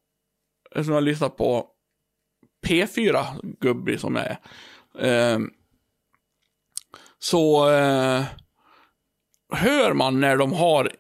Eftersom 0.71 0.93
jag 0.93 1.01
har 1.01 1.07
lyssnat 1.07 1.37
på 1.37 1.67
P4, 2.67 3.25
Gubbi 3.61 3.99
som 3.99 4.17
jag 4.17 4.27
är. 4.27 4.39
Eh, 4.99 5.39
så 7.19 7.71
eh, 7.71 8.25
hör 9.53 9.93
man 9.93 10.21
när 10.21 10.37
de 10.37 10.53
har 10.53 10.93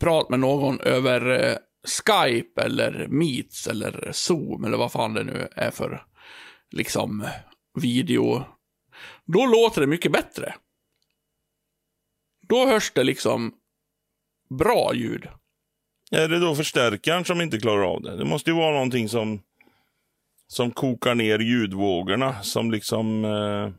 prat 0.00 0.28
med 0.28 0.40
någon 0.40 0.80
över 0.80 1.50
eh, 1.50 1.56
Skype 1.86 2.62
eller 2.62 3.06
Meets 3.08 3.66
eller 3.66 4.10
Zoom 4.12 4.64
eller 4.64 4.76
vad 4.76 4.92
fan 4.92 5.14
det 5.14 5.24
nu 5.24 5.48
är 5.56 5.70
för 5.70 6.06
liksom 6.70 7.28
video. 7.80 8.44
Då 9.24 9.46
låter 9.46 9.80
det 9.80 9.86
mycket 9.86 10.12
bättre. 10.12 10.54
Då 12.48 12.66
hörs 12.66 12.92
det 12.92 13.04
liksom 13.04 13.54
bra 14.48 14.94
ljud. 14.94 15.28
Är 16.10 16.28
det 16.28 16.38
då 16.38 16.54
förstärkaren 16.54 17.24
som 17.24 17.40
inte 17.40 17.58
klarar 17.58 17.82
av 17.82 18.02
det? 18.02 18.16
Det 18.16 18.24
måste 18.24 18.50
ju 18.50 18.56
vara 18.56 18.72
någonting 18.72 19.08
som, 19.08 19.42
som 20.46 20.70
kokar 20.70 21.14
ner 21.14 21.38
ljudvågorna. 21.38 22.42
Som 22.42 22.70
liksom... 22.70 23.24
Eh... 23.24 23.72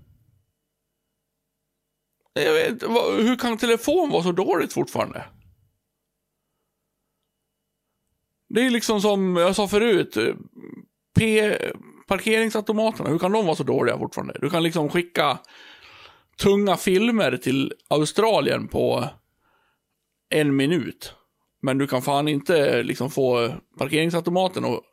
Jag 2.43 2.53
vet, 2.53 2.84
hur 3.28 3.36
kan 3.36 3.57
telefon 3.57 4.09
vara 4.09 4.24
så 4.24 4.32
dåligt 4.32 4.74
fortfarande? 4.74 5.26
Det 8.49 8.65
är 8.65 8.70
liksom 8.70 9.01
som 9.01 9.36
jag 9.36 9.55
sa 9.55 9.68
förut. 9.68 10.18
P 11.20 11.57
parkeringsautomaterna, 12.07 13.09
hur 13.09 13.20
kan 13.20 13.32
de 13.32 13.45
vara 13.45 13.55
så 13.55 13.63
dåliga 13.63 13.97
fortfarande? 13.97 14.38
Du 14.41 14.49
kan 14.49 14.63
liksom 14.63 14.89
skicka 14.89 15.39
tunga 16.38 16.78
filmer 16.78 17.38
till 17.38 17.74
Australien 17.88 18.68
på 18.68 19.09
en 20.30 20.55
minut. 20.55 21.13
Men 21.61 21.78
du 21.78 21.88
kan 21.88 22.01
fan 22.01 22.28
inte 22.28 22.84
liksom 22.84 23.11
få 23.11 23.53
parkeringsautomaten 23.78 24.65
att 24.65 24.84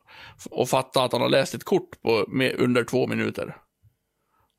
och 0.50 0.68
fatta 0.68 1.04
att 1.04 1.12
han 1.12 1.20
har 1.20 1.28
läst 1.28 1.54
ett 1.54 1.64
kort 1.64 2.02
på, 2.02 2.24
med, 2.28 2.60
under 2.60 2.84
två 2.84 3.06
minuter. 3.06 3.56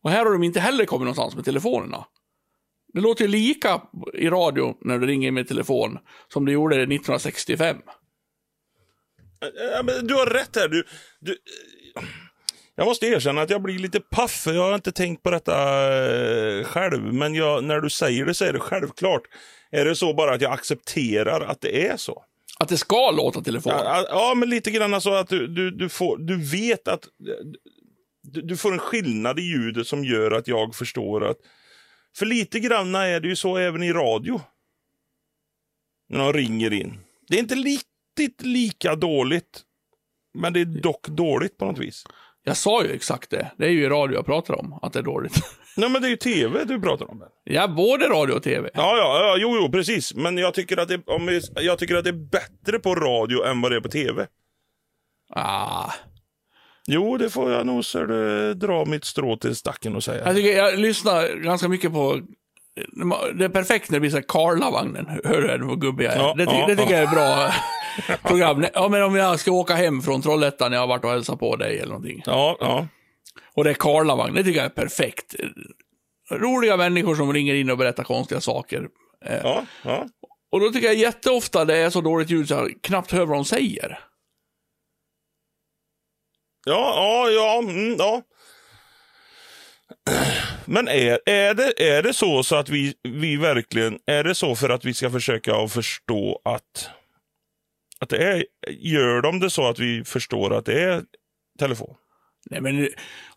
Och 0.03 0.09
här 0.09 0.25
har 0.25 0.31
de 0.31 0.43
inte 0.43 0.59
heller 0.59 0.85
kommit 0.85 1.01
någonstans 1.05 1.35
med 1.35 1.45
telefonerna. 1.45 2.05
Det 2.93 3.01
låter 3.01 3.25
ju 3.25 3.31
lika 3.31 3.81
i 4.13 4.29
radio 4.29 4.77
när 4.81 4.99
du 4.99 5.07
ringer 5.07 5.31
med 5.31 5.47
telefon 5.47 5.97
som 6.33 6.45
det 6.45 6.51
gjorde 6.51 6.75
1965. 6.75 7.77
Ja, 9.73 9.83
men 9.83 10.07
du 10.07 10.13
har 10.13 10.25
rätt 10.25 10.55
här. 10.55 10.67
Du, 10.67 10.83
du, 11.19 11.37
jag 12.75 12.85
måste 12.85 13.05
erkänna 13.05 13.41
att 13.41 13.49
jag 13.49 13.61
blir 13.61 13.79
lite 13.79 13.99
paff. 13.99 14.31
för 14.31 14.53
Jag 14.53 14.63
har 14.63 14.75
inte 14.75 14.91
tänkt 14.91 15.23
på 15.23 15.31
detta 15.31 15.53
eh, 15.97 16.63
själv. 16.63 17.13
Men 17.13 17.35
jag, 17.35 17.63
när 17.63 17.81
du 17.81 17.89
säger 17.89 18.25
det 18.25 18.33
så 18.33 18.45
är 18.45 18.53
det 18.53 18.59
självklart. 18.59 19.21
Är 19.75 19.85
det 19.85 19.95
så 19.95 20.13
bara 20.13 20.33
att 20.33 20.41
jag 20.41 20.51
accepterar 20.51 21.41
att 21.41 21.61
det 21.61 21.87
är 21.87 21.97
så? 21.97 22.23
Att 22.59 22.69
det 22.69 22.77
ska 22.77 23.11
låta 23.11 23.41
telefon. 23.41 23.73
Ja, 23.75 24.05
ja 24.09 24.33
men 24.35 24.49
lite 24.49 24.71
grann 24.71 25.01
så 25.01 25.13
att 25.13 25.29
du, 25.29 25.47
du, 25.47 25.71
du, 25.71 25.89
får, 25.89 26.17
du 26.17 26.37
vet 26.37 26.87
att 26.87 27.07
du, 28.23 28.41
du 28.41 28.57
får 28.57 28.73
en 28.73 28.79
skillnad 28.79 29.39
i 29.39 29.41
ljudet 29.41 29.87
som 29.87 30.05
gör 30.05 30.31
att 30.31 30.47
jag 30.47 30.75
förstår 30.75 31.25
att... 31.25 31.37
För 32.17 32.25
lite 32.25 32.59
grann 32.59 32.95
är 32.95 33.19
det 33.19 33.27
ju 33.27 33.35
så 33.35 33.57
även 33.57 33.83
i 33.83 33.93
radio. 33.93 34.41
När 36.09 36.19
de 36.19 36.33
ringer 36.33 36.73
in. 36.73 36.99
Det 37.27 37.35
är 37.35 37.39
inte 37.39 37.55
riktigt 37.55 38.41
lika 38.41 38.95
dåligt. 38.95 39.61
Men 40.33 40.53
det 40.53 40.59
är 40.59 40.65
dock 40.65 41.07
dåligt 41.07 41.57
på 41.57 41.65
något 41.65 41.79
vis. 41.79 42.03
Jag 42.43 42.57
sa 42.57 42.83
ju 42.83 42.91
exakt 42.91 43.29
det. 43.29 43.51
Det 43.57 43.65
är 43.65 43.69
ju 43.69 43.83
i 43.83 43.89
radio 43.89 44.17
jag 44.17 44.25
pratar 44.25 44.59
om, 44.59 44.79
att 44.81 44.93
det 44.93 44.99
är 44.99 45.03
dåligt. 45.03 45.35
Nej 45.77 45.89
men 45.89 46.01
det 46.01 46.07
är 46.07 46.09
ju 46.09 46.15
tv 46.15 46.63
du 46.63 46.81
pratar 46.81 47.11
om. 47.11 47.23
ja, 47.43 47.67
både 47.67 48.05
radio 48.09 48.33
och 48.33 48.43
tv. 48.43 48.69
Ja, 48.73 48.97
ja, 48.97 49.19
ja 49.19 49.37
jo, 49.39 49.57
jo, 49.61 49.71
precis. 49.71 50.13
Men 50.15 50.37
jag 50.37 50.53
tycker, 50.53 50.77
att 50.77 50.87
det, 50.87 51.01
om 51.05 51.25
vi, 51.25 51.41
jag 51.55 51.79
tycker 51.79 51.95
att 51.95 52.03
det 52.03 52.09
är 52.09 52.29
bättre 52.31 52.79
på 52.79 52.95
radio 52.95 53.45
än 53.45 53.61
vad 53.61 53.71
det 53.71 53.75
är 53.75 53.81
på 53.81 53.89
tv. 53.89 54.27
Ah. 55.29 55.91
Jo, 56.87 57.17
det 57.17 57.29
får 57.29 57.51
jag 57.51 57.65
nog 57.65 57.85
så 57.85 58.05
det, 58.05 58.53
dra 58.53 58.85
mitt 58.85 59.05
strå 59.05 59.37
till 59.37 59.55
stacken 59.55 59.95
och 59.95 60.03
säga. 60.03 60.25
Jag, 60.25 60.35
tycker, 60.35 60.57
jag 60.57 60.79
lyssnar 60.79 61.43
ganska 61.43 61.67
mycket 61.67 61.93
på... 61.93 62.21
Det 63.35 63.45
är 63.45 63.49
perfekt 63.49 63.89
när 63.89 63.95
det 63.95 63.99
blir 63.99 64.09
så 64.09 64.17
här 64.17 64.25
Karlavagnen. 64.27 65.07
Hör 65.23 65.41
du 65.41 65.65
hur 65.65 65.75
gubbig 65.75 66.05
jag 66.05 66.13
är? 66.13 66.17
Ja, 66.17 66.33
det, 66.37 66.43
ja, 66.43 66.65
det 66.67 66.75
tycker 66.75 66.93
ja. 66.93 66.99
jag 66.99 67.09
är 67.09 67.15
bra 67.15 67.53
program. 68.29 68.65
Ja, 68.73 68.89
men 68.89 69.03
om 69.03 69.15
jag 69.15 69.39
ska 69.39 69.51
åka 69.51 69.75
hem 69.75 70.01
från 70.01 70.21
Trollhättan 70.21 70.71
när 70.71 70.77
jag 70.77 70.81
har 70.81 70.87
varit 70.87 71.03
och 71.05 71.11
hälsat 71.11 71.39
på 71.39 71.55
dig 71.55 71.77
eller 71.77 71.87
någonting. 71.87 72.23
Ja, 72.25 72.57
ja. 72.59 72.87
Och 73.53 73.63
det 73.63 73.69
är 73.69 73.73
Karlavagn. 73.73 74.33
Det 74.35 74.43
tycker 74.43 74.59
jag 74.59 74.65
är 74.65 74.69
perfekt. 74.69 75.35
Roliga 76.31 76.77
människor 76.77 77.15
som 77.15 77.33
ringer 77.33 77.55
in 77.55 77.69
och 77.69 77.77
berättar 77.77 78.03
konstiga 78.03 78.41
saker. 78.41 78.87
Eh, 79.25 79.39
Ja, 79.43 79.65
ja. 79.83 80.07
Och 80.51 80.59
då 80.59 80.71
tycker 80.71 80.87
jag 80.87 80.95
jätteofta 80.95 81.65
det 81.65 81.77
är 81.77 81.89
så 81.89 82.01
dåligt 82.01 82.29
ljud 82.29 82.47
så 82.47 82.53
jag 82.53 82.73
knappt 82.81 83.11
hör 83.11 83.25
vad 83.25 83.37
de 83.37 83.45
säger. 83.45 83.99
Ja, 86.65 86.93
ja, 86.95 87.29
ja, 87.29 87.59
mm, 87.71 87.95
ja. 87.97 88.21
Men 90.65 90.87
är, 90.87 91.19
är, 91.29 91.53
det, 91.53 91.95
är 91.95 92.03
det 92.03 92.13
så 92.13 92.43
så 92.43 92.55
att 92.55 92.69
vi, 92.69 92.93
vi 93.03 93.37
verkligen, 93.37 93.99
är 94.05 94.23
det 94.23 94.35
så 94.35 94.55
för 94.55 94.69
att 94.69 94.85
vi 94.85 94.93
ska 94.93 95.09
försöka 95.09 95.55
att 95.55 95.73
förstå 95.73 96.41
att, 96.45 96.89
att 97.99 98.09
det 98.09 98.17
är, 98.17 98.45
gör 98.69 99.21
de 99.21 99.39
det 99.39 99.49
så 99.49 99.67
att 99.67 99.79
vi 99.79 100.03
förstår 100.03 100.53
att 100.53 100.65
det 100.65 100.83
är 100.83 101.03
telefon? 101.59 101.95
Nej 102.51 102.61
men, 102.61 102.87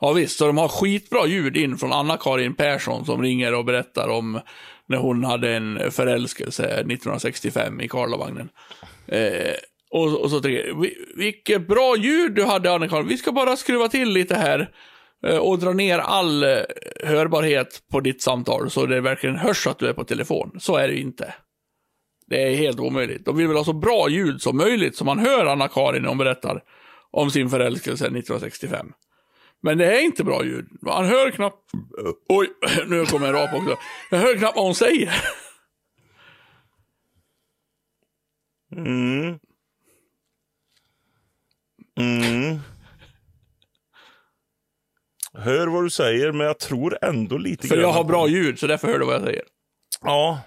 ja 0.01 0.13
visst, 0.13 0.39
så 0.39 0.47
de 0.47 0.59
har 0.59 0.69
skitbra 0.69 1.27
ljud 1.27 1.57
in 1.57 1.79
från 1.79 1.93
Anna-Karin 1.93 2.55
Persson 2.55 3.05
som 3.05 3.23
ringer 3.23 3.55
och 3.55 3.65
berättar 3.65 4.09
om 4.09 4.41
när 4.87 4.99
hon 4.99 5.25
hade 5.25 5.57
en 5.57 5.91
förälskelse 5.91 6.65
1965 6.65 7.81
i 7.81 7.89
Karlavagnen. 7.89 8.49
Eh, 9.07 9.55
och, 9.91 10.21
och 10.21 10.31
så 10.31 10.41
tänker 10.41 10.67
jag, 10.67 10.87
vilket 11.17 11.69
bra 11.69 11.97
ljud 11.97 12.35
du 12.35 12.45
hade 12.45 12.73
Anna-Karin, 12.73 13.09
vi 13.09 13.17
ska 13.17 13.33
bara 13.33 13.57
skruva 13.57 13.89
till 13.89 14.09
lite 14.09 14.35
här 14.35 14.71
eh, 15.27 15.37
och 15.37 15.59
dra 15.59 15.73
ner 15.73 15.99
all 15.99 16.45
eh, 16.45 16.59
hörbarhet 17.05 17.83
på 17.93 18.01
ditt 18.01 18.23
samtal 18.23 18.71
så 18.71 18.87
det 18.87 19.01
verkligen 19.01 19.37
hörs 19.37 19.67
att 19.67 19.79
du 19.79 19.87
är 19.89 19.93
på 19.93 20.05
telefon. 20.05 20.57
Så 20.61 20.77
är 20.77 20.89
det 20.89 20.95
ju 20.95 21.01
inte. 21.01 21.35
Det 22.27 22.43
är 22.43 22.57
helt 22.57 22.81
omöjligt. 22.81 23.25
De 23.25 23.37
vill 23.37 23.49
väl 23.49 23.57
ha 23.57 23.65
så 23.65 23.73
bra 23.73 24.09
ljud 24.09 24.43
som 24.43 24.57
möjligt 24.57 24.97
så 24.97 25.05
man 25.05 25.19
hör 25.19 25.47
Anna-Karin 25.47 26.03
när 26.03 26.09
hon 26.09 26.19
berättar 26.19 26.63
om 27.11 27.31
sin 27.31 27.51
förälskelse 27.51 28.05
1965. 28.05 28.93
Men 29.63 29.79
det 29.79 29.99
är 29.99 30.01
inte 30.01 30.25
bra 30.25 30.45
ljud. 30.45 30.69
Man 30.83 31.05
hör 31.05 31.31
knappt... 31.31 31.71
Oj, 32.29 32.49
nu 32.87 33.07
kommer 33.07 33.27
en 33.27 33.33
rap 33.33 33.55
också. 33.55 33.77
Jag 34.11 34.19
hör 34.19 34.37
knappt 34.37 34.57
vad 34.57 34.65
hon 34.65 34.75
säger. 34.75 35.15
Mm. 38.77 39.39
Mm. 42.01 42.59
Hör 45.35 45.67
vad 45.67 45.85
du 45.85 45.91
säger, 45.91 46.33
men 46.33 46.47
jag 46.47 46.59
tror 46.59 46.99
ändå 47.05 47.39
lite 47.39 47.69
För 47.69 47.75
grann 47.75 47.85
jag 47.85 47.93
har 47.93 48.05
bra 48.05 48.29
ljud, 48.29 48.59
så 48.59 48.67
därför 48.67 48.89
hör 48.89 48.99
du 48.99 49.07
vad 49.07 49.15
jag 49.15 49.23
säger. 49.23 49.45
Ja. 50.01 50.41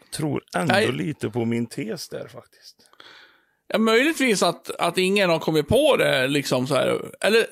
Jag 0.00 0.10
tror 0.10 0.44
ändå 0.56 0.74
Nej. 0.74 0.92
lite 0.92 1.30
på 1.30 1.44
min 1.44 1.66
tes 1.66 2.08
där 2.08 2.28
faktiskt. 2.28 2.85
Ja, 3.68 3.78
möjligtvis 3.78 4.42
att, 4.42 4.70
att 4.70 4.98
ingen 4.98 5.30
har 5.30 5.38
kommit 5.38 5.68
på 5.68 5.96
det 5.96 6.28
liksom 6.28 6.66
så 6.66 6.74
här. 6.74 7.00
Eller, 7.20 7.46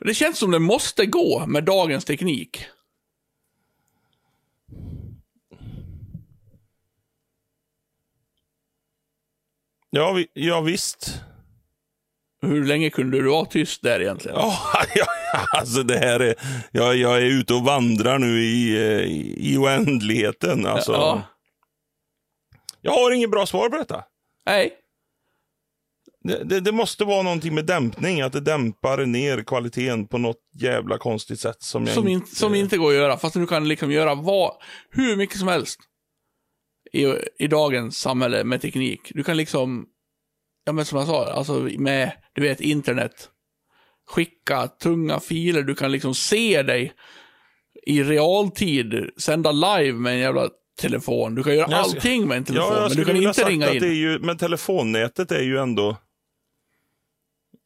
det 0.00 0.14
känns 0.14 0.38
som 0.38 0.50
det 0.50 0.58
måste 0.58 1.06
gå 1.06 1.46
med 1.46 1.64
dagens 1.64 2.04
teknik. 2.04 2.64
Ja, 9.90 10.12
vi, 10.12 10.26
ja 10.32 10.60
visst. 10.60 11.20
Hur 12.42 12.64
länge 12.64 12.90
kunde 12.90 13.22
du 13.22 13.28
vara 13.30 13.44
tyst 13.44 13.82
där 13.82 14.00
egentligen? 14.00 14.36
Ja, 14.38 14.58
ja, 14.94 15.06
alltså 15.58 15.82
det 15.82 15.98
här 15.98 16.20
är... 16.20 16.34
Jag, 16.70 16.96
jag 16.96 17.16
är 17.16 17.26
ute 17.26 17.54
och 17.54 17.62
vandrar 17.64 18.18
nu 18.18 18.44
i, 18.44 18.76
eh, 18.76 19.02
i 19.52 19.56
oändligheten. 19.58 20.66
Alltså, 20.66 20.92
Ja. 20.92 21.22
Jag 22.80 22.92
har 22.92 23.10
inget 23.10 23.30
bra 23.30 23.46
svar 23.46 23.68
på 23.68 23.76
detta. 23.76 24.04
Nej. 24.46 24.72
Det, 26.28 26.44
det, 26.44 26.60
det 26.60 26.72
måste 26.72 27.04
vara 27.04 27.22
någonting 27.22 27.54
med 27.54 27.64
dämpning, 27.64 28.20
att 28.20 28.32
det 28.32 28.40
dämpar 28.40 29.06
ner 29.06 29.42
kvaliteten 29.42 30.08
på 30.08 30.18
något 30.18 30.40
jävla 30.60 30.98
konstigt 30.98 31.40
sätt. 31.40 31.62
Som, 31.62 31.86
jag 31.86 31.94
Som, 31.94 32.08
in, 32.08 32.14
inte, 32.14 32.36
som 32.36 32.54
inte 32.54 32.78
går 32.78 32.90
att 32.90 32.96
göra, 32.96 33.16
fast 33.16 33.34
du 33.34 33.46
kan 33.46 33.68
liksom 33.68 33.92
göra 33.92 34.14
vad, 34.14 34.52
hur 34.90 35.16
mycket 35.16 35.38
som 35.38 35.48
helst. 35.48 35.80
I, 36.92 37.06
I 37.38 37.46
dagens 37.46 37.98
samhälle 37.98 38.44
med 38.44 38.60
teknik. 38.60 39.00
Du 39.14 39.24
kan 39.24 39.36
liksom, 39.36 39.86
ja 40.64 40.72
men 40.72 40.84
som 40.84 40.98
jag 40.98 41.08
sa, 41.08 41.32
alltså 41.32 41.68
med, 41.78 42.12
du 42.34 42.42
vet, 42.42 42.60
internet. 42.60 43.28
Skicka 44.10 44.68
tunga 44.68 45.20
filer, 45.20 45.62
du 45.62 45.74
kan 45.74 45.92
liksom 45.92 46.14
se 46.14 46.62
dig 46.62 46.92
i 47.86 48.02
realtid, 48.02 49.10
sända 49.16 49.52
live 49.52 49.92
med 49.92 50.12
en 50.12 50.18
jävla 50.18 50.48
telefon. 50.80 51.34
Du 51.34 51.42
kan 51.42 51.54
göra 51.54 51.76
allting 51.76 52.28
med 52.28 52.36
en 52.36 52.44
telefon, 52.44 52.72
Ja, 52.74 52.88
men 52.88 52.96
du 52.96 53.04
kan 53.04 53.16
inte 53.16 53.44
ringa 53.44 53.72
in. 53.72 53.94
Ju, 53.94 54.18
men 54.18 54.38
telefonnätet 54.38 55.32
är 55.32 55.42
ju 55.42 55.58
ändå... 55.58 55.96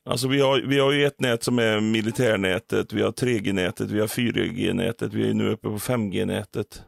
Alltså 0.04 0.28
vi 0.28 0.40
har, 0.40 0.60
vi 0.60 0.78
har 0.78 0.92
ju 0.92 1.06
ett 1.06 1.20
nät 1.20 1.42
som 1.42 1.58
är 1.58 1.80
militärnätet, 1.80 2.92
vi 2.92 3.02
har 3.02 3.10
3G-nätet, 3.10 3.90
vi 3.90 4.00
har 4.00 4.06
4G-nätet, 4.06 5.14
vi 5.14 5.30
är 5.30 5.34
nu 5.34 5.48
uppe 5.48 5.68
på 5.68 5.78
5G-nätet. 5.78 6.82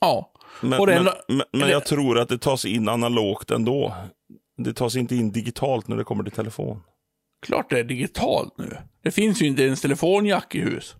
Ja. 0.00 0.32
Men, 0.60 0.86
det 0.86 1.02
men, 1.02 1.12
men, 1.28 1.46
men 1.52 1.70
jag 1.70 1.86
tror 1.86 2.18
att 2.18 2.28
det 2.28 2.38
tas 2.38 2.64
in 2.64 2.88
analogt 2.88 3.50
ändå. 3.50 3.94
Det 4.56 4.74
tas 4.74 4.96
inte 4.96 5.16
in 5.16 5.32
digitalt 5.32 5.88
när 5.88 5.96
det 5.96 6.04
kommer 6.04 6.24
till 6.24 6.32
telefon. 6.32 6.82
Klart 7.46 7.70
det 7.70 7.78
är 7.78 7.84
digitalt 7.84 8.58
nu. 8.58 8.76
Det 9.02 9.10
finns 9.10 9.42
ju 9.42 9.46
inte 9.46 9.62
ens 9.62 9.80
telefonjack 9.80 10.54
i 10.54 10.60
hus. 10.60 10.96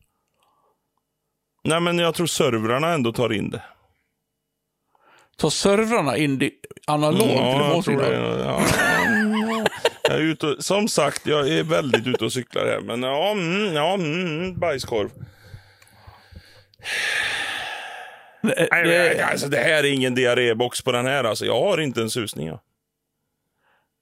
Nej, 1.65 1.81
men 1.81 1.99
jag 1.99 2.15
tror 2.15 2.27
servrarna 2.27 2.89
ändå 2.89 3.13
tar 3.13 3.33
in 3.33 3.51
det. 3.51 3.63
Ta 5.37 5.51
servrarna 5.51 6.17
in 6.17 6.51
analogt 6.87 7.23
Ja, 7.23 7.75
jag 7.75 7.85
tror 7.85 7.97
det. 7.97 8.45
Ja. 8.45 8.63
Jag 10.09 10.17
är 10.17 10.23
ute 10.23 10.63
som 10.63 10.89
sagt, 10.89 11.27
jag 11.27 11.49
är 11.49 11.63
väldigt 11.63 12.07
ute 12.07 12.25
och 12.25 12.33
cyklar 12.33 12.67
här. 12.67 12.81
Men 12.81 13.03
ja, 13.03 13.31
mm, 13.31 13.75
ja 13.75 13.95
mm, 13.95 14.59
bajskorv. 14.59 15.11
Det, 18.43 18.69
Nej, 18.71 18.85
det, 18.85 19.23
alltså, 19.25 19.49
det 19.49 19.57
här 19.57 19.85
är 19.85 19.93
ingen 19.93 20.15
diarrébox 20.15 20.83
på 20.83 20.93
den 20.93 21.07
här. 21.07 21.25
Alltså. 21.25 21.47
Jag 21.47 21.61
har 21.61 21.79
inte 21.81 22.03
en 22.03 22.11
susning. 22.11 22.47
Ja. 22.47 22.63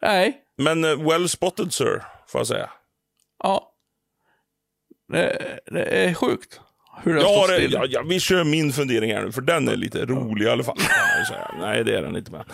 nej. 0.03 0.43
Men 0.59 0.85
eh, 0.85 1.09
well 1.09 1.29
spotted 1.29 1.73
sir, 1.73 2.03
får 2.29 2.39
jag 2.39 2.47
säga. 2.47 2.71
Ja. 3.43 3.73
Det, 5.09 5.59
det 5.67 5.85
är 5.85 6.15
sjukt. 6.15 6.61
Hur 7.03 7.16
Jag 7.16 7.28
har 7.28 7.59
ja, 7.61 7.86
ja, 7.88 8.03
vi 8.03 8.20
kör 8.20 8.44
min 8.44 8.72
fundering 8.72 9.12
här 9.12 9.22
nu, 9.24 9.32
för 9.32 9.40
den 9.40 9.68
är 9.68 9.76
lite 9.76 10.05
rolig 10.05 10.47
i 10.47 10.49
alla 10.49 10.64
fall. 10.64 10.76
ju. 11.30 11.61
Nej, 11.61 11.84
det 11.84 11.99
är 11.99 12.03
den 12.03 12.16
inte. 12.16 12.30
Men. 12.32 12.44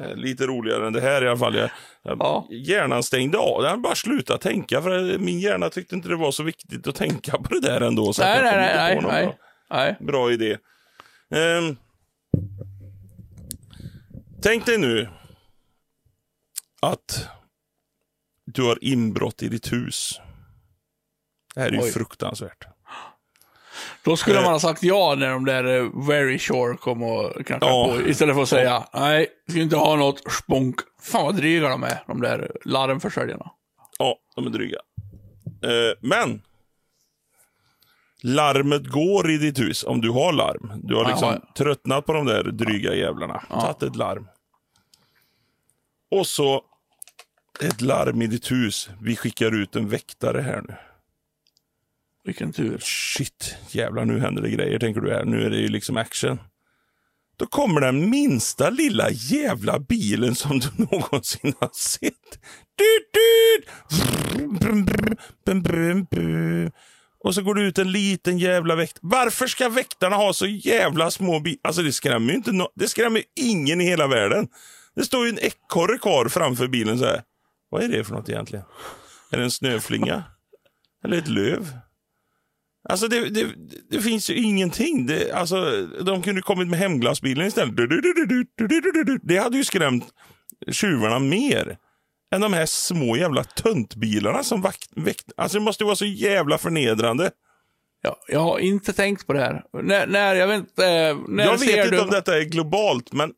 eh, 0.00 0.16
Lite 0.16 0.46
roligare 0.46 0.86
än 0.86 0.92
det 0.92 1.00
här 1.00 1.24
i 1.24 1.28
alla 1.28 1.38
fall. 1.38 1.54
Jag, 1.54 1.70
jag, 2.02 2.16
Ja. 2.20 2.46
Hjärnan 2.50 3.02
stängde 3.02 3.38
av. 3.38 3.62
Den 3.62 3.82
bara 3.82 3.94
slutade 3.94 4.38
tänka, 4.38 4.82
för 4.82 5.18
min 5.18 5.40
hjärna 5.40 5.70
tyckte 5.70 5.94
inte 5.94 6.08
det 6.08 6.16
var 6.16 6.30
så 6.32 6.42
viktigt 6.42 6.86
att 6.86 6.94
tänka 6.94 7.32
på 7.38 7.54
det 7.54 7.60
där 7.60 7.80
ändå. 7.80 8.12
Så 8.12 8.22
Nej, 8.22 8.42
nej, 8.42 8.56
nej, 8.56 8.74
nej, 8.76 9.00
bra- 9.00 9.34
nej. 9.70 9.96
Bra 10.00 10.32
idé. 10.32 10.56
Ehm, 11.34 11.76
tänk 14.42 14.66
dig 14.66 14.78
nu 14.78 15.08
att 16.82 17.28
du 18.46 18.62
har 18.62 18.84
inbrott 18.84 19.42
i 19.42 19.48
ditt 19.48 19.72
hus. 19.72 20.20
Det 21.54 21.60
här 21.60 21.68
är 21.68 21.72
ju 21.72 21.80
Oj. 21.80 21.90
fruktansvärt. 21.92 22.64
Då 24.04 24.16
skulle 24.16 24.36
Eh. 24.38 24.42
man 24.42 24.52
ha 24.52 24.60
sagt 24.60 24.82
ja 24.82 25.14
när 25.18 25.30
de 25.30 25.44
där 25.44 25.64
eh, 25.64 26.06
Very 26.08 26.38
Sure 26.38 26.76
kom 26.76 27.02
och 27.02 27.46
knackade 27.46 27.66
Ja. 27.72 27.88
på. 27.96 28.08
Istället 28.08 28.34
för 28.34 28.42
att 28.42 28.48
säga 28.48 28.84
nej, 28.94 29.26
vi 29.46 29.52
ska 29.52 29.62
inte 29.62 29.76
ha 29.76 29.96
något 29.96 30.32
spunk. 30.32 30.76
Fan 31.02 31.24
vad 31.24 31.36
dryga 31.36 31.68
de 31.68 31.82
är, 31.82 32.02
de 32.06 32.20
där 32.20 32.50
larmförsäljarna. 32.64 33.50
Ja, 33.98 34.16
de 34.36 34.46
är 34.46 34.50
dryga. 34.50 34.78
Eh, 35.62 35.98
men. 36.00 36.42
Larmet 38.22 38.86
går 38.86 39.30
i 39.30 39.38
ditt 39.38 39.58
hus 39.60 39.84
om 39.84 40.00
du 40.00 40.10
har 40.10 40.32
larm. 40.32 40.72
Du 40.82 40.94
har 40.94 41.04
liksom 41.08 41.28
Jaha. 41.28 41.40
tröttnat 41.56 42.06
på 42.06 42.12
de 42.12 42.26
där 42.26 42.44
dryga 42.44 42.94
jävlarna. 42.94 43.42
Tagit 43.50 43.82
ett 43.82 43.96
larm. 43.96 44.28
Och 46.10 46.26
så 46.26 46.62
ett 47.60 47.80
larm 47.80 48.22
i 48.22 48.26
ditt 48.26 48.50
hus. 48.52 48.90
Vi 49.00 49.16
skickar 49.16 49.54
ut 49.54 49.76
en 49.76 49.88
väktare 49.88 50.40
här 50.40 50.62
nu. 50.68 50.74
Vilken 52.24 52.52
tur. 52.52 52.78
Shit, 52.78 53.56
jävlar 53.70 54.04
nu 54.04 54.20
händer 54.20 54.42
det 54.42 54.50
grejer 54.50 54.78
tänker 54.78 55.00
du 55.00 55.10
här. 55.10 55.24
Nu 55.24 55.42
är 55.42 55.50
det 55.50 55.56
ju 55.56 55.68
liksom 55.68 55.96
action. 55.96 56.38
Då 57.36 57.46
kommer 57.46 57.80
den 57.80 58.10
minsta 58.10 58.70
lilla 58.70 59.10
jävla 59.10 59.78
bilen 59.78 60.34
som 60.34 60.58
du 60.58 60.68
någonsin 60.90 61.54
har 61.60 61.70
sett. 61.74 62.40
Dut, 62.78 63.12
dut. 63.14 63.68
Brum, 64.60 65.62
brum, 65.62 66.06
brum. 66.10 66.70
Och 67.24 67.34
så 67.34 67.42
går 67.42 67.54
det 67.54 67.62
ut 67.62 67.78
en 67.78 67.92
liten 67.92 68.38
jävla 68.38 68.76
väktare. 68.76 69.00
Varför 69.02 69.46
ska 69.46 69.68
väktarna 69.68 70.16
ha 70.16 70.32
så 70.32 70.46
jävla 70.46 71.10
små 71.10 71.40
bilar? 71.40 71.60
Alltså 71.62 71.82
det 71.82 71.92
skrämmer 71.92 72.30
ju 72.30 72.36
inte 72.36 72.52
no 72.52 72.68
Det 72.74 72.88
skrämmer 72.88 73.22
ingen 73.40 73.80
i 73.80 73.84
hela 73.84 74.06
världen. 74.06 74.48
Det 74.94 75.04
står 75.04 75.26
ju 75.26 75.30
en 75.30 75.38
ekorre 75.38 75.98
kvar 75.98 76.28
framför 76.28 76.68
bilen 76.68 76.98
så 76.98 77.04
här. 77.04 77.22
Vad 77.70 77.82
är 77.82 77.88
det 77.88 78.04
för 78.04 78.14
något 78.14 78.28
egentligen? 78.28 78.64
Är 79.30 79.36
det 79.36 79.42
en 79.42 79.50
snöflinga? 79.50 80.22
Eller 81.04 81.18
ett 81.18 81.28
löv? 81.28 81.78
Alltså 82.88 83.08
det, 83.08 83.28
det, 83.28 83.46
det, 83.90 84.00
finns 84.00 84.30
ju 84.30 84.34
ingenting. 84.34 85.06
Det, 85.06 85.32
alltså, 85.32 85.86
de 85.86 86.22
kunde 86.22 86.42
kommit 86.42 86.68
med 86.68 86.78
hemglasbilen 86.78 87.46
istället. 87.46 87.74
Det 89.22 89.38
hade 89.38 89.56
ju 89.56 89.64
skrämt 89.64 90.04
tjuvarna 90.70 91.18
mer 91.18 91.78
än 92.34 92.40
de 92.40 92.52
här 92.52 92.66
små 92.66 93.16
jävla 93.16 93.44
töntbilarna 93.44 94.42
som 94.42 94.62
vakt, 94.62 94.90
väkt, 94.96 95.32
Alltså 95.36 95.58
det 95.58 95.64
måste 95.64 95.84
ju 95.84 95.86
vara 95.86 95.96
så 95.96 96.04
jävla 96.04 96.58
förnedrande. 96.58 97.30
Ja, 98.02 98.16
jag 98.28 98.40
har 98.40 98.58
inte 98.58 98.92
tänkt 98.92 99.26
på 99.26 99.32
det 99.32 99.40
här. 99.40 99.64
När, 99.82 100.06
när 100.06 100.34
jag 100.34 100.46
vet 100.46 100.58
inte. 100.58 100.86
Eh, 100.86 101.16
när 101.28 101.44
jag 101.44 101.58
vet 101.58 101.84
inte 101.84 102.00
om 102.00 102.10
detta 102.10 102.38
är 102.38 102.42
globalt, 102.42 103.12
men 103.12 103.32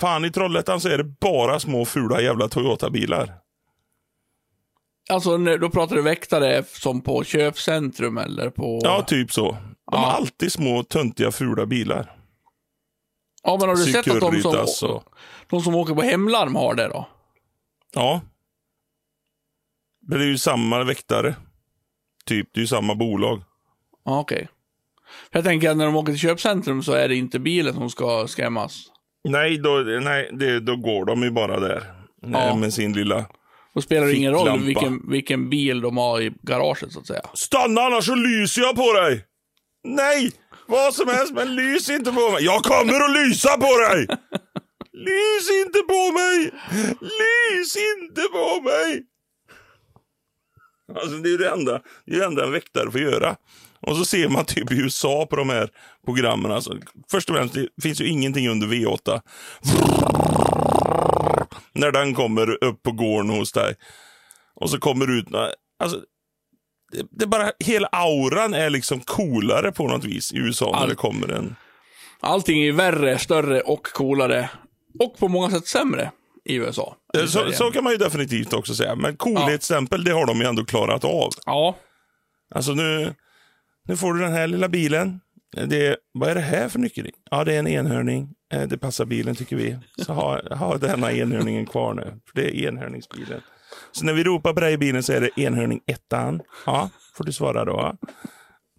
fan 0.00 0.24
i 0.24 0.30
Trollhättan 0.30 0.80
så 0.80 0.88
är 0.88 0.98
det 0.98 1.04
bara 1.04 1.60
små 1.60 1.84
fula 1.84 2.20
jävla 2.20 2.48
Toyota-bilar. 2.48 3.32
Alltså, 5.08 5.38
då 5.38 5.70
pratar 5.70 5.96
du 5.96 6.02
väktare 6.02 6.64
som 6.64 7.00
på 7.00 7.24
köpcentrum 7.24 8.18
eller 8.18 8.50
på... 8.50 8.80
Ja, 8.84 9.02
typ 9.02 9.32
så. 9.32 9.52
De 9.52 9.58
Ja. 9.92 9.98
har 9.98 10.12
alltid 10.12 10.52
små 10.52 10.82
töntiga 10.82 11.30
fula 11.32 11.66
bilar. 11.66 12.16
ja 13.42 13.56
men 13.60 13.68
har 13.68 13.76
du 13.76 13.84
sett 13.84 14.10
att 14.10 14.20
de 14.20 14.42
som, 14.66 14.90
och... 14.90 15.04
de 15.50 15.60
som 15.62 15.74
åker 15.74 15.94
på 15.94 16.02
hemlarm 16.02 16.54
har 16.54 16.74
det 16.74 16.88
då? 16.88 17.08
Ja. 17.94 18.20
Men 20.08 20.18
det 20.18 20.24
är 20.24 20.28
ju 20.28 20.38
samma 20.38 20.84
väktare. 20.84 21.34
Typ, 22.24 22.48
det 22.52 22.58
är 22.58 22.62
ju 22.62 22.66
samma 22.66 22.94
bolag. 22.94 23.42
Ja, 24.04 24.20
okej. 24.20 24.48
För 25.32 25.38
Jag 25.38 25.44
tänker 25.44 25.70
att 25.70 25.76
när 25.76 25.84
de 25.84 25.96
åker 25.96 26.12
till 26.12 26.20
köpcentrum 26.20 26.82
så 26.82 26.92
är 26.92 27.08
det 27.08 27.16
inte 27.16 27.38
bilen 27.38 27.74
som 27.74 27.90
ska 27.90 28.26
skrämmas. 28.28 28.82
Nej, 29.28 29.58
då, 29.58 29.70
nej 30.02 30.30
det, 30.32 30.60
då 30.60 30.76
går 30.76 31.04
de 31.04 31.22
ju 31.22 31.30
bara 31.30 31.60
där. 31.60 31.92
Ja. 32.22 32.56
Med 32.56 32.74
sin 32.74 32.92
lilla... 32.92 33.24
Då 33.76 33.82
spelar 33.82 34.06
det 34.06 34.14
ingen 34.14 34.32
roll 34.32 34.44
Ficklampa. 34.44 34.66
vilken, 34.66 35.10
vilken 35.10 35.50
bil 35.50 35.80
de 35.80 35.96
har 35.96 36.20
i 36.20 36.32
garaget 36.42 36.92
så 36.92 37.00
att 37.00 37.06
säga. 37.06 37.22
Stanna 37.34 37.80
annars 37.80 38.06
så 38.06 38.14
lyser 38.14 38.62
jag 38.62 38.76
på 38.76 38.92
dig! 38.92 39.24
Nej! 39.84 40.32
Vad 40.66 40.94
som 40.94 41.08
helst, 41.08 41.32
men 41.34 41.54
lys 41.54 41.90
inte 41.90 42.12
på 42.12 42.30
mig. 42.30 42.44
Jag 42.44 42.62
kommer 42.62 43.00
att 43.00 43.26
lysa 43.26 43.56
på 43.56 43.76
dig! 43.90 44.06
Lys 44.92 45.50
inte 45.64 45.78
på 45.78 46.12
mig! 46.12 46.50
Lys 47.00 47.76
inte 47.76 48.22
på 48.22 48.60
mig! 48.62 49.02
Alltså 50.94 51.16
det 51.16 51.28
är 51.28 51.30
ju 51.30 51.36
det 51.36 51.50
enda, 51.50 51.80
det 52.06 52.14
är 52.14 52.18
det 52.18 52.26
enda 52.26 52.44
en 52.44 52.52
väktare 52.52 52.90
får 52.90 53.00
göra. 53.00 53.36
Och 53.80 53.96
så 53.96 54.04
ser 54.04 54.28
man 54.28 54.44
typ 54.44 54.72
i 54.72 54.74
USA 54.74 55.26
på 55.30 55.36
de 55.36 55.50
här 55.50 55.68
programmen. 56.04 56.52
Alltså, 56.52 56.76
först 57.10 57.30
och 57.30 57.36
främst, 57.36 57.54
det 57.54 57.68
finns 57.82 58.00
ju 58.00 58.06
ingenting 58.06 58.48
under 58.48 58.66
V8. 58.66 59.20
När 61.76 61.92
den 61.92 62.14
kommer 62.14 62.64
upp 62.64 62.82
på 62.82 62.92
gården 62.92 63.30
hos 63.30 63.52
dig. 63.52 63.74
Och 64.54 64.70
så 64.70 64.78
kommer 64.78 65.10
ut... 65.18 65.26
Alltså, 65.78 66.00
det, 66.92 67.06
det 67.10 67.24
är 67.24 67.28
bara, 67.28 67.52
hela 67.64 67.88
auran 67.92 68.54
är 68.54 68.70
liksom 68.70 69.00
coolare 69.00 69.72
på 69.72 69.88
något 69.88 70.04
vis 70.04 70.32
i 70.32 70.36
USA 70.38 70.70
när 70.72 70.78
All- 70.78 70.88
det 70.88 70.94
kommer 70.94 71.28
en... 71.28 71.56
Allting 72.20 72.62
är 72.64 72.72
värre, 72.72 73.18
större 73.18 73.60
och 73.60 73.86
coolare. 73.86 74.50
Och 74.98 75.18
på 75.18 75.28
många 75.28 75.50
sätt 75.50 75.66
sämre 75.66 76.10
i 76.44 76.54
USA. 76.54 76.96
i 77.14 77.18
Eh, 77.18 77.26
Så, 77.26 77.52
så 77.52 77.70
kan 77.70 77.84
man 77.84 77.92
ju 77.92 77.98
definitivt 77.98 78.52
också 78.52 78.74
säga. 78.74 78.94
Men 78.94 79.16
coolhetsstämpel, 79.16 80.04
det 80.04 80.10
har 80.10 80.26
de 80.26 80.40
ju 80.40 80.46
ändå 80.46 80.64
klarat 80.64 81.04
av. 81.04 81.30
Ja. 81.46 81.76
Alltså 82.54 82.72
nu, 82.72 83.14
nu 83.88 83.96
får 83.96 84.14
du 84.14 84.20
den 84.20 84.32
här 84.32 84.46
lilla 84.46 84.68
bilen. 84.68 85.20
Det 85.66 85.96
vad 86.12 86.28
är 86.28 86.34
det 86.34 86.40
här 86.40 86.68
för 86.68 86.78
nyckelring? 86.78 87.14
Ja, 87.30 87.44
det 87.44 87.54
är 87.54 87.58
en 87.58 87.66
enhörning. 87.66 88.28
Eh, 88.52 88.62
det 88.62 88.78
passar 88.78 89.04
bilen 89.04 89.34
tycker 89.34 89.56
vi. 89.56 89.78
Så 89.96 90.12
ha, 90.12 90.54
ha 90.54 90.76
denna 90.78 91.12
enhörningen 91.12 91.66
kvar 91.66 91.94
nu. 91.94 92.02
För 92.02 92.40
det 92.40 92.42
är 92.42 92.68
enhörningsbilen. 92.68 93.40
Så 93.92 94.04
när 94.04 94.12
vi 94.12 94.24
ropar 94.24 94.54
på 94.54 94.60
dig 94.60 94.72
i 94.72 94.78
bilen 94.78 95.02
så 95.02 95.12
är 95.12 95.20
det 95.20 95.40
enhörning 95.40 95.80
ettan. 95.86 96.42
Ja, 96.66 96.90
får 97.14 97.24
du 97.24 97.32
svara 97.32 97.64
då. 97.64 97.96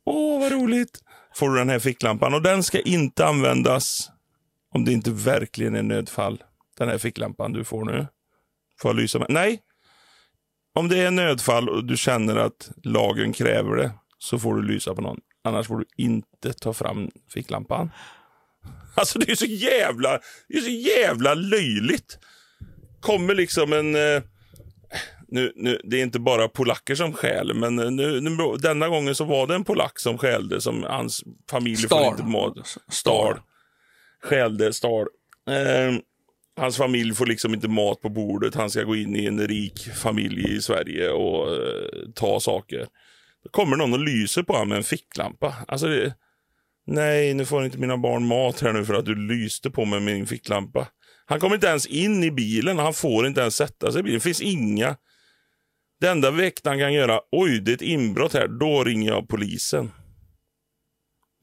Åh, 0.06 0.40
vad 0.40 0.52
roligt. 0.52 1.00
Får 1.36 1.50
du 1.50 1.58
den 1.58 1.70
här 1.70 1.80
ficklampan. 1.80 2.34
Och 2.34 2.42
den 2.42 2.64
ska 2.64 2.80
inte 2.80 3.26
användas 3.26 4.10
om 4.74 4.86
det 4.86 4.94
inte 4.94 5.12
verkligen 5.12 5.76
är 5.76 5.84
nödfall. 5.84 6.44
Den 6.78 6.90
här 6.90 6.98
ficklampan 6.98 7.54
du 7.54 7.64
får 7.64 7.86
nu. 7.86 8.08
Får 8.82 8.90
jag 8.90 8.96
lysa 8.96 9.20
med? 9.20 9.28
Nej, 9.30 9.60
om 10.76 10.90
det 10.90 11.00
är 11.00 11.12
nödfall 11.12 11.70
och 11.70 11.86
du 11.86 11.98
känner 11.98 12.36
att 12.36 12.72
lagen 12.84 13.34
kräver 13.34 13.76
det 13.76 13.92
så 14.18 14.40
får 14.40 14.56
du 14.56 14.62
lysa 14.62 14.96
på 14.96 15.02
någon. 15.02 15.20
Annars 15.44 15.68
får 15.68 15.78
du 15.78 15.86
inte 15.98 16.54
ta 16.54 16.74
fram 16.74 17.12
ficklampan. 17.34 17.92
Alltså 18.98 19.20
det 19.20 19.32
är 19.32 19.36
så 19.36 19.46
jävla, 19.46 20.20
det 20.48 20.58
är 20.58 20.62
så 20.62 20.70
jävla 20.70 21.34
löjligt. 21.34 22.20
Kommer 23.02 23.36
liksom 23.36 23.74
en... 23.74 23.96
Eh, 23.96 24.22
nu, 25.30 25.52
nu, 25.56 25.82
det 25.84 26.00
är 26.00 26.04
inte 26.04 26.20
bara 26.20 26.48
polacker 26.48 26.96
som 26.96 27.14
stjäl, 27.14 27.54
men 27.54 27.80
eh, 27.80 27.92
nu, 27.92 28.22
nu, 28.22 28.58
denna 28.60 28.90
gången 28.90 29.16
så 29.16 29.24
var 29.24 29.48
det 29.48 29.56
en 29.56 29.64
polack 29.64 30.00
som 30.00 30.18
stjälde 30.18 30.62
som 30.62 30.84
hans 30.84 31.24
familj 31.50 31.78
får 31.78 31.88
Stal. 31.88 32.12
inte 32.12 32.24
mat. 32.24 32.78
Stal. 32.90 33.40
Stjälde, 34.24 34.74
stal. 34.74 35.08
Eh, 35.50 36.00
hans 36.58 36.78
familj 36.78 37.16
får 37.16 37.26
liksom 37.26 37.54
inte 37.54 37.68
mat 37.68 38.02
på 38.02 38.10
bordet. 38.10 38.56
Han 38.56 38.70
ska 38.70 38.84
gå 38.84 38.96
in 38.96 39.16
i 39.16 39.26
en 39.26 39.48
rik 39.48 39.90
familj 39.96 40.56
i 40.56 40.62
Sverige 40.62 41.10
och 41.10 41.54
eh, 41.54 42.10
ta 42.16 42.40
saker. 42.40 42.88
Då 43.44 43.50
kommer 43.50 43.78
någon 43.78 43.94
och 43.94 44.00
lyser 44.00 44.44
på 44.44 44.54
honom 44.54 44.70
med 44.70 44.78
en 44.78 44.84
ficklampa. 44.84 45.56
Alltså 45.68 45.88
det, 45.88 46.14
nej, 46.88 47.34
nu 47.34 47.46
får 47.46 47.66
inte 47.66 47.78
mina 47.78 47.98
barn 47.98 48.28
mat 48.28 48.62
här 48.62 48.74
nu 48.74 48.86
för 48.86 48.94
att 48.94 49.06
du 49.06 49.16
lyste 49.16 49.70
på 49.72 49.86
mig 49.86 50.00
med 50.00 50.14
min 50.14 50.28
ficklampa. 50.28 50.88
Han 51.26 51.40
kommer 51.40 51.56
inte 51.56 51.68
ens 51.68 51.86
in 51.86 52.24
i 52.24 52.32
bilen. 52.32 52.78
Han 52.78 52.94
får 52.94 53.28
inte 53.28 53.42
ens 53.42 53.56
sätta 53.56 53.92
sig 53.92 54.00
i 54.00 54.04
bilen. 54.04 54.18
Det 54.18 54.24
finns 54.24 54.42
inga... 54.42 54.96
Det 56.00 56.08
enda 56.08 56.32
väktaren 56.32 56.80
kan 56.80 56.94
göra, 56.94 57.22
oj, 57.32 57.60
det 57.60 57.72
är 57.72 57.76
ett 57.76 57.82
inbrott 57.82 58.34
här. 58.34 58.48
Då 58.48 58.84
ringer 58.84 59.12
jag 59.12 59.30
polisen. 59.30 59.92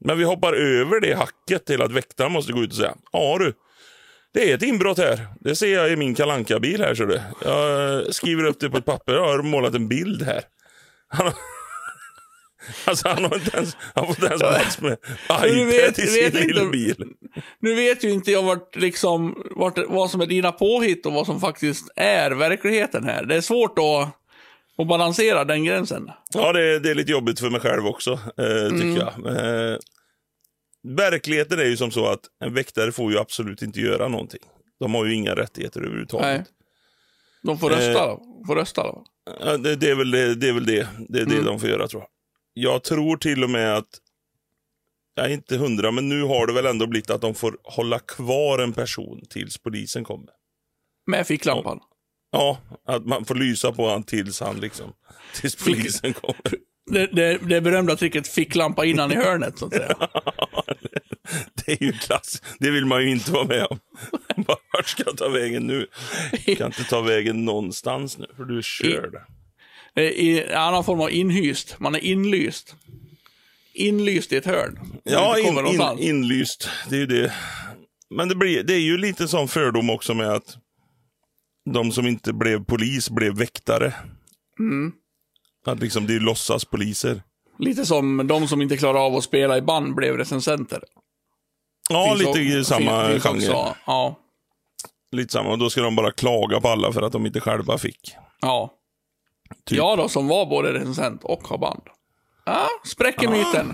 Men 0.05 0.17
vi 0.17 0.23
hoppar 0.23 0.53
över 0.53 0.99
det 0.99 1.13
hacket 1.13 1.65
till 1.65 1.81
att 1.81 1.91
väktaren 1.91 2.31
måste 2.31 2.53
gå 2.53 2.63
ut 2.63 2.69
och 2.69 2.75
säga, 2.75 2.95
ja 3.11 3.37
du, 3.39 3.53
Det 4.33 4.51
är 4.51 4.55
ett 4.55 4.61
inbrott 4.61 4.97
här. 4.97 5.27
Det 5.39 5.55
ser 5.55 5.73
jag 5.73 5.91
i 5.91 5.95
min 5.95 6.15
kalanka 6.15 6.59
bil 6.59 6.81
här. 6.81 6.95
ser 6.95 7.05
du. 7.05 7.21
Jag 7.41 8.15
skriver 8.15 8.43
upp 8.43 8.59
det 8.59 8.69
på 8.69 8.77
ett 8.77 8.85
papper. 8.85 9.13
Jag 9.13 9.27
har 9.27 9.43
målat 9.43 9.75
en 9.75 9.87
bild 9.87 10.21
här. 10.21 10.43
Han 11.07 11.25
har, 11.25 11.33
alltså 12.85 13.07
han 13.07 13.23
har 13.23 13.35
inte 13.35 13.57
ens, 13.57 13.77
han 13.95 14.05
får 14.05 14.15
inte 14.15 14.25
ens 14.25 14.41
plats 14.41 14.81
med 14.81 14.97
iPad 15.29 15.67
vet- 15.67 15.99
i 15.99 16.07
sin 16.07 16.31
lilla 16.31 16.65
bil. 16.65 17.05
Nu 17.59 17.75
vet 17.75 18.03
ju 18.03 18.11
inte 18.11 18.31
jag 18.31 18.43
vart, 18.43 18.75
liksom, 18.75 19.43
vart, 19.55 19.77
vad 19.87 20.09
som 20.09 20.21
är 20.21 20.25
dina 20.25 20.51
påhitt 20.51 21.05
och 21.05 21.13
vad 21.13 21.25
som 21.25 21.39
faktiskt 21.39 21.91
är 21.95 22.31
verkligheten 22.31 23.03
här. 23.03 23.25
Det 23.25 23.35
är 23.35 23.41
svårt 23.41 23.79
att, 23.79 24.09
att 24.81 24.87
balansera 24.87 25.45
den 25.45 25.63
gränsen. 25.63 26.09
Ja, 26.33 26.53
det, 26.53 26.79
det 26.79 26.91
är 26.91 26.95
lite 26.95 27.11
jobbigt 27.11 27.39
för 27.39 27.49
mig 27.49 27.61
själv 27.61 27.85
också, 27.85 28.11
eh, 28.11 28.69
tycker 28.69 28.99
jag. 28.99 29.35
Eh, 29.37 29.77
verkligheten 30.83 31.59
är 31.59 31.65
ju 31.65 31.77
som 31.77 31.91
så 31.91 32.05
att 32.07 32.21
en 32.43 32.53
väktare 32.53 32.91
får 32.91 33.11
ju 33.11 33.17
absolut 33.17 33.61
inte 33.61 33.79
göra 33.79 34.07
någonting. 34.07 34.41
De 34.79 34.95
har 34.95 35.05
ju 35.05 35.13
inga 35.13 35.35
rättigheter 35.35 35.79
överhuvudtaget. 35.79 36.25
Nej. 36.25 36.43
De 37.43 37.59
får 37.59 37.69
rösta 37.69 38.07
då. 38.07 38.43
Får 38.47 38.55
rösta 38.55 38.83
då. 38.83 39.05
Det, 39.57 39.75
det, 39.75 39.89
är 39.89 39.95
väl 39.95 40.11
det. 40.11 40.35
Det 40.35 40.49
är 40.49 40.53
väl 40.53 40.65
det, 40.65 40.87
det, 41.09 41.19
är 41.19 41.25
det 41.25 41.43
de 41.43 41.59
får 41.59 41.69
göra 41.69 41.87
tror 41.87 42.01
jag. 42.01 42.09
Jag 42.57 42.83
tror 42.83 43.17
till 43.17 43.43
och 43.43 43.49
med 43.49 43.75
att, 43.77 43.99
jag 45.15 45.25
är 45.25 45.29
inte 45.29 45.57
hundra, 45.57 45.91
men 45.91 46.09
nu 46.09 46.21
har 46.21 46.47
det 46.47 46.53
väl 46.53 46.65
ändå 46.65 46.87
blivit 46.87 47.09
att 47.09 47.21
de 47.21 47.35
får 47.35 47.57
hålla 47.63 47.99
kvar 47.99 48.59
en 48.59 48.73
person 48.73 49.21
tills 49.29 49.57
polisen 49.57 50.03
kommer. 50.03 50.29
Med 51.07 51.27
ficklampan. 51.27 51.79
Ja, 52.31 52.57
att 52.87 53.05
man 53.05 53.25
får 53.25 53.35
lysa 53.35 53.71
på 53.71 53.89
han 53.89 54.03
tills 54.03 54.39
han 54.39 54.59
liksom, 54.59 54.93
tills 55.41 55.55
polisen 55.55 56.13
kommer. 56.13 56.41
Det, 56.91 57.07
det, 57.07 57.37
det 57.37 57.61
berömda 57.61 57.95
tricket 57.95 58.27
ficklampa 58.27 58.85
innan 58.85 59.11
i 59.11 59.15
hörnet, 59.15 59.59
så 59.59 59.65
att 59.65 59.73
säga. 59.73 59.97
Det 61.65 61.71
är 61.71 61.83
ju 61.83 61.91
klass. 61.91 62.41
Det 62.59 62.71
vill 62.71 62.85
man 62.85 63.03
ju 63.03 63.11
inte 63.11 63.31
vara 63.31 63.47
med 63.47 63.67
om. 63.69 63.79
Vart 64.73 64.87
ska 64.87 65.03
jag 65.05 65.17
ta 65.17 65.29
vägen 65.29 65.67
nu? 65.67 65.87
Jag 66.45 66.57
kan 66.57 66.67
inte 66.67 66.83
ta 66.83 67.01
vägen 67.01 67.45
någonstans 67.45 68.17
nu, 68.17 68.25
för 68.37 68.43
du 68.43 68.57
är 68.57 68.61
körd. 68.61 69.15
Är 69.95 70.01
I 70.01 70.53
annan 70.53 70.83
form 70.83 71.01
av 71.01 71.11
inhyst. 71.11 71.75
Man 71.79 71.95
är 71.95 71.99
inlyst. 71.99 72.75
Inlyst 73.73 74.33
i 74.33 74.35
ett 74.37 74.45
hörn. 74.45 74.79
Ja, 75.03 75.39
in, 75.39 75.57
in, 75.67 75.81
inlyst. 75.99 76.69
Det 76.89 76.95
är 76.95 76.99
ju 76.99 77.05
det. 77.05 77.33
Men 78.09 78.29
det, 78.29 78.35
blir, 78.35 78.63
det 78.63 78.73
är 78.73 78.79
ju 78.79 78.97
lite 78.97 79.27
sån 79.27 79.47
fördom 79.47 79.89
också 79.89 80.13
med 80.13 80.29
att 80.29 80.57
de 81.73 81.91
som 81.91 82.07
inte 82.07 82.33
blev 82.33 82.65
polis 82.65 83.09
blev 83.09 83.33
väktare. 83.37 83.93
Mm. 84.59 84.91
Att 85.65 85.79
liksom 85.79 86.07
det 86.07 86.15
är 86.15 86.19
låtsaspoliser. 86.19 87.23
Lite 87.59 87.85
som 87.85 88.27
de 88.27 88.47
som 88.47 88.61
inte 88.61 88.77
klarar 88.77 89.05
av 89.05 89.15
att 89.15 89.23
spela 89.23 89.57
i 89.57 89.61
band 89.61 89.95
blev 89.95 90.17
recensenter. 90.17 90.83
Ja, 91.89 92.05
Finns 92.17 92.27
lite 92.27 92.39
i 92.39 92.63
samma 92.65 93.07
finns 93.09 93.23
genre. 93.23 93.37
också- 93.37 93.75
Ja. 93.85 94.19
Lite 95.11 95.33
samma. 95.33 95.49
Och 95.51 95.57
då 95.57 95.69
ska 95.69 95.81
de 95.81 95.95
bara 95.95 96.11
klaga 96.11 96.61
på 96.61 96.67
alla 96.67 96.91
för 96.93 97.01
att 97.01 97.11
de 97.11 97.25
inte 97.25 97.39
själva 97.39 97.77
fick. 97.77 98.15
Ja. 98.41 98.73
Typ. 99.65 99.77
Jag 99.77 99.97
då, 99.97 100.09
som 100.09 100.27
var 100.27 100.45
både 100.45 100.73
recensent 100.73 101.23
och 101.23 101.47
har 101.47 101.57
band. 101.57 101.81
Ja, 102.45 102.67
spräcker 102.85 103.27
myten. 103.27 103.73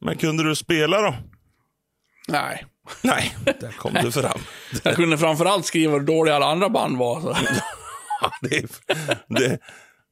Men 0.00 0.16
kunde 0.16 0.44
du 0.44 0.54
spela 0.54 1.00
då? 1.00 1.14
Nej. 2.28 2.66
Nej, 3.02 3.36
där 3.44 3.72
kom 3.72 3.94
det 3.94 4.12
fram. 4.12 4.40
Jag 4.82 4.96
kunde 4.96 5.18
framförallt 5.18 5.66
skriva 5.66 5.92
hur 5.92 6.00
dåliga 6.00 6.34
alla 6.34 6.46
andra 6.46 6.68
band 6.68 6.98
var. 6.98 7.20
Så. 7.20 7.36
Det, 8.40 8.56
är, 8.56 8.66
det, 9.28 9.58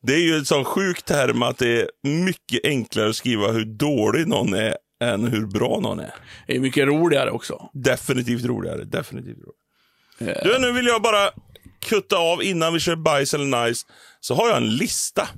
det 0.02 0.14
är 0.14 0.18
ju 0.18 0.36
en 0.36 0.44
sån 0.44 0.64
sjuk 0.64 1.02
term 1.02 1.42
att 1.42 1.58
det 1.58 1.80
är 1.80 1.88
mycket 2.02 2.60
enklare 2.64 3.08
att 3.08 3.16
skriva 3.16 3.48
hur 3.48 3.64
dålig 3.64 4.28
någon 4.28 4.54
är 4.54 4.76
än 5.02 5.24
hur 5.24 5.46
bra 5.46 5.80
någon 5.82 6.00
är. 6.00 6.14
Det 6.46 6.56
är 6.56 6.60
mycket 6.60 6.86
roligare 6.86 7.30
också. 7.30 7.70
Definitivt 7.72 8.44
roligare. 8.44 8.84
Definitivt 8.84 9.38
roligare. 9.38 10.38
Eh. 10.38 10.44
Du, 10.44 10.58
nu 10.58 10.72
vill 10.72 10.86
jag 10.86 11.02
bara 11.02 11.30
kutta 11.84 12.16
av 12.18 12.42
innan 12.42 12.72
vi 12.72 12.80
kör 12.80 12.96
bajs 12.96 13.34
eller 13.34 13.64
nice. 13.66 13.86
Så 14.20 14.34
har 14.34 14.48
jag 14.48 14.56
en 14.56 14.76
lista. 14.76 15.28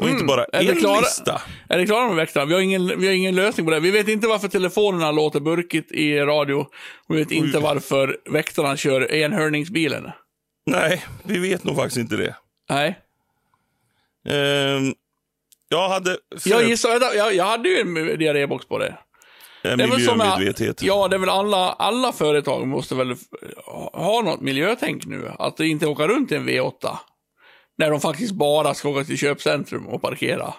Och 0.00 0.08
inte 0.08 0.24
bara 0.24 0.44
Mm. 0.44 0.66
är 0.68 0.72
en 0.72 0.78
klara? 0.80 1.00
lista. 1.00 1.42
Är 1.68 1.78
ni 1.78 1.86
klara 1.86 2.06
med 2.06 2.16
väktarna? 2.16 2.46
Vi 2.46 2.54
har, 2.54 2.60
ingen, 2.60 3.00
vi 3.00 3.06
har 3.06 3.14
ingen 3.14 3.34
lösning 3.34 3.66
på 3.66 3.72
det. 3.72 3.80
Vi 3.80 3.90
vet 3.90 4.08
inte 4.08 4.26
varför 4.26 4.48
telefonerna 4.48 5.10
låter 5.12 5.40
burkigt 5.40 5.92
i 5.92 6.18
radio. 6.18 6.66
Vi 7.08 7.16
vet 7.16 7.30
inte 7.30 7.58
varför 7.58 8.18
väktarna 8.30 8.76
kör 8.76 9.12
enhörningsbilen. 9.14 10.10
Nej, 10.66 11.04
vi 11.24 11.38
vet 11.38 11.64
nog 11.64 11.76
faktiskt 11.76 11.96
inte 11.98 12.16
det. 12.16 12.36
Nej. 12.70 12.98
Ehm, 14.28 14.94
jag 15.68 15.88
hade 15.88 16.16
för, 16.40 16.50
Jag 16.50 16.68
gissar, 16.68 17.14
jag, 17.16 17.34
jag 17.34 17.44
hade 17.44 17.68
ju 17.68 17.80
en 17.80 17.94
diarrébox 17.94 18.66
på 18.66 18.78
det. 18.78 18.98
En 19.62 19.78
Det 19.78 19.84
är 19.84 19.88
väl 19.88 20.04
som 20.04 20.18
med- 20.18 20.26
miljömedvetenhet. 20.26 20.82
Ja, 20.82 21.08
det 21.08 21.16
är 21.16 21.18
väl 21.20 21.28
alla, 21.28 21.72
alla 21.72 22.12
företag 22.12 22.66
måste 22.68 22.94
väl 22.94 23.14
ha 23.92 24.22
något 24.24 24.40
miljötänk 24.40 25.06
nu. 25.06 25.32
Att 25.38 25.60
inte 25.60 25.86
åka 25.86 26.08
runt 26.08 26.32
i 26.32 26.34
en 26.34 26.48
V8. 26.48 26.98
När 27.78 27.90
de 27.90 28.00
faktiskt 28.00 28.32
bara 28.32 28.74
ska 28.74 28.88
åka 28.88 29.04
till 29.04 29.18
köpcentrum 29.18 29.86
och 29.86 30.02
parkera. 30.02 30.54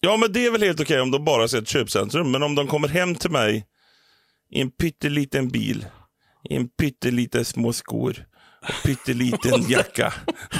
Ja, 0.00 0.16
men 0.16 0.32
det 0.32 0.46
är 0.46 0.50
väl 0.50 0.62
helt 0.62 0.80
okej 0.80 1.00
om 1.00 1.10
de 1.10 1.24
bara 1.24 1.48
ser 1.48 1.58
ett 1.58 1.68
köpcentrum. 1.68 2.30
Men 2.30 2.42
om 2.42 2.54
de 2.54 2.66
kommer 2.66 2.88
hem 2.88 3.14
till 3.14 3.30
mig 3.30 3.66
i 4.50 4.60
en 4.60 4.70
pytteliten 4.70 5.48
bil, 5.48 5.86
i 6.50 6.56
en 6.56 6.68
pytteliten 6.68 7.44
små 7.44 7.72
skor 7.72 8.26
och 8.68 8.82
pytteliten 8.84 9.62
jacka 9.68 10.12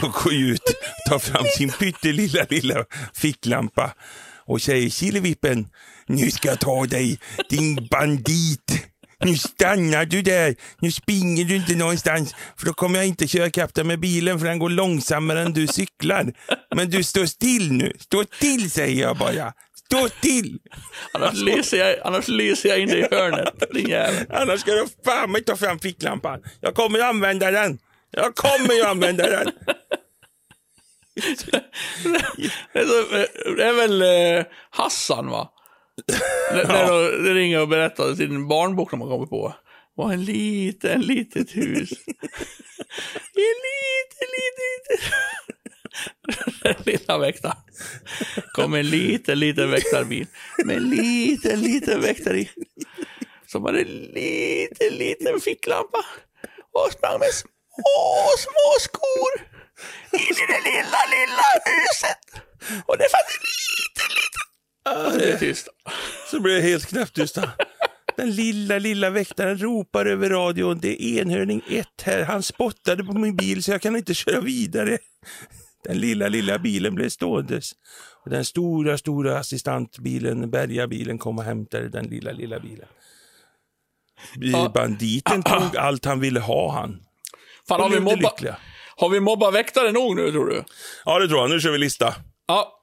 och 0.03 0.12
går 0.24 0.35
ut, 0.35 0.62
tar 1.09 1.18
fram 1.18 1.45
sin 1.45 1.70
pyttelilla 1.70 2.47
lilla 2.51 2.85
ficklampa 3.14 3.93
och 4.47 4.62
säger 4.62 4.89
Killevippen, 4.91 5.68
nu 6.07 6.30
ska 6.30 6.48
jag 6.48 6.61
ta 6.61 6.86
dig, 6.86 7.18
din 7.50 7.88
bandit. 7.90 8.92
Nu 9.24 9.36
stannar 9.36 10.05
du 10.05 10.22
där. 10.22 10.55
Nu 10.80 10.92
springer 10.92 11.44
du 11.44 11.57
inte 11.57 11.74
någonstans. 11.74 12.34
För 12.57 12.66
då 12.66 12.72
kommer 12.72 12.98
jag 12.98 13.07
inte 13.07 13.28
köra 13.28 13.46
ikapp 13.46 13.74
dig 13.74 13.84
med 13.84 14.00
bilen 14.00 14.38
för 14.38 14.46
den 14.46 14.59
går 14.59 14.70
långsammare 14.70 15.40
än 15.40 15.53
du 15.53 15.66
cyklar. 15.66 16.32
Men 16.74 16.90
du 16.90 17.03
står 17.03 17.26
still 17.26 17.72
nu. 17.72 17.92
Stå 18.00 18.24
still 18.32 18.70
säger 18.70 19.03
jag 19.03 19.16
bara. 19.16 19.53
Stå 19.86 20.09
still. 20.09 20.59
Annars, 21.12 21.34
lyser, 21.34 21.78
jag, 21.78 21.96
annars 22.05 22.28
lyser 22.28 22.68
jag 22.68 22.78
in 22.78 22.88
dig 22.88 23.00
i 23.00 23.14
hörnet, 23.14 23.62
din 23.72 23.88
jävel. 23.88 24.26
Annars 24.30 24.61
ska 24.61 24.70
du 24.70 24.86
fan 25.05 25.32
mig 25.32 25.44
ta 25.44 25.57
fram 25.57 25.78
ficklampan. 25.78 26.40
Jag 26.61 26.74
kommer 26.74 26.98
ju 26.98 27.05
använda 27.05 27.50
den. 27.50 27.78
Jag 28.11 28.34
kommer 28.34 28.74
ju 28.74 28.82
använda 28.82 29.30
den. 29.30 29.50
Det 32.72 32.78
är, 32.78 32.84
så, 32.84 33.26
det 33.57 33.64
är 33.64 33.72
väl 33.72 34.03
eh, 34.03 34.44
Hassan, 34.70 35.30
va? 35.30 35.51
När, 36.53 37.22
de 37.24 37.34
ringer 37.34 37.61
och 37.61 37.68
berättar 37.68 38.14
sin 38.14 38.49
barnbok 38.49 38.90
de 38.90 39.01
har 39.01 39.09
kommit 39.09 39.30
på. 39.30 39.55
var 39.95 40.12
en 40.12 40.24
liten, 40.24 41.01
litet 41.01 41.57
hus. 41.57 41.90
En 43.34 43.59
liten, 43.68 44.28
liten... 44.38 44.99
Lilla 46.86 47.18
väktaren. 47.18 47.57
kom 48.53 48.74
en 48.74 48.90
liten, 48.90 49.38
liten 49.38 49.70
väktarbil 49.70 50.26
med 50.64 50.76
en 50.76 50.90
liten, 50.90 51.61
liten 51.61 52.01
väktare 52.01 52.38
i. 52.38 52.51
Som 53.47 53.64
hade 53.64 53.80
en 53.80 53.86
liten, 53.88 54.95
liten 54.95 55.40
ficklampa 55.40 56.05
och 56.72 56.93
sprang 56.93 57.18
med 57.18 57.28
små, 57.34 58.28
små 58.38 58.78
skor 58.80 59.32
in 60.12 60.36
i 60.43 60.47
det 60.53 60.61
lilla, 60.70 61.01
lilla 61.16 61.49
huset. 61.64 62.24
Och 62.86 62.99
det 62.99 63.09
fanns 63.14 63.30
en 63.36 63.45
liten, 63.53 64.11
liten... 64.18 64.51
Ah, 64.85 65.11
det 65.11 65.33
är 65.33 65.39
tyst. 65.39 65.68
Så 66.30 66.41
blir 66.41 66.55
det 66.55 66.61
helt 66.61 66.87
knäpptyst. 66.87 67.39
Den 68.16 68.30
lilla, 68.30 68.78
lilla 68.78 69.11
väktaren 69.11 69.59
ropar 69.59 70.07
över 70.07 70.30
radion. 70.30 70.78
Det 70.80 71.03
är 71.03 71.20
enhörning 71.20 71.62
1 71.68 71.87
här. 72.03 72.22
Han 72.24 72.43
spottade 72.43 73.05
på 73.05 73.12
min 73.12 73.37
bil 73.37 73.62
så 73.62 73.70
jag 73.70 73.83
kan 73.83 73.97
inte 73.97 74.14
köra 74.14 74.41
vidare. 74.41 74.99
Den 75.85 75.99
lilla, 75.99 76.28
lilla 76.28 76.59
bilen 76.59 76.95
blev 76.95 77.09
ståendes. 77.09 77.72
Och 78.24 78.30
den 78.30 78.45
stora, 78.45 78.99
stora 78.99 79.39
assistantbilen, 79.39 80.51
bärgarbilen, 80.51 81.18
kom 81.18 81.39
och 81.39 81.45
hämtade 81.45 81.89
den 81.89 82.05
lilla, 82.05 82.33
lilla 82.33 82.61
bilen. 82.61 82.89
Banditen 84.74 85.43
tog 85.43 85.76
allt 85.76 86.05
han 86.05 86.20
ville 86.20 86.41
ha 86.41 86.72
han. 86.72 87.03
Fan, 87.68 87.80
har 87.80 87.89
vi, 87.89 88.01
mobba, 88.01 88.33
har 88.97 89.09
vi 89.09 89.20
mobbat 89.20 89.55
väktare 89.55 89.93
nog 89.93 90.16
nu, 90.16 90.30
tror 90.30 90.47
du? 90.47 90.64
Ja, 91.05 91.18
det 91.18 91.28
tror 91.28 91.41
jag. 91.41 91.51
Nu 91.51 91.61
kör 91.61 91.72
vi 91.72 91.78
lista. 91.78 92.14
Ja. 92.47 92.82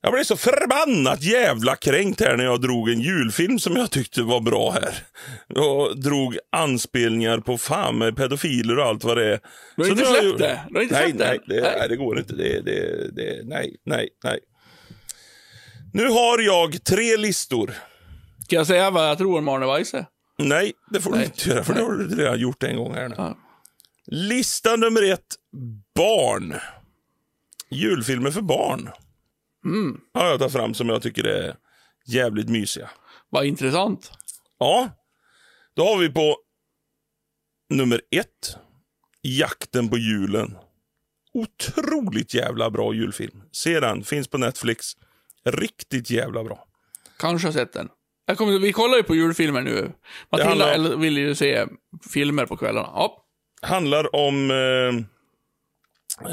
Jag 0.00 0.12
blev 0.12 0.24
så 0.24 0.36
förbannat 0.36 1.22
jävla 1.22 1.76
kränkt 1.76 2.20
här 2.20 2.36
när 2.36 2.44
jag 2.44 2.60
drog 2.60 2.88
en 2.90 3.00
julfilm 3.00 3.58
som 3.58 3.76
jag 3.76 3.90
tyckte 3.90 4.22
var 4.22 4.40
bra 4.40 4.70
här. 4.70 4.94
Och 5.62 6.00
drog 6.00 6.38
anspelningar 6.52 7.38
på 7.38 7.58
fan 7.58 7.98
med 7.98 8.16
pedofiler 8.16 8.78
och 8.78 8.84
allt 8.84 9.04
vad 9.04 9.16
det 9.16 9.24
är. 9.34 9.40
Du 9.76 9.82
har 9.82 9.84
Så 9.84 9.90
inte 9.92 10.04
släppt 10.06 10.24
jag- 10.24 10.38
det? 10.38 10.60
Du 10.68 10.74
har 10.74 10.82
inte 10.82 10.94
nej, 10.94 11.12
nej, 11.12 11.38
det? 11.46 11.60
Nej. 11.62 11.74
Nej, 11.78 11.88
det 11.88 11.96
går 11.96 12.18
inte. 12.18 12.34
Det, 12.34 12.60
det, 12.60 13.10
det, 13.16 13.40
nej, 13.44 13.76
nej, 13.86 14.08
nej. 14.24 14.38
Nu 15.92 16.08
har 16.08 16.38
jag 16.38 16.84
tre 16.84 17.16
listor. 17.16 17.66
Kan 18.48 18.56
jag 18.56 18.66
säga 18.66 18.90
vad 18.90 19.08
jag 19.10 19.18
tror 19.18 19.38
om 19.38 19.48
Arne 19.48 19.66
Weise? 19.66 20.06
Nej, 20.38 20.72
det 20.90 21.00
får 21.00 21.10
du 21.10 21.16
Nej. 21.16 21.26
inte 21.26 21.48
göra, 21.50 21.64
för 21.64 21.74
det 21.74 21.80
har 21.82 21.92
du 21.92 22.16
redan 22.16 22.38
gjort 22.40 22.62
en 22.62 22.76
gång 22.76 22.94
här 22.94 23.08
nu. 23.08 23.14
Ja. 23.18 23.38
Lista 24.06 24.76
nummer 24.76 25.02
ett, 25.12 25.26
barn. 25.96 26.54
Julfilmer 27.70 28.30
för 28.30 28.40
barn. 28.40 28.90
Mm. 29.68 30.00
Har 30.14 30.26
jag 30.26 30.38
tagit 30.38 30.52
fram 30.52 30.74
som 30.74 30.88
jag 30.88 31.02
tycker 31.02 31.24
är 31.24 31.56
jävligt 32.06 32.48
mysiga. 32.48 32.90
Vad 33.28 33.44
intressant. 33.46 34.12
Ja, 34.58 34.90
då 35.76 35.84
har 35.84 35.98
vi 35.98 36.08
på 36.08 36.36
nummer 37.70 38.00
ett. 38.10 38.56
Jakten 39.22 39.88
på 39.88 39.98
julen. 39.98 40.56
Otroligt 41.34 42.34
jävla 42.34 42.70
bra 42.70 42.94
julfilm. 42.94 43.42
Se 43.52 43.80
den, 43.80 44.04
finns 44.04 44.28
på 44.28 44.38
Netflix. 44.38 44.86
Riktigt 45.44 46.10
jävla 46.10 46.44
bra. 46.44 46.64
Kanske 47.18 47.48
har 47.48 47.52
sett 47.52 47.72
den. 47.72 47.88
Jag 48.26 48.38
kommer, 48.38 48.58
vi 48.58 48.72
kollar 48.72 48.96
ju 48.96 49.02
på 49.02 49.14
julfilmer 49.14 49.60
nu. 49.62 49.92
Matilda 50.32 50.70
handlar- 50.70 50.96
vill 50.96 51.18
ju 51.18 51.34
se 51.34 51.66
filmer 52.10 52.46
på 52.46 52.56
kvällarna. 52.56 52.88
Ja. 52.94 53.24
Handlar 53.62 54.14
om 54.16 54.50
eh, 54.50 54.94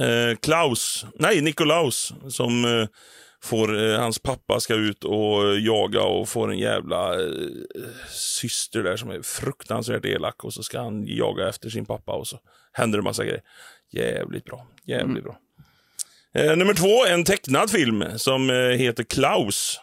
eh, 0.04 0.36
Klaus, 0.36 1.06
nej 1.20 1.42
Nikolaus, 1.42 2.14
som 2.30 2.66
eh, 2.66 2.88
får, 3.46 3.84
eh, 3.84 4.00
hans 4.00 4.20
pappa 4.20 4.60
ska 4.60 4.76
ut 4.76 5.04
och 5.04 5.48
eh, 5.48 5.66
jaga 5.66 6.02
och 6.02 6.30
får 6.30 6.52
en 6.52 6.58
jävla 6.58 7.14
eh, 7.14 7.30
syster 8.10 8.84
där 8.84 8.98
som 8.98 9.10
är 9.10 9.22
fruktansvärt 9.22 10.06
elak 10.06 10.44
och 10.44 10.54
så 10.54 10.64
ska 10.64 10.80
han 10.82 11.08
jaga 11.08 11.50
efter 11.50 11.70
sin 11.70 11.86
pappa 11.86 12.12
och 12.12 12.28
så 12.28 12.40
händer 12.72 12.98
det 12.98 13.04
massa 13.04 13.24
grejer. 13.24 13.42
Jävligt 13.92 14.46
bra, 14.46 14.68
jävligt 14.86 15.24
bra. 15.24 15.38
Eh, 16.36 16.58
nummer 16.58 16.74
två, 16.74 17.06
en 17.06 17.24
tecknad 17.24 17.70
film 17.70 18.04
som 18.18 18.50
eh, 18.50 18.56
heter 18.56 19.04
Klaus. 19.04 19.80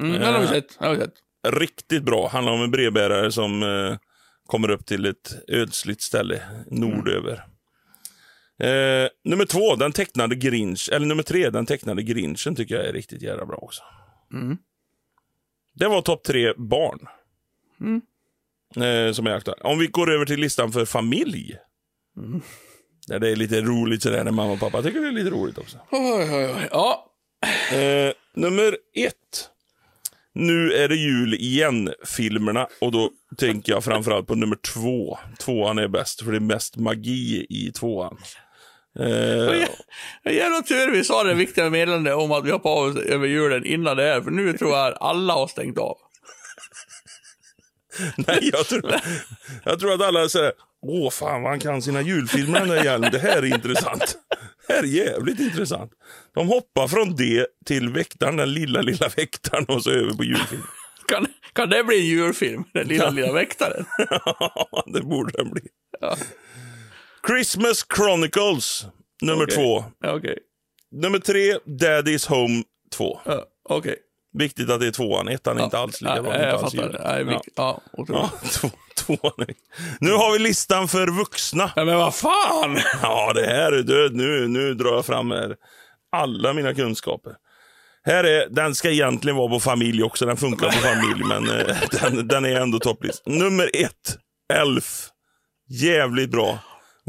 Mm, 0.00 0.12
den 0.12 0.34
har 0.34 0.40
vi 0.40 0.46
sett. 0.46 0.78
Den 0.78 0.88
har 0.88 0.94
vi 0.94 1.00
sett. 1.00 1.14
Riktigt 1.48 2.02
bra. 2.02 2.28
Handlar 2.28 2.52
om 2.52 2.62
en 2.62 2.70
brevbärare 2.70 3.32
som 3.32 3.62
eh, 3.62 3.96
kommer 4.46 4.70
upp 4.70 4.86
till 4.86 5.06
ett 5.06 5.34
ödsligt 5.48 6.02
ställe 6.02 6.42
nordöver. 6.66 7.44
Eh, 8.60 9.08
nummer 9.24 9.44
två, 9.44 9.76
den 9.76 9.92
tecknade 9.92 10.34
Grinch. 10.34 10.88
Eller 10.92 11.06
nummer 11.06 11.22
tre, 11.22 11.50
den 11.50 11.66
tecknade 11.66 12.02
Grinchen 12.02 12.54
tycker 12.56 12.74
jag 12.74 12.86
är 12.86 12.92
riktigt 12.92 13.22
jävla 13.22 13.46
bra 13.46 13.56
också. 13.56 13.82
Mm. 14.32 14.58
Det 15.74 15.88
var 15.88 16.02
topp 16.02 16.24
tre 16.24 16.52
barn. 16.56 17.08
Eh, 18.76 19.12
som 19.12 19.26
är 19.26 19.30
aktuella. 19.30 19.62
Om 19.62 19.78
vi 19.78 19.86
går 19.86 20.10
över 20.10 20.26
till 20.26 20.40
listan 20.40 20.72
för 20.72 20.84
familj. 20.84 21.56
Där 23.08 23.18
det 23.18 23.30
är 23.30 23.36
lite 23.36 23.60
roligt 23.60 24.02
sådär 24.02 24.24
när 24.24 24.32
mamma 24.32 24.52
och 24.52 24.60
pappa 24.60 24.82
tycker 24.82 25.00
det 25.00 25.08
är 25.08 25.12
lite 25.12 25.30
roligt 25.30 25.58
också. 25.58 25.78
Oj, 25.90 26.30
oj, 26.32 26.54
oj. 26.56 26.68
Ja. 26.70 27.12
Eh, 27.72 28.12
nummer 28.34 28.76
ett. 28.94 29.50
Nu 30.32 30.72
är 30.72 30.88
det 30.88 30.96
jul 30.96 31.34
igen-filmerna. 31.34 32.68
Och 32.80 32.92
då 32.92 33.10
tänker 33.36 33.72
jag 33.72 33.84
framförallt 33.84 34.26
på 34.26 34.34
nummer 34.34 34.56
två. 34.56 35.18
Tvåan 35.38 35.78
är 35.78 35.88
bäst, 35.88 36.22
för 36.22 36.30
det 36.30 36.38
är 36.38 36.40
mest 36.40 36.76
magi 36.76 37.46
i 37.48 37.72
tvåan. 37.72 38.18
Eh, 38.98 39.68
En 40.22 40.34
jävla 40.34 40.62
tur 40.62 40.90
vi 40.90 41.04
sa 41.04 41.24
det 41.24 41.34
viktiga 41.34 41.70
meddelandet 41.70 42.14
om 42.14 42.32
att 42.32 42.44
vi 42.44 42.50
har 42.50 42.58
paus 42.58 42.96
över 42.96 43.26
julen 43.26 43.64
innan 43.64 43.96
det 43.96 44.02
här, 44.02 44.20
för 44.20 44.30
nu 44.30 44.52
tror 44.58 44.76
jag 44.76 44.96
alla 45.00 45.32
har 45.34 45.46
stängt 45.46 45.78
av. 45.78 45.96
nej, 48.16 48.50
jag, 48.52 48.66
tror, 48.66 48.94
jag 49.64 49.80
tror 49.80 49.92
att 49.92 50.02
alla 50.02 50.28
säger 50.28 50.52
Åh, 50.82 51.10
fan 51.10 51.42
vad 51.42 51.50
han 51.52 51.60
kan 51.60 51.82
sina 51.82 52.02
julfilmer 52.02 52.58
den 52.60 52.68
där 52.68 52.84
jäveln. 52.84 53.12
Det 53.12 53.18
här 53.18 53.36
är 53.42 53.54
intressant. 53.54 54.16
Det 54.66 54.72
här 54.72 54.82
är 54.82 54.86
jävligt 54.86 55.40
intressant. 55.40 55.92
De 56.34 56.48
hoppar 56.48 56.88
från 56.88 57.16
det 57.16 57.46
till 57.66 57.88
väktaren, 57.88 58.36
den 58.36 58.52
lilla, 58.52 58.80
lilla 58.80 59.08
väktaren 59.16 59.64
och 59.64 59.82
så 59.82 59.90
över 59.90 60.12
på 60.12 60.24
julfilm. 60.24 60.62
Kan, 61.08 61.26
kan 61.52 61.70
det 61.70 61.84
bli 61.84 62.00
en 62.00 62.06
julfilm? 62.06 62.64
Den 62.74 62.88
lilla, 62.88 63.10
lilla 63.10 63.32
väktaren. 63.32 63.84
Ja, 64.08 64.84
det 64.86 65.00
borde 65.02 65.32
den 65.32 65.50
bli. 65.50 65.62
Ja. 66.00 66.16
Christmas 67.28 67.86
Chronicles, 67.96 68.86
nummer 69.22 69.44
Okej. 69.44 69.56
två. 69.56 69.84
Okej. 70.04 70.38
Nummer 70.90 71.18
tre, 71.18 71.54
Daddy's 71.66 72.28
Home 72.28 72.62
2. 72.96 73.20
Ja, 73.24 73.44
Okej. 73.68 73.96
Viktigt 74.32 74.70
att 74.70 74.80
det 74.80 74.86
är 74.86 74.90
tvåan. 74.90 75.28
Ettan 75.28 75.58
är 75.58 75.64
inte 75.64 75.78
alls 75.78 76.00
lika 76.00 76.22
bra. 76.22 76.38
jag 76.38 76.60
fattar. 76.60 77.00
ja. 77.26 77.42
ja. 77.56 77.80
ja, 78.08 78.30
tvåan. 78.96 79.46
Nu 80.00 80.12
har 80.12 80.32
vi 80.32 80.38
listan 80.38 80.88
för 80.88 81.06
vuxna. 81.06 81.72
Ja, 81.76 81.84
men 81.84 81.96
vad 81.96 82.14
fan! 82.14 82.78
Ja, 83.02 83.32
det 83.34 83.46
här 83.46 83.72
är 83.72 83.82
död. 83.82 84.14
Nu, 84.14 84.48
nu 84.48 84.74
drar 84.74 84.94
jag 84.94 85.06
fram 85.06 85.30
här. 85.30 85.56
alla 86.12 86.52
mina 86.52 86.74
kunskaper. 86.74 87.32
Här 88.04 88.24
är, 88.24 88.48
den 88.48 88.74
ska 88.74 88.90
egentligen 88.90 89.36
vara 89.36 89.48
på 89.48 89.60
familj 89.60 90.02
också. 90.02 90.26
Den 90.26 90.36
funkar 90.36 90.66
på 90.66 90.72
familj, 90.72 91.24
men 91.24 91.50
eh, 91.50 91.76
den, 92.02 92.28
den 92.28 92.44
är 92.44 92.60
ändå 92.60 92.78
topplist. 92.78 93.26
Nummer 93.26 93.70
ett, 93.74 94.18
Elf. 94.52 95.08
Jävligt 95.70 96.30
bra. 96.30 96.58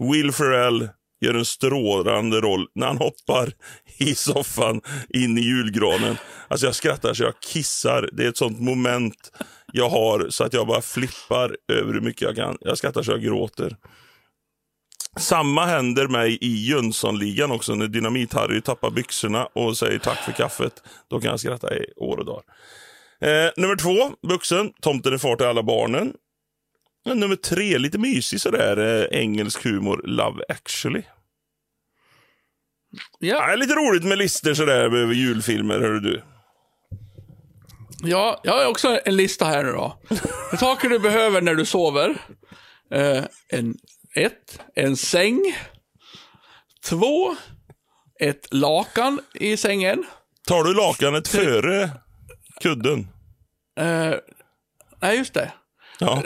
Will 0.01 0.31
Ferrell 0.31 0.89
gör 1.21 1.33
en 1.33 1.45
strålande 1.45 2.41
roll 2.41 2.67
när 2.75 2.87
han 2.87 2.97
hoppar 2.97 3.53
i 3.97 4.15
soffan 4.15 4.81
in 5.09 5.37
i 5.37 5.41
julgranen. 5.41 6.17
Alltså 6.47 6.65
jag 6.65 6.75
skrattar 6.75 7.13
så 7.13 7.23
jag 7.23 7.39
kissar. 7.39 8.09
Det 8.13 8.25
är 8.25 8.29
ett 8.29 8.37
sånt 8.37 8.59
moment 8.59 9.31
jag 9.73 9.89
har 9.89 10.29
så 10.29 10.43
att 10.43 10.53
jag 10.53 10.67
bara 10.67 10.81
flippar 10.81 11.55
över 11.71 11.93
hur 11.93 12.01
mycket 12.01 12.21
jag 12.21 12.35
kan. 12.35 12.57
Jag 12.61 12.77
skrattar 12.77 13.03
så 13.03 13.11
jag 13.11 13.21
gråter. 13.21 13.77
Samma 15.17 15.65
händer 15.65 16.07
mig 16.07 16.37
i 16.41 16.65
Jönssonligan 16.69 17.51
också 17.51 17.75
när 17.75 17.87
Dynamit-Harry 17.87 18.61
tappar 18.61 18.91
byxorna 18.91 19.45
och 19.45 19.77
säger 19.77 19.99
tack 19.99 20.17
för 20.17 20.31
kaffet. 20.31 20.83
Då 21.09 21.19
kan 21.19 21.29
jag 21.29 21.39
skratta 21.39 21.75
i 21.75 21.85
år 21.95 22.17
och 22.17 22.25
dagar. 22.25 22.43
Eh, 23.21 23.51
nummer 23.57 23.75
två, 23.75 24.27
vuxen. 24.27 24.73
Tomten 24.81 25.13
är 25.13 25.17
far 25.17 25.35
till 25.35 25.45
alla 25.45 25.63
barnen. 25.63 26.13
Eh, 27.09 27.15
Nummer 27.15 27.35
tre, 27.35 27.77
lite 27.77 27.97
mysig 27.97 28.41
sådär. 28.41 28.77
Eh, 28.77 29.19
engelsk 29.19 29.63
humor, 29.65 30.01
Love 30.03 30.43
actually. 30.49 31.03
Ja, 33.19 33.49
Ja, 33.49 33.55
lite 33.55 33.73
roligt 33.73 34.03
med 34.03 34.17
listor 34.17 34.53
sådär 34.53 34.79
över 34.83 35.13
julfilmer, 35.13 35.79
hör 35.79 35.99
du. 35.99 36.23
ja, 38.03 38.41
jag 38.43 38.53
har 38.53 38.65
också 38.65 38.99
en 39.05 39.15
lista 39.15 39.45
här 39.45 39.63
nu 39.63 39.71
då. 39.71 40.01
Saker 40.59 40.89
du 40.89 40.99
behöver 40.99 41.41
när 41.41 41.55
du 41.55 41.65
sover. 41.65 42.15
Eh, 42.93 43.23
en, 43.49 43.75
ett, 44.15 44.61
en 44.75 44.97
säng. 44.97 45.39
Två, 46.85 47.35
ett 48.19 48.53
lakan 48.53 49.19
i 49.33 49.57
sängen. 49.57 50.05
Tar 50.47 50.63
du 50.63 50.73
lakanet 50.73 51.27
före 51.27 51.89
kudden? 52.61 53.07
Eh, 53.79 54.13
nej, 55.01 55.17
just 55.17 55.33
det. 55.33 55.51
Ja, 55.99 56.21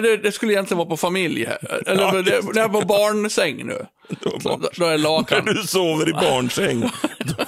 Det, 0.00 0.16
det 0.16 0.32
skulle 0.32 0.52
egentligen 0.52 0.78
vara 0.78 0.88
på 0.88 0.96
familj. 0.96 1.44
Eller 1.86 2.02
Ja, 2.02 2.12
det, 2.22 2.52
det 2.54 2.60
är 2.60 2.68
på 2.68 2.80
barnsäng 2.80 3.66
nu. 3.66 3.86
då 4.20 4.30
är 4.30 4.80
När 4.80 4.98
lakan. 4.98 5.44
du 5.44 5.62
sover 5.62 6.08
i 6.08 6.12
barnsäng. 6.12 6.80
då, 7.18 7.34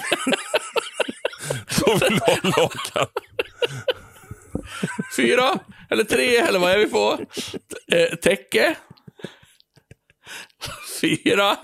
då 1.86 1.94
vill 1.94 2.18
du 2.18 2.24
ha 2.24 2.38
lakan. 2.42 3.06
Fyra, 5.16 5.58
eller 5.90 6.04
tre, 6.04 6.36
eller 6.36 6.58
vad 6.58 6.70
är 6.72 6.78
vi 6.78 6.86
på? 6.86 7.18
Eh, 7.92 8.16
täcke. 8.16 8.76
Fyra. 11.00 11.56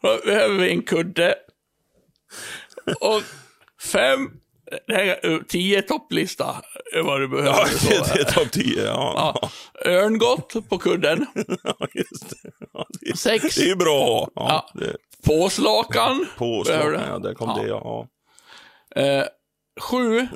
Då 0.00 0.18
behöver 0.26 0.54
vi 0.54 0.70
en 0.70 0.82
kudde. 0.82 1.34
Och 3.00 3.22
fem. 3.82 4.30
Det 4.86 4.94
här 4.94 5.02
är 5.04 5.30
eh, 5.32 5.38
tio 5.48 5.82
topplista. 5.82 6.62
är 6.94 7.02
vad 7.02 7.20
du 7.20 7.28
behöver. 7.28 7.50
Ja, 7.50 7.66
Så, 7.66 7.88
det, 7.88 8.14
det 8.14 8.20
är 8.20 8.24
topp 8.24 8.50
10. 8.52 8.84
Ja. 8.84 9.38
ja. 9.42 9.50
Örngott 9.90 10.68
på 10.68 10.78
kudden. 10.78 11.26
Ja, 11.64 11.86
just 11.94 12.30
det. 12.30 12.50
Ja, 12.72 12.86
det, 13.00 13.16
Sex. 13.18 13.54
det 13.54 13.70
är 13.70 13.76
bra. 13.76 14.28
Ja, 14.34 14.68
Ja. 14.74 14.80
det, 14.80 14.96
Påslakan. 15.26 16.26
på 16.38 16.62
Behöver 16.66 16.84
slakan, 16.92 17.02
du? 17.08 17.12
ja, 17.12 17.18
där 17.18 17.34
kom 17.34 17.48
Ja. 17.56 17.62
det. 17.62 17.68
Ja. 17.68 18.06
Eh, 19.02 19.24
sju. 19.80 20.26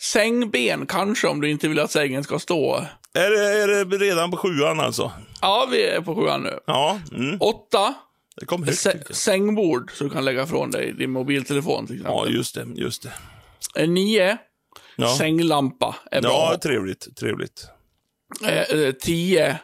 Sängben 0.00 0.86
kanske 0.86 1.28
om 1.28 1.40
du 1.40 1.50
inte 1.50 1.68
vill 1.68 1.78
att 1.78 1.90
sängen 1.90 2.24
ska 2.24 2.38
stå. 2.38 2.76
Är, 3.14 3.30
det, 3.30 3.62
är 3.62 3.84
det 3.84 3.96
redan 3.96 4.30
på 4.30 4.36
sjuan 4.36 4.80
alltså? 4.80 5.12
Ja, 5.42 5.68
vi 5.70 5.86
är 5.86 6.00
på 6.00 6.14
sjuan 6.14 6.42
nu. 6.42 6.58
Ja, 6.66 7.00
mm. 7.12 7.36
Åtta. 7.40 7.94
det 8.40 8.46
kom 8.46 8.62
högt. 8.62 8.78
Sä- 8.86 9.12
sängbord 9.12 9.90
så 9.94 10.04
du 10.04 10.10
kan 10.10 10.24
lägga 10.24 10.46
från 10.46 10.70
dig 10.70 10.92
din 10.92 11.10
mobiltelefon 11.10 11.86
till 11.86 11.96
exempel. 11.96 12.14
Ja, 12.16 12.26
just 12.26 12.54
det. 12.54 12.66
Just 12.76 13.02
det. 13.02 13.12
Eh, 13.76 13.88
Nio. 13.88 14.38
Ja, 14.96 15.08
Sänglampa 15.18 15.96
är 16.10 16.22
bra. 16.22 16.30
ja 16.52 16.58
trevligt. 16.62 17.16
trevligt. 17.16 17.66
Eh, 18.44 18.58
eh, 18.80 18.92
tio. 18.92 19.58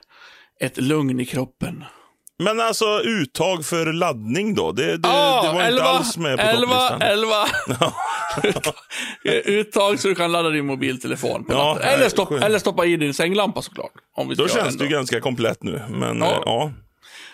Ett 0.60 0.76
lugn 0.76 1.20
i 1.20 1.24
kroppen. 1.26 1.84
Men 2.38 2.60
alltså 2.60 3.00
uttag 3.00 3.64
för 3.64 3.92
laddning 3.92 4.54
då? 4.54 4.72
Det, 4.72 4.96
det, 4.96 5.08
Ah, 5.08 5.42
det 5.42 5.48
var 5.48 5.54
inte 5.54 5.64
elva, 5.66 5.82
alls 5.84 6.16
med 6.16 6.38
på 6.38 6.42
elva, 6.44 6.88
topplistan. 6.88 7.02
elva. 7.02 7.44
Eh, 9.24 9.32
Uttag 9.34 10.00
så 10.00 10.08
du 10.08 10.14
kan 10.14 10.32
ladda 10.32 10.50
din 10.50 10.66
mobiltelefon 10.66 11.44
Ja. 11.48 11.78
Eller, 11.80 12.08
stopp, 12.08 12.30
eller 12.32 12.58
stoppa 12.58 12.84
i 12.84 12.96
din 12.96 13.14
sänglampa 13.14 13.62
såklart. 13.62 13.92
Om 14.16 14.28
vi 14.28 14.34
Då 14.34 14.48
känns 14.48 14.76
det 14.78 14.84
ju 14.84 14.90
ganska 14.90 15.20
komplett 15.20 15.62
nu. 15.62 15.82
Men 15.90 16.18
Ja. 16.18 16.42
ja, 16.44 16.72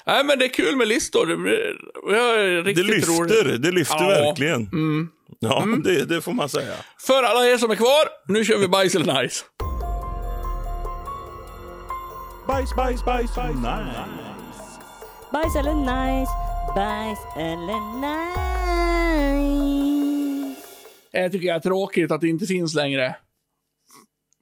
Nej, 0.07 0.25
men 0.25 0.39
det 0.39 0.45
är 0.45 0.49
kul 0.55 0.77
med 0.77 0.89
listor. 0.89 1.27
Det, 1.27 1.37
det 1.37 2.19
är 2.19 2.39
det 2.55 2.63
riktigt 2.63 2.87
lyfter. 2.87 3.13
roligt. 3.45 3.63
Det 3.63 3.71
lyfter 3.71 4.35
Ja. 4.45 4.55
Mm. 4.55 5.09
Ja, 5.43 5.67
Det, 5.85 6.05
det 6.05 6.21
får 6.23 6.33
man 6.33 6.49
säga. 6.49 6.75
För 6.99 7.23
alla 7.23 7.47
er 7.47 7.59
som 7.59 7.71
är 7.71 7.77
kvar, 7.77 8.09
nu 8.29 8.45
kör 8.45 8.59
vi 8.59 8.69
bajs 8.69 8.95
eller 8.95 9.23
nice. 9.23 9.45
Bajs, 12.47 12.77
bajs, 12.77 13.05
bajs, 13.05 13.35
bajs. 13.35 13.57
Bajs 15.33 15.57
eller 15.57 15.75
nice, 15.75 16.33
bajs 16.75 17.19
eller 17.37 17.81
nice. 18.01 18.41
Jag 21.11 21.33
tycker 21.33 21.47
det 21.47 21.55
är 21.55 21.61
tråkigt 21.61 22.11
att 22.11 22.21
det 22.21 22.29
inte 22.29 22.47
finns 22.47 22.75
längre. 22.75 23.17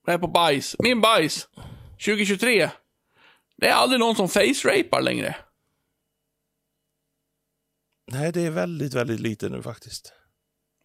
Det 0.07 0.12
är 0.12 0.18
på 0.18 0.28
bajs. 0.28 0.76
Min 0.78 1.01
bajs. 1.01 1.49
2023. 2.05 2.70
Det 3.57 3.68
är 3.68 3.72
aldrig 3.72 4.01
någon 4.01 4.16
som 4.16 4.28
face-rapar 4.28 5.01
längre. 5.01 5.36
Nej, 8.12 8.32
det 8.32 8.40
är 8.40 8.51
väldigt, 8.51 8.94
väldigt 8.94 9.20
lite 9.20 9.49
nu 9.49 9.62
faktiskt. 9.62 10.12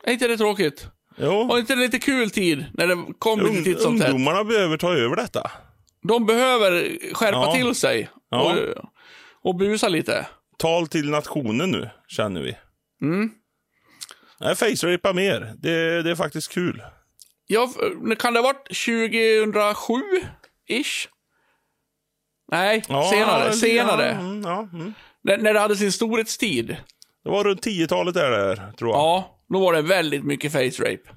Är 0.08 0.12
inte 0.14 0.28
det 0.28 0.38
tråkigt? 0.38 0.88
Jo, 1.18 1.44
Var 1.44 1.60
inte 1.60 1.76
det 1.76 1.82
lite 1.82 2.00
kul 2.00 2.30
tid 2.32 2.66
när 2.74 2.88
det 2.88 2.98
kom 3.20 3.40
lite 3.40 3.52
Ung, 3.58 3.64
titt 3.64 3.82
som 3.82 3.94
ungdomarna 4.02 4.44
behöver 4.44 4.78
ta 4.78 4.94
över 4.94 5.16
detta. 5.16 5.52
De 6.08 6.26
behöver 6.26 6.98
skärpa 7.14 7.38
Ja. 7.38 7.54
till 7.54 7.76
sig 7.76 8.10
Ja. 8.30 8.54
och, 8.54 8.60
och 9.50 9.56
busa 9.56 9.88
lite. 9.88 10.28
Tal 10.58 10.88
till 10.88 11.10
nationen 11.10 11.72
nu, 11.72 11.90
känner 12.08 12.42
vi. 12.42 12.58
Mm. 13.02 13.32
Nej, 14.40 14.56
face-rapa 14.56 15.14
mer. 15.14 15.54
Det, 15.58 16.02
det 16.02 16.12
är 16.12 16.16
faktiskt 16.16 16.52
kul. 16.54 16.84
Ja, 17.48 17.70
kan 18.20 18.34
det 18.34 18.40
ha 18.40 18.48
varit 18.54 18.70
2007-ish? 18.72 21.08
Nej, 22.52 22.84
Ja, 22.90 23.10
senare. 23.14 23.46
lite- 23.46 23.58
senare. 23.58 24.06
Ja, 24.06 24.12
mm, 24.20 24.42
ja, 24.42 24.70
mm. 24.74 24.94
När, 25.24 25.38
när 25.38 25.54
det 25.54 25.60
hade 25.60 25.76
sin 25.76 25.92
storhetstid. 25.92 26.68
Det 27.24 27.30
var 27.30 27.44
runt 27.44 27.66
10-talet 27.66 28.14
där, 28.14 28.32
där, 28.32 28.56
tror 28.78 28.90
jag. 28.92 29.00
Ja, 29.00 29.40
då 29.54 29.60
var 29.60 29.74
det 29.74 29.82
väldigt 29.82 30.24
mycket 30.24 30.52
face 30.52 30.84
rape. 30.84 31.10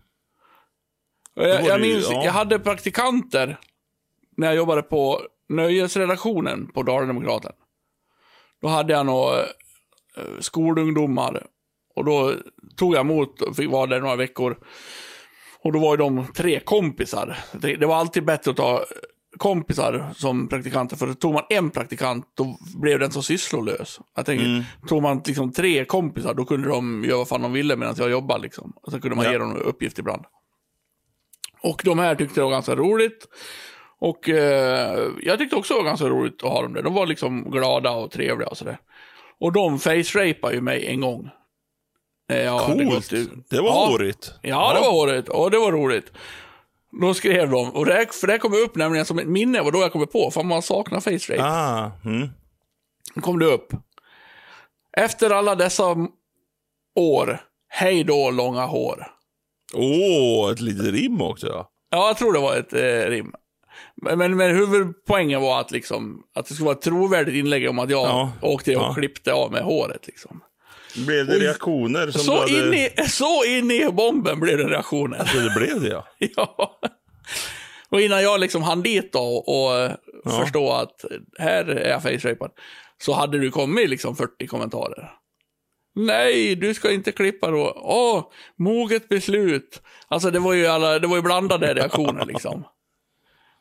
Jag, 1.35 1.65
jag 1.65 1.81
minns, 1.81 2.11
ja. 2.11 2.25
jag 2.25 2.33
hade 2.33 2.59
praktikanter 2.59 3.59
när 4.37 4.47
jag 4.47 4.57
jobbade 4.57 4.83
på 4.83 5.21
nöjesredaktionen 5.49 6.67
på 6.67 6.83
Dala-Demokraten. 6.83 7.53
Då 8.63 8.69
hade 8.69 8.93
jag 8.93 9.07
några 9.07 9.41
eh, 9.41 9.47
skolungdomar 10.41 11.47
och 11.95 12.05
då 12.05 12.33
tog 12.77 12.95
jag 12.95 13.01
emot 13.01 13.43
och 13.43 13.57
fick 13.57 13.71
vara 13.71 13.87
där 13.87 14.01
några 14.01 14.17
veckor. 14.17 14.59
Och 15.59 15.73
då 15.73 15.79
var 15.79 15.93
ju 15.93 15.97
de 15.97 16.27
tre 16.33 16.61
kompisar. 16.61 17.39
Det 17.53 17.87
var 17.87 17.97
alltid 17.97 18.25
bättre 18.25 18.51
att 18.51 18.57
ta 18.57 18.85
kompisar 19.37 20.11
som 20.17 20.49
praktikanter, 20.49 20.97
för 20.97 21.15
tog 21.15 21.35
man 21.35 21.43
en 21.51 21.71
praktikant, 21.71 22.27
då 22.35 22.59
blev 22.77 22.99
den 22.99 23.11
så 23.13 23.23
sysslolös. 23.23 24.01
Jag 24.17 24.27
tänker, 24.27 24.65
tog 24.89 25.03
man 25.03 25.23
liksom 25.27 25.53
tre 25.53 25.85
kompisar, 25.85 26.35
då 26.35 26.45
kunde 26.45 26.69
de 26.69 27.05
göra 27.05 27.17
vad 27.19 27.29
fan 27.29 27.43
de 27.43 27.53
ville 27.53 27.77
medan 27.77 27.95
jag 27.99 28.11
jobbade 28.11 28.43
liksom. 28.43 28.73
Och 28.83 28.93
så 28.93 29.01
kunde 29.01 29.17
man 29.17 29.25
Ja. 29.25 29.33
ge 29.33 29.39
dem 29.39 29.57
uppgift 29.57 29.99
ibland. 29.99 30.25
Och 31.63 31.83
de 31.85 31.99
här 31.99 32.15
tyckte 32.15 32.41
det 32.41 32.45
var 32.45 32.51
ganska 32.51 32.75
roligt. 32.75 33.27
Och 33.99 34.29
eh, 34.29 35.09
jag 35.23 35.39
tyckte 35.39 35.57
också 35.57 35.75
det 35.75 35.79
var 35.81 35.85
ganska 35.87 36.07
roligt 36.07 36.43
att 36.45 36.51
ha 36.51 36.63
dem 36.63 36.73
där. 36.75 36.83
De 36.83 36.95
var 36.95 37.07
liksom 37.07 37.51
glada 37.51 37.91
och 37.91 38.11
trevliga 38.11 38.49
och 38.49 38.57
sådär. 38.57 38.79
Och 39.41 39.53
de 39.53 39.79
face-rapade 39.79 40.55
ju 40.55 40.61
mig 40.61 40.87
en 40.87 41.01
gång. 41.01 41.31
Hade 42.29 42.85
Coolt. 42.85 43.13
ut. 43.13 43.31
Det 43.51 43.57
var 43.61 43.69
Ja. 43.69 43.87
hårigt. 43.91 44.33
Ja, 44.43 44.75
det 44.75 44.81
var 44.81 44.91
hårigt. 44.93 45.29
Och 45.29 45.51
det 45.51 45.59
var 45.59 45.73
roligt. 45.73 46.13
Då 47.01 47.15
skrev 47.15 47.51
de, 47.51 47.71
och 47.71 47.87
det, 47.87 47.93
här- 47.93 48.07
för 48.21 48.27
det 48.27 48.33
här 48.33 48.39
kom 48.41 48.53
upp 48.55 48.77
nämligen 48.77 49.07
som 49.07 49.19
ett 49.19 49.27
minne, 49.29 49.63
var 49.63 49.73
då 49.73 49.81
jag 49.81 49.93
kom 49.93 50.07
på, 50.07 50.31
för 50.31 50.43
man 50.43 50.63
saknar 50.63 51.01
face 51.01 51.33
rape. 51.33 51.45
Ah, 51.45 51.91
mm. 52.05 52.29
Då 53.15 53.21
kom 53.21 53.39
det 53.39 53.47
upp. 53.47 53.73
Efter 54.97 55.31
alla 55.31 55.55
dessa 55.55 55.97
år, 56.99 57.41
hej 57.69 58.05
då 58.05 58.31
långa 58.31 58.67
hår. 58.67 59.07
Åh, 59.75 60.53
ett 60.53 60.61
litet 60.61 60.95
rim 60.95 61.23
också. 61.23 61.47
Ja. 61.47 61.71
Ja, 61.91 62.07
jag 62.07 62.17
tror 62.17 62.33
det 62.33 62.39
var 62.39 62.57
ett 62.57 62.73
eh, 62.73 63.11
rim. 63.11 63.33
Men, 64.03 64.19
men, 64.19 64.37
men 64.37 64.57
huvudpoängen 64.57 65.41
var 65.43 65.61
att, 65.61 65.71
liksom, 65.71 66.23
att 66.35 66.47
det 66.47 66.55
skulle 66.55 66.65
vara 66.67 66.77
ett 66.77 66.83
trovärdigt 66.83 67.35
inlägg 67.35 67.71
om 67.71 67.79
att 67.79 67.91
jag 67.91 68.09
Ja. 68.09 68.33
åkte 68.43 68.77
och 68.77 68.83
Ja. 68.83 68.95
klippte 68.95 69.33
av 69.33 69.53
med 69.53 69.63
håret. 69.63 70.07
Liksom. 70.07 70.41
Blev 70.97 71.27
det 71.27 71.39
reaktioner 71.39 72.11
som 72.11 72.21
Så, 72.21 72.41
hade... 72.41 72.51
in 72.51 72.75
i, 72.75 73.09
så 73.09 73.45
in 73.45 73.71
i 73.71 73.91
bomben 73.93 74.41
blev 74.41 74.59
den 74.59 74.69
reaktionen. 74.69 75.27
Så 75.27 75.39
det 75.39 75.53
blev 75.57 75.81
det, 75.81 75.89
ja. 75.89 76.07
Ja. 76.37 76.79
Och 77.89 78.01
innan 78.01 78.23
jag 78.23 78.41
liksom 78.41 78.63
hann 78.63 78.83
dit 78.83 79.13
då 79.13 79.37
och 79.37 79.77
eh, 79.77 79.93
förstå 80.41 80.73
att 80.73 81.05
här 81.39 81.65
är 81.65 81.89
jag 81.91 82.03
face-rapad, 82.03 82.51
så 83.03 83.13
hade 83.13 83.39
du 83.39 83.51
kommit 83.51 83.91
liksom 83.91 84.17
40 84.17 84.47
kommentarer. 84.47 85.11
Nej, 85.95 86.57
du 86.57 86.75
ska 86.75 86.93
inte 86.93 87.13
klippa 87.13 87.51
då. 87.51 87.73
Åh, 87.77 88.25
moget 88.59 89.09
beslut. 89.09 89.83
Alltså 90.09 90.31
det 90.31 90.39
var 90.39 90.53
ju, 90.53 90.67
alla, 90.67 90.99
det 90.99 91.07
var 91.07 91.17
ju 91.17 91.23
blandade 91.23 91.75
reaktioner 91.75 92.25
liksom. 92.27 92.65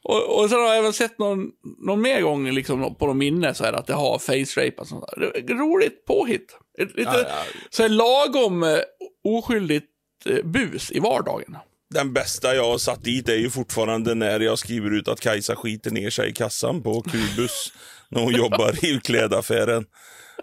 Och, 0.04 0.40
och 0.40 0.50
sen 0.50 0.60
har 0.60 0.66
jag 0.66 0.78
även 0.78 0.94
sett 0.94 1.20
någon, 1.20 1.52
någon 1.86 2.02
mer 2.02 2.22
gång 2.22 2.52
liksom, 2.52 2.96
på 2.96 3.08
de 3.08 3.18
minne 3.18 3.54
så 3.54 3.64
här 3.64 3.74
att 3.74 3.88
det 3.88 3.94
har 3.94 4.18
face-rape 4.18 4.78
och 4.80 4.88
sånt 4.88 5.06
där. 5.08 5.32
Det 5.34 5.54
är 5.54 5.58
Roligt 5.58 6.06
påhitt. 6.06 6.58
Lite 6.78 7.02
Ja, 7.02 7.20
ja. 7.20 7.44
så 7.70 7.82
här 7.82 7.90
lagom 7.90 8.64
eh, 8.64 8.80
oskyldigt 9.24 9.86
eh, 10.26 10.44
bus 10.46 10.92
i 10.92 11.00
vardagen. 11.00 11.58
Den 11.94 12.14
bästa 12.14 12.56
jag 12.56 12.64
har 12.64 12.78
satt 12.78 13.04
dit 13.04 13.30
är 13.30 13.36
ju 13.36 13.50
fortfarande 13.50 14.16
när 14.16 14.40
jag 14.40 14.60
skriver 14.60 14.92
ut 14.94 15.08
att 15.08 15.20
Kajsa 15.20 15.56
skiter 15.56 15.92
ner 15.92 16.10
sig 16.10 16.30
i 16.30 16.34
kassan 16.34 16.84
på 16.84 17.02
Kubus 17.02 17.74
när 18.10 18.22
hon 18.22 18.34
jobbar 18.34 18.86
i 18.86 19.00
klädaffären. 19.00 19.86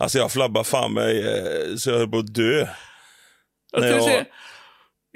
Alltså 0.00 0.18
jag 0.18 0.32
flabbar 0.32 0.64
fan 0.64 0.92
mig 0.92 1.28
eh, 1.28 1.76
så 1.76 1.90
jag 1.90 1.98
höll 1.98 2.08
på 2.10 2.18
att 2.18 2.34
dö. 2.34 2.58
Jag 3.72 3.80
Nej, 3.80 3.90
skulle 3.90 4.02
ja. 4.02 4.08
säga, 4.08 4.24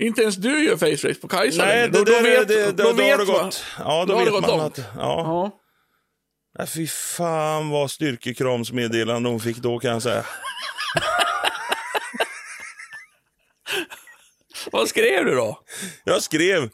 inte 0.02 0.22
ens 0.22 0.36
du 0.36 0.64
gör 0.64 0.76
face 0.76 1.14
på 1.20 1.28
Kajsa 1.28 1.64
Nej, 1.64 1.76
längre. 1.76 1.86
det, 1.92 1.98
Då- 1.98 2.18
då 2.18 2.22
vet- 2.22 2.48
det, 2.48 2.72
då 2.72 2.82
då, 2.84 2.92
vet 2.92 3.10
har 3.18 3.26
det 3.26 3.32
man- 3.32 3.42
gått. 3.44 3.64
Ja, 3.78 4.04
då, 4.08 4.12
då 4.14 4.18
vet 4.24 4.32
man 4.32 4.42
långt. 4.58 4.78
att... 4.78 4.78
Ja. 4.78 4.92
Ja. 4.96 5.60
Nej, 6.58 6.66
fy 6.66 6.86
fan 6.86 7.70
vad 7.70 7.90
styrkekramsmeddelande 7.90 9.28
hon 9.28 9.40
fick 9.40 9.56
då 9.56 9.78
kan 9.78 9.90
jag 9.90 10.02
säga. 10.02 10.24
Vad 14.72 14.88
skrev 14.88 15.24
du 15.24 15.34
då? 15.34 15.60
Jag 16.04 16.22
skrev, 16.22 16.68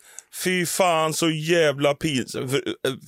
fy 0.44 0.66
fan 0.66 1.14
så 1.14 1.30
jävla 1.30 1.94
pinsamt. 1.94 2.52
Eh, 2.52 2.60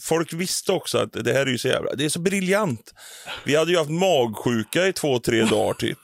folk 0.02 0.32
visste 0.32 0.72
också 0.72 0.98
att 0.98 1.12
det 1.12 1.32
här 1.32 1.46
är 1.46 1.50
ju 1.50 1.58
så 1.58 1.68
jävla, 1.68 1.94
det 1.94 2.04
är 2.04 2.08
så 2.08 2.20
briljant. 2.20 2.94
Vi 3.44 3.56
hade 3.56 3.70
ju 3.70 3.78
haft 3.78 3.90
magsjuka 3.90 4.86
i 4.86 4.92
två, 4.92 5.18
tre 5.18 5.44
dagar 5.44 5.74
typ. 5.74 5.98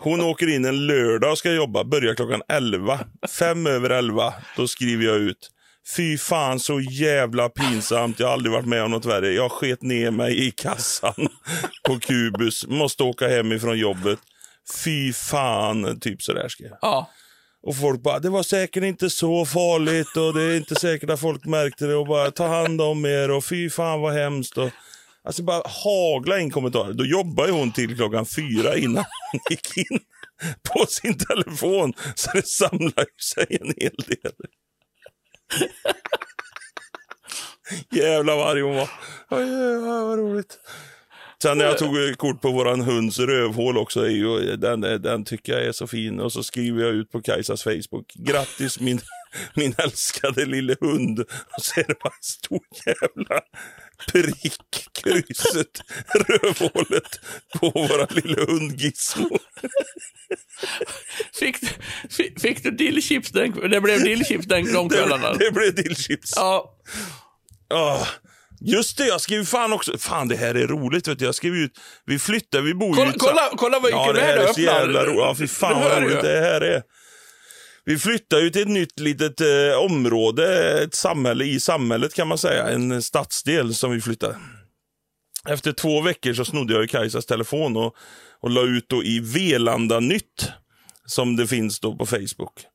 Hon 0.00 0.20
åker 0.20 0.48
in 0.48 0.64
en 0.64 0.86
lördag 0.86 1.32
och 1.32 1.38
ska 1.38 1.52
jobba, 1.52 1.84
börjar 1.84 2.14
klockan 2.14 2.42
11. 2.48 3.00
Fem 3.38 3.66
över 3.66 3.90
11, 3.90 4.34
då 4.56 4.68
skriver 4.68 5.04
jag 5.04 5.16
ut. 5.16 5.50
Fy 5.96 6.18
fan 6.18 6.60
så 6.60 6.80
jävla 6.80 7.48
pinsamt, 7.48 8.20
jag 8.20 8.26
har 8.26 8.32
aldrig 8.32 8.52
varit 8.52 8.66
med 8.66 8.82
om 8.82 8.90
något 8.90 9.04
värre. 9.04 9.32
Jag 9.32 9.52
sket 9.52 9.82
ner 9.82 10.10
mig 10.10 10.46
i 10.46 10.50
kassan 10.50 11.28
på 11.88 11.98
Kubus, 11.98 12.66
måste 12.66 13.02
åka 13.02 13.28
hem 13.28 13.52
ifrån 13.52 13.78
jobbet. 13.78 14.18
Fy 14.84 15.12
fan, 15.12 16.00
typ 16.00 16.22
sådär 16.22 16.48
skrev 16.48 16.68
jag. 16.68 16.78
Ja. 16.82 17.10
Och 17.62 17.76
folk 17.76 18.02
bara, 18.02 18.18
det 18.18 18.30
var 18.30 18.42
säkert 18.42 18.82
inte 18.84 19.10
så 19.10 19.46
farligt 19.46 20.16
och 20.16 20.34
det 20.34 20.42
är 20.42 20.56
inte 20.56 20.74
säkert 20.74 21.10
att 21.10 21.20
folk 21.20 21.44
märkte 21.44 21.86
det 21.86 21.94
och 21.94 22.06
bara 22.06 22.30
ta 22.30 22.46
hand 22.46 22.80
om 22.80 23.06
er 23.06 23.30
och 23.30 23.44
fy 23.44 23.70
fan 23.70 24.00
vad 24.00 24.14
hemskt. 24.14 24.58
Och, 24.58 24.70
alltså 25.24 25.42
bara 25.42 25.62
hagla 25.84 26.38
in 26.38 26.50
kommentarer. 26.50 26.92
Då 26.92 27.04
jobbar 27.04 27.46
ju 27.46 27.52
hon 27.52 27.72
till 27.72 27.96
klockan 27.96 28.26
fyra 28.26 28.76
innan 28.76 29.04
hon 29.32 29.40
gick 29.50 29.76
in 29.76 29.98
på 30.72 30.86
sin 30.88 31.18
telefon. 31.18 31.92
Så 32.14 32.30
det 32.34 32.46
samlar 32.46 33.06
sig 33.34 33.46
en 33.60 33.74
hel 33.76 33.96
del. 34.06 34.32
Jävlar 37.90 38.36
vad 38.36 38.50
arg 38.50 38.62
hon 38.62 38.76
var. 38.76 38.90
Oj, 39.30 39.40
jävlar, 39.40 40.04
vad 40.04 40.18
roligt. 40.18 40.58
Sen 41.42 41.58
när 41.58 41.64
jag 41.64 41.78
tog 41.78 42.16
kort 42.16 42.40
på 42.40 42.50
våran 42.50 42.80
hunds 42.80 43.18
rövhål 43.18 43.78
också, 43.78 44.04
den, 44.56 44.80
den 44.80 45.24
tycker 45.24 45.52
jag 45.52 45.64
är 45.64 45.72
så 45.72 45.86
fin. 45.86 46.20
Och 46.20 46.32
så 46.32 46.42
skriver 46.42 46.82
jag 46.82 46.92
ut 46.92 47.12
på 47.12 47.22
Kajsas 47.22 47.62
Facebook. 47.62 48.12
Grattis 48.14 48.80
min, 48.80 49.00
min 49.54 49.74
älskade 49.78 50.44
lille 50.46 50.76
hund. 50.80 51.20
Och 51.20 51.62
så 51.64 51.80
är 51.80 51.84
det 51.88 51.94
bara 52.02 52.12
en 52.16 52.22
stor 52.22 52.60
jävla 52.86 53.40
prick, 54.12 54.88
krysset, 55.02 55.80
rövhålet 56.28 57.20
på 57.58 57.70
våran 57.70 58.08
lille 58.10 58.40
hund 58.40 58.80
Gizmo. 58.80 59.38
Fick, 61.34 61.56
fick, 62.10 62.40
fick 62.40 62.62
du 62.62 62.70
dillchips 62.70 63.30
den 63.30 63.70
Det 63.70 63.80
blev 63.80 64.02
dillchips 64.02 64.46
den 64.46 64.72
de 64.72 64.88
kvällarna. 64.88 65.32
Det, 65.32 65.38
det 65.44 65.50
blev 65.52 65.74
dillchips. 65.74 66.32
Ja. 66.36 66.74
Ah, 67.74 68.06
just 68.60 68.98
det, 68.98 69.06
jag 69.06 69.20
skrev 69.20 69.44
fan 69.44 69.72
också. 69.72 69.98
Fan, 69.98 70.28
det 70.28 70.36
här 70.36 70.54
är 70.54 70.66
roligt. 70.66 71.08
Vet 71.08 71.18
du. 71.18 71.24
Jag 71.24 71.34
skrev 71.34 71.54
ut. 71.54 71.72
Vi 72.06 72.18
flyttar, 72.18 72.60
vi 72.60 72.74
bor 72.74 72.88
ju 72.88 72.94
Kolla, 72.94 73.10
ett- 73.10 73.16
kolla, 73.18 73.50
kolla 73.56 73.78
vad 73.78 73.90
Ja, 73.90 74.00
mycket 74.06 74.14
det 74.14 74.20
det 74.20 74.26
här 74.26 74.36
här 74.38 74.48
är 74.48 74.52
så 74.52 74.60
jävla 74.60 75.04
roligt. 75.04 75.16
Ja, 75.18 75.34
fy 75.38 75.48
fan 75.48 75.80
vad 75.80 75.98
ju. 75.98 76.04
roligt 76.04 76.20
det 76.22 76.40
här 76.40 76.60
är. 76.60 76.82
Vi 77.84 77.98
flyttar 77.98 78.38
ju 78.38 78.50
till 78.50 78.62
ett 78.62 78.68
nytt 78.68 79.00
litet 79.00 79.40
eh, 79.40 79.78
område, 79.90 80.78
ett 80.82 80.94
samhälle 80.94 81.44
i 81.44 81.60
samhället 81.60 82.14
kan 82.14 82.28
man 82.28 82.38
säga. 82.38 82.68
En 82.68 83.02
stadsdel 83.02 83.74
som 83.74 83.90
vi 83.90 84.00
flyttade. 84.00 84.36
Efter 85.48 85.72
två 85.72 86.00
veckor 86.00 86.34
så 86.34 86.44
snodde 86.44 86.74
jag 86.74 86.88
Kajsas 86.88 87.26
telefon 87.26 87.76
och, 87.76 87.96
och 88.40 88.50
la 88.50 88.62
ut 88.62 88.88
då 88.88 89.04
i 89.04 89.20
Velanda 89.20 90.00
nytt 90.00 90.50
som 91.06 91.36
det 91.36 91.46
finns 91.46 91.80
då 91.80 91.96
på 91.96 92.06
Facebook. 92.06 92.66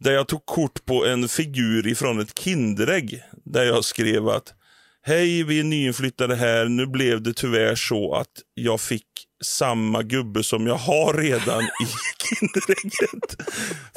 Där 0.00 0.12
jag 0.12 0.28
tog 0.28 0.46
kort 0.46 0.84
på 0.84 1.06
en 1.06 1.28
figur 1.28 1.86
ifrån 1.86 2.20
ett 2.20 2.38
Kinderägg. 2.38 3.22
Där 3.44 3.64
jag 3.64 3.84
skrev 3.84 4.28
att 4.28 4.54
Hej, 5.02 5.42
vi 5.42 5.60
är 5.60 5.64
nyinflyttade 5.64 6.36
här. 6.36 6.64
Nu 6.64 6.86
blev 6.86 7.22
det 7.22 7.34
tyvärr 7.34 7.74
så 7.74 8.14
att 8.14 8.30
jag 8.54 8.80
fick 8.80 9.06
samma 9.44 10.02
gubbe 10.02 10.42
som 10.42 10.66
jag 10.66 10.74
har 10.74 11.14
redan 11.14 11.62
i 11.62 11.86
Kinderägget. 12.24 13.36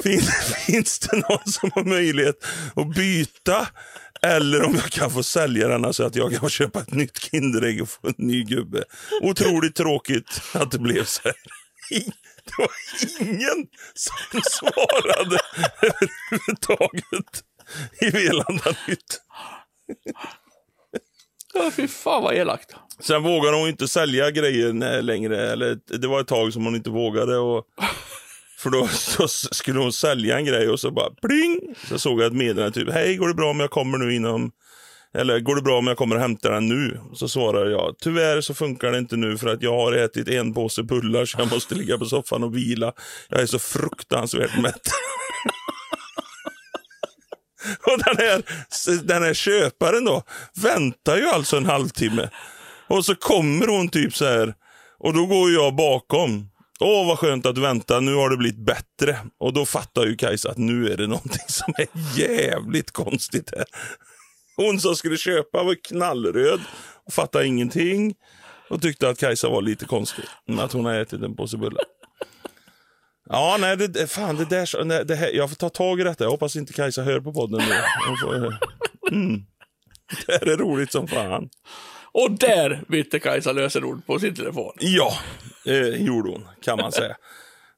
Finns, 0.02 0.54
finns 0.66 0.98
det 0.98 1.16
någon 1.16 1.46
som 1.46 1.70
har 1.74 1.84
möjlighet 1.84 2.44
att 2.76 2.94
byta 2.94 3.68
Eller 4.22 4.62
om 4.62 4.74
jag 4.74 4.90
kan 4.90 5.10
få 5.10 5.22
sälja 5.22 5.68
denna 5.68 5.92
så 5.92 6.04
att 6.04 6.16
jag 6.16 6.36
kan 6.36 6.48
köpa 6.48 6.80
ett 6.80 6.92
nytt 6.92 7.18
Kinderägg 7.18 7.82
och 7.82 7.88
få 7.88 8.06
en 8.08 8.14
ny 8.18 8.44
gubbe. 8.44 8.84
Otroligt 9.22 9.74
tråkigt 9.74 10.42
att 10.52 10.70
det 10.70 10.78
blev 10.78 11.04
så 11.04 11.20
här. 11.24 11.34
Det 12.44 12.52
var 12.58 12.70
ingen 13.20 13.66
som 13.94 14.40
svarade 14.50 15.38
överhuvudtaget 15.82 17.44
i 18.00 18.10
Velanda 18.10 18.76
Nytt. 18.88 19.20
Ja, 21.54 21.70
fy 21.76 21.88
fan 21.88 22.22
vad 22.22 22.34
elakt. 22.34 22.74
Sen 23.00 23.22
vågade 23.22 23.56
hon 23.56 23.68
inte 23.68 23.88
sälja 23.88 24.30
grejer 24.30 25.02
längre. 25.02 25.52
Eller, 25.52 25.78
det 25.98 26.06
var 26.06 26.20
ett 26.20 26.26
tag 26.26 26.52
som 26.52 26.64
hon 26.64 26.74
inte 26.74 26.90
vågade. 26.90 27.36
Och, 27.38 27.64
för 28.58 28.70
då 28.70 28.86
så 28.88 29.28
skulle 29.28 29.78
hon 29.78 29.92
sälja 29.92 30.38
en 30.38 30.44
grej 30.44 30.68
och 30.68 30.80
så 30.80 30.90
bara 30.90 31.10
pling! 31.10 31.74
Så 31.88 31.98
såg 31.98 32.20
jag 32.20 32.26
ett 32.26 32.32
meddelande 32.32 32.80
typ, 32.80 32.92
hej 32.92 33.16
går 33.16 33.28
det 33.28 33.34
bra 33.34 33.50
om 33.50 33.60
jag 33.60 33.70
kommer 33.70 33.98
nu 33.98 34.14
inom 34.14 34.52
eller 35.18 35.40
går 35.40 35.56
det 35.56 35.62
bra 35.62 35.78
om 35.78 35.86
jag 35.86 35.96
kommer 35.96 36.16
och 36.16 36.22
hämtar 36.22 36.52
den 36.52 36.68
nu? 36.68 37.00
Så 37.14 37.28
svarar 37.28 37.70
jag, 37.70 37.94
tyvärr 37.98 38.40
så 38.40 38.54
funkar 38.54 38.92
det 38.92 38.98
inte 38.98 39.16
nu 39.16 39.38
för 39.38 39.48
att 39.48 39.62
jag 39.62 39.76
har 39.76 39.92
ätit 39.92 40.28
en 40.28 40.54
påse 40.54 40.82
bullar 40.82 41.24
så 41.24 41.38
jag 41.38 41.50
måste 41.50 41.74
ligga 41.74 41.98
på 41.98 42.04
soffan 42.04 42.44
och 42.44 42.56
vila. 42.56 42.92
Jag 43.28 43.40
är 43.40 43.46
så 43.46 43.58
fruktansvärt 43.58 44.62
mätt. 44.62 44.82
och 47.82 47.98
den 48.04 48.16
här, 48.16 48.42
den 49.02 49.22
här 49.22 49.34
köparen 49.34 50.04
då 50.04 50.22
väntar 50.62 51.16
ju 51.16 51.28
alltså 51.28 51.56
en 51.56 51.66
halvtimme. 51.66 52.30
Och 52.88 53.04
så 53.04 53.14
kommer 53.14 53.66
hon 53.66 53.88
typ 53.88 54.16
så 54.16 54.24
här 54.24 54.54
och 54.98 55.14
då 55.14 55.26
går 55.26 55.52
jag 55.52 55.74
bakom. 55.74 56.50
Åh, 56.80 57.06
vad 57.06 57.18
skönt 57.18 57.46
att 57.46 57.58
vänta, 57.58 58.00
nu 58.00 58.14
har 58.14 58.30
det 58.30 58.36
blivit 58.36 58.66
bättre. 58.66 59.18
Och 59.40 59.52
då 59.52 59.66
fattar 59.66 60.06
ju 60.06 60.16
Kajsa 60.16 60.50
att 60.50 60.58
nu 60.58 60.92
är 60.92 60.96
det 60.96 61.06
någonting 61.06 61.48
som 61.48 61.74
är 61.76 62.18
jävligt 62.18 62.90
konstigt 62.90 63.50
här. 63.56 63.64
Hon 64.56 64.80
som 64.80 64.96
skulle 64.96 65.16
köpa 65.16 65.62
var 65.62 65.74
knallröd 65.88 66.60
och 67.06 67.12
fattade 67.12 67.46
ingenting. 67.46 68.14
Och 68.70 68.82
tyckte 68.82 69.08
att 69.08 69.18
Kajsa 69.18 69.48
var 69.48 69.62
lite 69.62 69.84
konstig. 69.84 70.24
Att 70.58 70.72
hon 70.72 70.84
har 70.84 70.94
ätit 70.94 71.22
en 71.22 71.36
påse 71.36 71.56
bullar. 71.56 71.84
Ja, 73.28 73.56
nej, 73.60 73.76
det, 73.76 74.10
fan, 74.10 74.36
det 74.36 74.44
där, 74.44 74.84
nej, 74.84 75.04
det 75.04 75.14
här, 75.14 75.30
jag 75.32 75.48
får 75.48 75.56
ta 75.56 75.68
tag 75.68 76.00
i 76.00 76.04
detta. 76.04 76.24
Jag 76.24 76.30
hoppas 76.30 76.56
inte 76.56 76.72
Kajsa 76.72 77.02
hör 77.02 77.20
på 77.20 77.32
podden 77.32 77.62
nu. 77.68 77.74
Får, 78.20 78.34
mm. 79.12 79.44
Det 80.26 80.32
här 80.32 80.52
är 80.52 80.56
roligt 80.56 80.92
som 80.92 81.08
fan. 81.08 81.48
Och 82.12 82.30
där 82.30 82.82
bytte 82.88 83.18
Kajsa 83.18 83.52
lösenord 83.52 84.06
på 84.06 84.18
sin 84.18 84.34
telefon. 84.34 84.72
Ja, 84.80 85.12
eh, 85.66 86.04
gjorde 86.06 86.30
hon, 86.30 86.48
kan 86.62 86.78
man 86.78 86.92
säga. 86.92 87.16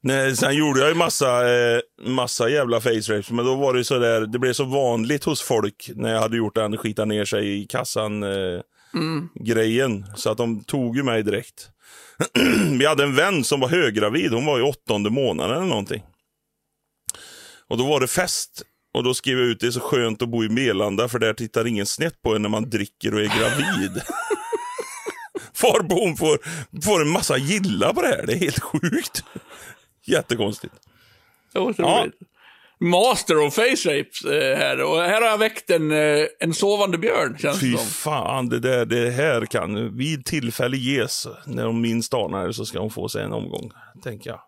Nej, 0.01 0.35
sen 0.35 0.55
gjorde 0.55 0.79
jag 0.79 0.89
ju 0.89 0.95
massa, 0.95 1.49
eh, 1.49 1.79
massa 2.01 2.49
jävla 2.49 2.81
face 2.81 2.89
rapes, 2.89 3.31
men 3.31 3.45
då 3.45 3.55
var 3.55 3.73
det 3.73 3.83
så 3.83 3.99
där, 3.99 4.21
det 4.21 4.39
blev 4.39 4.53
så 4.53 4.63
vanligt 4.63 5.23
hos 5.23 5.41
folk 5.41 5.89
när 5.95 6.13
jag 6.13 6.19
hade 6.19 6.37
gjort 6.37 6.55
den 6.55 6.77
skita 6.77 7.05
ner 7.05 7.25
sig 7.25 7.61
i 7.61 7.65
kassan 7.65 8.23
eh, 8.23 8.61
grejen. 9.35 10.05
Så 10.15 10.29
att 10.29 10.37
de 10.37 10.63
tog 10.63 10.97
ju 10.97 11.03
mig 11.03 11.23
direkt. 11.23 11.69
Vi 12.79 12.85
hade 12.85 13.03
en 13.03 13.15
vän 13.15 13.43
som 13.43 13.59
var 13.59 13.69
höggravid, 13.69 14.31
hon 14.31 14.45
var 14.45 14.59
i 14.59 14.61
åttonde 14.61 15.09
månaden 15.09 15.57
eller 15.57 15.67
någonting. 15.67 16.03
Och 17.67 17.77
då 17.77 17.87
var 17.87 17.99
det 17.99 18.07
fest. 18.07 18.63
Och 18.93 19.03
då 19.03 19.13
skrev 19.13 19.37
jag 19.37 19.47
ut 19.47 19.59
det 19.59 19.67
är 19.67 19.71
så 19.71 19.79
skönt 19.79 20.21
att 20.21 20.29
bo 20.29 20.43
i 20.43 20.49
Melanda 20.49 21.07
för 21.07 21.19
där 21.19 21.33
tittar 21.33 21.67
ingen 21.67 21.85
snett 21.85 22.21
på 22.21 22.35
en 22.35 22.41
när 22.41 22.49
man 22.49 22.69
dricker 22.69 23.13
och 23.13 23.21
är 23.21 23.39
gravid. 23.39 23.91
Varpå 25.63 25.95
hon 25.95 26.17
får, 26.17 26.39
får 26.81 27.01
en 27.01 27.09
massa 27.09 27.37
gilla 27.37 27.93
på 27.93 28.01
det 28.01 28.07
här. 28.07 28.25
Det 28.25 28.33
är 28.33 28.37
helt 28.37 28.63
sjukt. 28.63 29.23
Jättekonstigt. 30.05 30.73
Otroligt. 31.55 32.15
Master 32.79 33.37
of 33.37 33.53
face 33.53 33.61
rapes 33.99 34.21
eh, 34.25 34.57
här. 34.57 34.81
Och 34.81 34.97
här 35.01 35.21
har 35.21 35.27
jag 35.27 35.37
väckt 35.37 35.69
en, 35.69 35.91
eh, 35.91 36.25
en 36.39 36.53
sovande 36.53 36.97
björn, 36.97 37.37
känns 37.39 37.59
Fy 37.59 37.71
det 37.71 37.77
som. 37.77 37.87
fan, 37.87 38.49
det, 38.49 38.59
där, 38.59 38.85
det 38.85 39.09
här 39.09 39.45
kan 39.45 39.97
vid 39.97 40.25
tillfälle 40.25 40.77
ges. 40.77 41.27
När 41.45 41.65
hon 41.65 41.81
minst 41.81 42.13
anar 42.13 42.47
det 42.47 42.53
så 42.53 42.65
ska 42.65 42.79
hon 42.79 42.89
få 42.91 43.09
sig 43.09 43.23
en 43.23 43.33
omgång, 43.33 43.71
tänker 44.03 44.29
jag. 44.29 44.39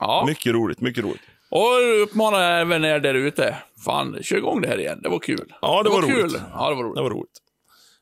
Ja. 0.00 0.24
Mycket 0.26 0.52
roligt, 0.52 0.80
mycket 0.80 1.04
roligt. 1.04 1.20
Och 1.50 2.02
uppmanar 2.02 2.60
även 2.60 2.84
er 2.84 2.98
där 3.00 3.14
ute. 3.14 3.56
Fan, 3.84 4.18
kör 4.22 4.36
igång 4.36 4.60
det 4.60 4.68
här 4.68 4.78
igen. 4.80 5.00
Det 5.02 5.08
var 5.08 5.18
kul. 5.18 5.52
Ja, 5.62 5.82
det 5.82 5.90
var 5.90 6.02
roligt. 6.02 6.16
kul. 6.16 6.40
Ja, 6.52 6.68
det 6.70 6.74
var 6.76 6.82
roligt. 6.84 6.96
Det 6.96 7.02
var 7.02 7.10
roligt. 7.10 7.38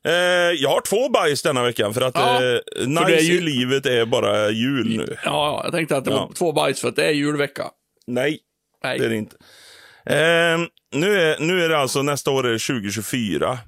Eh, 0.07 0.61
jag 0.63 0.69
har 0.69 0.81
två 0.81 1.09
bajs 1.09 1.41
denna 1.41 1.63
veckan 1.63 1.93
för 1.93 2.01
att 2.01 2.15
Ja, 2.15 2.35
eh, 2.35 2.39
det 2.79 2.85
nice 2.87 3.15
är 3.15 3.19
ju- 3.21 3.37
i 3.37 3.41
livet 3.41 3.85
är 3.85 4.05
bara 4.05 4.49
jul 4.49 4.97
nu. 4.97 5.15
Ja, 5.25 5.61
jag 5.63 5.73
tänkte 5.73 5.97
att 5.97 6.05
det 6.05 6.11
var 6.11 6.17
Ja. 6.17 6.31
två 6.37 6.51
bajs 6.51 6.81
för 6.81 6.87
att 6.87 6.95
det 6.95 7.05
är 7.05 7.11
julvecka. 7.11 7.63
Nej, 8.07 8.39
Nej. 8.85 8.99
det 8.99 9.05
är 9.05 9.09
det 9.09 9.15
inte. 9.15 9.35
Eh, 10.05 10.67
nu, 10.99 11.21
är, 11.21 11.39
nu 11.39 11.63
är 11.65 11.69
det 11.69 11.77
alltså 11.77 12.01
nästa 12.01 12.31
år 12.31 12.47
är 12.47 12.51
det 12.51 12.59
2024. 12.59 13.59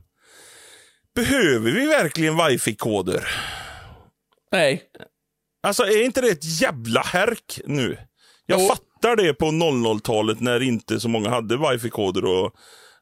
Behöver 1.16 1.72
vi 1.72 1.86
verkligen 1.88 2.38
wifi-koder? 2.38 3.28
Nej. 4.52 4.84
Alltså 5.64 5.84
är 5.84 6.06
inte 6.06 6.22
det 6.22 6.30
ett 6.30 6.62
jävla 6.62 7.02
härk 7.02 7.60
nu? 7.66 7.98
Jag 8.46 8.62
Jo. 8.62 8.68
fattar 8.68 9.16
det 9.16 9.34
på 9.34 9.46
00-talet 9.46 10.40
när 10.40 10.62
inte 10.62 11.00
så 11.00 11.10
många 11.10 11.30
hade 11.30 11.58
wifi-koder 11.58 12.26
och 12.26 12.54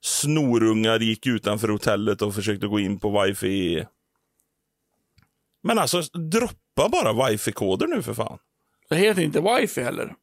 snorungar 0.01 0.99
gick 0.99 1.28
utanför 1.28 1.68
hotellet 1.68 2.22
och 2.22 2.36
försökte 2.36 2.68
gå 2.68 2.80
in 2.80 2.99
på 2.99 3.22
wifi. 3.22 3.86
Men 5.63 5.80
alltså, 5.80 6.01
droppa 6.01 6.89
bara 6.89 7.13
wifi-koder 7.30 7.88
nu 7.88 8.01
för 8.01 8.13
fan. 8.13 8.38
Det 8.89 8.95
heter 8.95 9.22
inte 9.22 9.41
wifi 9.41 9.84
heller. 9.84 10.13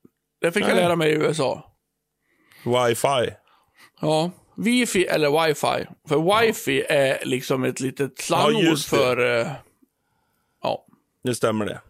Det 0.41 0.53
fick 0.53 0.63
jag 0.63 0.69
Nej. 0.75 0.85
lära 0.85 0.97
mig 0.97 1.11
i 1.11 1.15
USA. 1.15 1.72
Wifi. 2.65 3.35
Ja. 4.01 4.31
Wifi 4.57 5.07
eller 5.07 5.47
wifi. 5.47 5.87
För 6.09 6.41
wifi 6.47 6.83
är 6.89 7.19
liksom 7.25 7.65
ett 7.65 7.81
litet 7.81 8.19
slangord 8.19 8.65
det. 8.65 8.77
för... 8.89 9.41
eh, 9.41 9.49
ja. 10.63 10.87
Det 11.25 11.35
stämmer 11.35 11.65
det. 11.67 11.81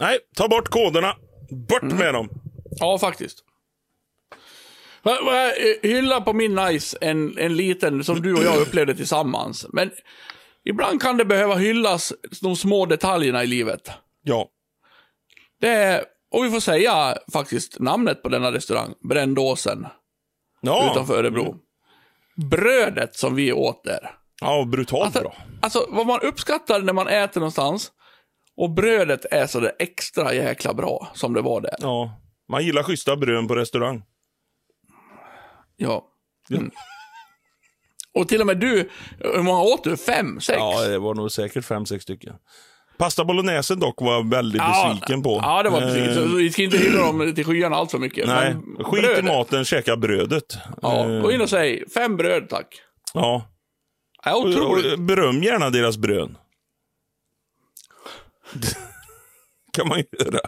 Nej, 0.00 0.18
ta 0.36 0.48
bort 0.48 0.68
koderna. 0.68 1.16
Bort 1.50 1.82
Mm. 1.82 1.96
med 1.98 2.14
dem. 2.14 2.28
Ja, 2.70 2.98
faktiskt. 2.98 3.38
Eh, 5.04 5.12
Hylla 5.90 6.20
på 6.20 6.32
min 6.32 6.54
nice 6.54 6.98
en, 7.00 7.38
en 7.38 7.56
liten 7.56 8.04
som 8.04 8.22
du 8.22 8.34
och 8.34 8.42
jag 8.44 8.56
upplevde 8.60 8.94
tillsammans. 8.94 9.66
Men 9.72 9.90
ibland 10.64 11.02
kan 11.02 11.16
det 11.16 11.24
behöva 11.24 11.54
hyllas 11.54 12.12
de 12.42 12.56
små 12.56 12.86
detaljerna 12.86 13.44
i 13.44 13.46
livet. 13.46 13.90
Ja. 14.22 14.48
Det 15.60 15.68
är, 15.68 16.04
och 16.30 16.44
vi 16.44 16.50
får 16.50 16.60
säga 16.60 17.18
faktiskt 17.32 17.78
namnet 17.80 18.22
på 18.22 18.28
denna 18.28 18.52
restaurang, 18.52 18.94
Brändåsen, 19.08 19.86
ja. 20.60 20.90
utanför 20.92 21.18
Örebro. 21.18 21.56
Brödet 22.50 23.16
som 23.16 23.34
vi 23.34 23.52
åt 23.52 23.84
där. 23.84 24.10
Ja, 24.40 24.64
brutalt 24.64 25.04
Alltså, 25.04 25.20
bra. 25.20 25.34
alltså 25.62 25.86
vad 25.88 26.06
man 26.06 26.20
uppskattar 26.20 26.80
när 26.80 26.92
man 26.92 27.08
äter 27.08 27.40
någonstans 27.40 27.92
och 28.56 28.70
brödet 28.70 29.24
är 29.30 29.46
så 29.46 29.60
där 29.60 29.72
extra 29.78 30.34
jäkla 30.34 30.74
bra 30.74 31.08
som 31.14 31.32
det 31.34 31.42
var 31.42 31.60
där. 31.60 31.74
Ja. 31.78 32.20
Man 32.48 32.64
gillar 32.64 32.82
schyssta 32.82 33.16
brön 33.16 33.48
på 33.48 33.54
restaurang. 33.54 34.02
Ja. 35.76 36.04
Ja. 36.48 36.56
Mm. 36.56 36.70
Och 38.14 38.28
till 38.28 38.40
och 38.40 38.46
med 38.46 38.58
du, 38.60 38.90
hur 39.18 39.42
många 39.42 39.62
åt 39.62 39.84
du? 39.84 39.96
Fem? 39.96 40.40
Sex? 40.40 40.56
Ja, 40.58 40.80
det 40.88 40.98
var 40.98 41.14
nog 41.14 41.32
säkert 41.32 41.64
fem, 41.64 41.86
sex 41.86 42.02
stycken. 42.02 42.34
Pasta 42.98 43.24
bolognese 43.24 43.74
dock 43.74 44.00
var 44.00 44.12
jag 44.12 44.30
väldigt 44.30 44.62
Ja, 44.62 44.88
besviken 44.94 45.22
på. 45.22 45.40
Ja, 45.42 45.62
det 45.62 45.70
var 45.70 45.82
Eh, 45.82 45.86
precis. 45.94 46.14
Så 46.14 46.36
vi 46.36 46.50
ska 46.52 46.62
inte 46.62 46.76
hylla 46.78 47.00
dem 47.06 47.32
till 47.34 47.44
skyarna 47.44 47.76
allt 47.76 47.90
för 47.90 47.98
mycket. 47.98 48.26
Nej, 48.26 48.56
skit 48.78 49.02
brödet, 49.02 49.18
i 49.18 49.22
maten, 49.22 49.64
käka 49.64 49.96
brödet. 49.96 50.58
Ja, 50.82 51.04
Eh, 51.10 51.22
gå 51.22 51.32
in 51.32 51.40
och 51.40 51.50
säg 51.50 51.88
fem 51.90 52.16
bröd 52.16 52.48
tack. 52.48 52.66
ja. 53.14 53.46
Ja, 54.24 54.36
otroligt. 54.36 54.92
och, 54.92 54.98
beröm 54.98 55.42
gärna 55.42 55.70
deras 55.70 55.96
brön. 55.96 56.38
kan 59.72 59.88
man 59.88 59.98
göra. 59.98 60.40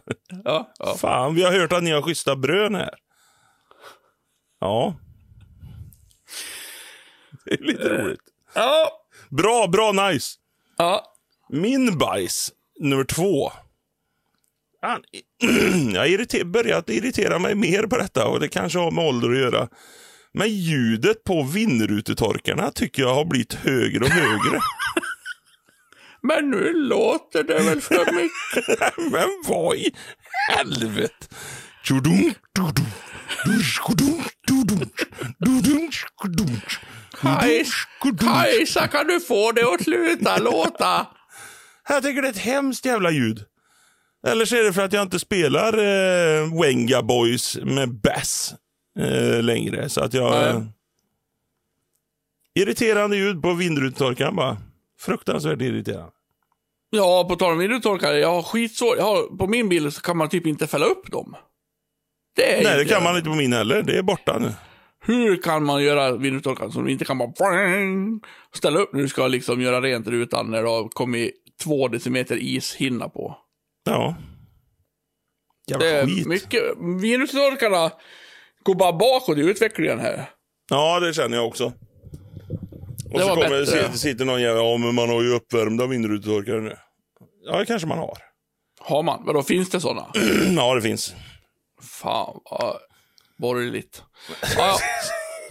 Ja, 0.45 0.73
ja. 0.79 0.95
Fan, 0.99 1.35
vi 1.35 1.43
har 1.43 1.53
hört 1.53 1.73
att 1.73 1.83
ni 1.83 1.91
har 1.91 2.03
schyssta 2.03 2.37
brön 2.37 2.75
här. 2.75 2.95
Ja. 4.61 4.95
Det 7.45 7.53
är 7.55 7.59
lite 7.65 7.89
roligt. 7.89 8.21
Ja. 8.55 8.91
Bra, 9.31 9.67
bra, 9.67 9.93
nice. 9.93 10.37
ja. 10.77 11.15
Min 11.51 11.99
bajs, 11.99 12.53
nummer 12.81 13.05
två. 13.05 13.53
Han, 14.83 15.03
jag 15.95 16.01
har 16.01 16.07
irriter, 16.07 16.45
börjat 16.45 16.91
irritera 16.91 17.39
mig 17.39 17.55
mer 17.55 17.83
på 17.83 17.97
detta 17.97 18.27
och 18.27 18.41
det 18.41 18.49
kanske 18.49 18.79
har 18.79 18.91
med 18.91 19.05
ålder 19.05 19.31
att 19.31 19.39
göra. 19.39 19.69
Men 20.33 20.49
ljudet 20.49 21.25
på 21.25 21.43
vindrutetorkarna 21.43 22.71
tycker 22.71 23.03
jag 23.03 23.15
har 23.15 23.25
blivit 23.25 23.55
högre 23.55 24.05
och 24.05 24.11
högre. 24.11 24.61
Men 26.23 26.51
nu 26.51 26.73
låter 26.73 27.45
det 27.45 27.63
väl 27.63 27.81
för 27.81 28.13
mycket. 28.13 28.97
Men 29.13 29.29
vad 29.47 29.77
i 29.77 29.95
helvete? 30.57 31.27
Kajsa, 38.21 38.89
kan 38.89 39.07
du 39.07 39.21
få 39.21 39.53
det 39.53 39.75
att 39.75 39.83
sluta 39.83 40.39
låta? 40.39 41.07
Jag 41.89 42.03
tycker 42.03 42.23
det 42.23 42.29
är 42.29 42.33
ett 42.33 42.39
hemskt 42.39 42.85
jävla 42.85 43.11
ljud. 43.11 43.45
Eller 44.27 44.45
så 44.45 44.57
är 44.57 44.63
det 44.63 44.73
för 44.73 44.85
att 44.85 44.93
jag 44.93 45.03
inte 45.03 45.19
spelar 45.19 45.73
eh, 45.79 46.61
Wenga 46.63 47.03
Boys 47.03 47.59
med 47.63 48.01
bass 48.01 48.55
eh, 48.99 49.43
längre. 49.43 49.89
Så 49.89 50.01
att 50.01 50.15
jag... 50.15 50.49
Eh, 50.49 50.63
Irriterande 52.55 53.17
ljud 53.17 53.43
på 53.43 53.55
vindrutetorkaren 53.55 54.37
bara. 54.37 54.57
Fruktansvärt 55.01 55.61
irriterande. 55.63 56.13
Ja, 56.91 57.27
på 57.29 57.37
tal 57.37 57.53
om 57.53 57.59
vindrutetorkare, 57.59 58.19
jag 58.19 58.33
har 58.33 58.43
skitsvårt. 58.43 58.95
Jag 58.99 59.05
har, 59.05 59.37
på 59.37 59.47
min 59.47 59.69
bil 59.69 59.93
så 59.93 60.01
kan 60.01 60.17
man 60.17 60.29
typ 60.29 60.47
inte 60.47 60.67
fälla 60.67 60.87
upp 60.87 61.11
dem. 61.11 61.37
Det 62.37 62.63
Nej, 62.63 62.79
det 62.79 62.85
kan 62.85 63.03
man 63.03 63.17
inte 63.17 63.29
på 63.29 63.37
min 63.37 63.53
heller. 63.53 63.83
Det 63.83 63.99
är 63.99 64.03
borta 64.03 64.39
nu. 64.39 64.53
Hur 65.05 65.43
kan 65.43 65.65
man 65.65 65.83
göra 65.83 66.17
vindrutetorkaren 66.17 66.73
som 66.73 66.89
inte 66.89 67.05
kan 67.05 67.19
bara 67.19 67.31
ställa 68.55 68.79
upp 68.79 68.93
när 68.93 69.03
du 69.03 69.09
ska 69.09 69.27
liksom 69.27 69.61
göra 69.61 69.81
rent 69.81 70.07
rutan 70.07 70.51
när 70.51 70.63
det 70.63 70.69
har 70.69 70.89
kommit 70.89 71.33
två 71.63 71.89
decimeter 71.89 72.37
ishinna 72.37 73.09
på? 73.09 73.37
Ja. 73.85 74.17
Jävla 75.67 75.87
Det 75.87 75.93
är 75.93 76.07
skit. 76.07 76.27
mycket. 76.27 76.63
Vindrutetorkarna 77.03 77.93
går 78.65 78.75
bara 78.75 78.93
bakåt 78.93 79.39
i 79.39 79.41
utvecklingen 79.41 80.01
här. 80.01 80.31
Ja, 80.71 81.01
det 81.01 81.15
känner 81.15 81.37
jag 81.37 81.47
också. 81.47 81.65
Och 83.13 83.19
Det 83.19 83.25
så 83.25 83.29
kommer 83.29 83.43
det, 83.43 83.49
bättre. 83.49 83.67
sitter, 83.67 83.93
sitter 83.93 84.25
någon 84.25 84.43
jävel, 84.43 84.63
ja 84.65 84.77
men 84.77 84.95
man 84.95 85.09
har 85.09 85.23
ju 85.23 85.35
uppvärmda 85.35 85.87
vindrutetorkare 85.87 86.61
nu. 86.61 86.77
Ja, 87.45 87.59
det 87.59 87.67
kanske 87.67 87.89
man 87.89 87.99
har. 87.99 88.19
Har 88.81 89.03
man? 89.03 89.25
Vadå, 89.27 89.43
finns 89.43 89.71
det 89.71 89.81
sådana? 89.81 90.07
ja, 90.57 90.75
det 90.75 90.83
finns. 90.83 91.15
Fan 91.83 92.41
vad 92.51 92.77
borgerligt. 93.39 94.03
Ja, 94.43 94.49
ja. 94.57 94.79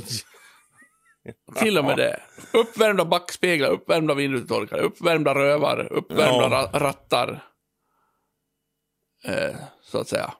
Till 1.55 1.77
och 1.77 1.85
med 1.85 1.97
det. 1.97 2.19
Uppvärmda 2.53 3.05
backspeglar, 3.05 3.69
uppvärmda 3.69 4.13
vindrutetorkare, 4.13 4.81
uppvärmda 4.81 5.35
rövar, 5.35 5.87
uppvärmda 5.93 6.49
Ja. 6.49 6.69
ra- 6.73 6.79
rattar. 6.79 7.43
Eh, 9.25 9.55
så 9.83 9.97
att 9.99 10.07
säga. 10.07 10.33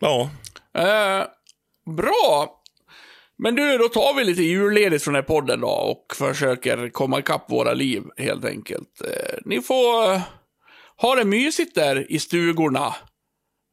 Ja. 0.00 0.30
Eh, 0.74 1.24
bra! 1.96 2.58
Men 3.38 3.54
du, 3.54 3.78
då 3.78 3.88
tar 3.88 4.14
vi 4.14 4.24
lite 4.24 4.42
julledigt 4.42 5.04
från 5.04 5.14
den 5.14 5.22
här 5.22 5.28
podden 5.28 5.60
då 5.60 5.68
och 5.68 6.06
försöker 6.16 6.88
komma 6.88 7.18
ikapp 7.18 7.50
våra 7.50 7.74
liv 7.74 8.02
helt 8.16 8.44
enkelt. 8.44 9.02
Eh, 9.04 9.38
ni 9.44 9.60
får 9.60 10.20
ha 11.02 11.14
det 11.14 11.24
mysigt 11.24 11.74
där 11.74 12.12
i 12.12 12.18
stugorna. 12.18 12.94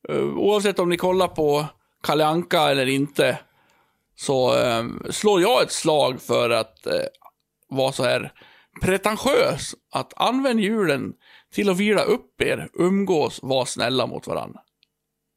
Eh, 0.10 0.16
oavsett 0.18 0.80
om 0.80 0.90
ni 0.90 0.98
kollar 0.98 1.28
på 1.28 1.66
Kalle 2.04 2.26
Anka 2.26 2.62
eller 2.62 2.86
inte 2.90 3.38
så 4.20 4.58
eh, 4.58 4.84
slår 5.10 5.42
jag 5.42 5.62
ett 5.64 5.72
slag 5.72 6.22
för 6.22 6.50
att 6.50 6.86
eh, 6.86 6.94
vara 7.70 7.92
så 7.92 8.04
här 8.04 8.32
pretentiös. 8.82 9.76
Att 9.92 10.14
använd 10.16 10.60
julen 10.60 11.14
till 11.54 11.70
att 11.70 11.78
vila 11.78 12.04
upp 12.04 12.42
er, 12.42 12.70
umgås, 12.74 13.40
var 13.42 13.66
snälla 13.66 14.08
mot 14.08 14.28
varandra. 14.28 14.60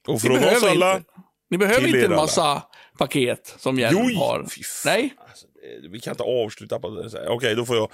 Och 0.08 0.14
Ni 0.14 0.20
från 0.20 0.36
oss 0.36 0.40
behöver 0.40 0.70
alla. 0.70 0.96
Inte, 0.96 1.10
ni 1.50 1.58
behöver 1.58 1.86
inte 1.86 1.98
en 1.98 2.04
alla. 2.12 2.16
massa 2.16 2.62
paket 2.98 3.54
som 3.58 3.78
Hjelm 3.78 4.16
har. 4.16 4.46
Nej, 4.84 5.14
Alltså, 5.28 5.46
vi 5.90 6.00
kan 6.00 6.10
inte 6.12 6.22
avsluta 6.22 6.78
på 6.78 6.90
det. 6.90 7.28
Okej, 7.28 7.54
då 7.54 7.64
får 7.64 7.76
jag... 7.76 7.90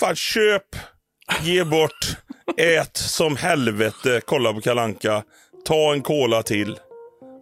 Fan, 0.00 0.16
köp, 0.16 0.76
ge 1.42 1.64
bort, 1.64 2.16
ät 2.56 2.96
som 2.96 3.36
helvete, 3.36 4.20
kolla 4.24 4.52
på 4.52 4.60
Kalanka. 4.60 5.22
ta 5.64 5.92
en 5.92 6.02
cola 6.02 6.42
till. 6.42 6.78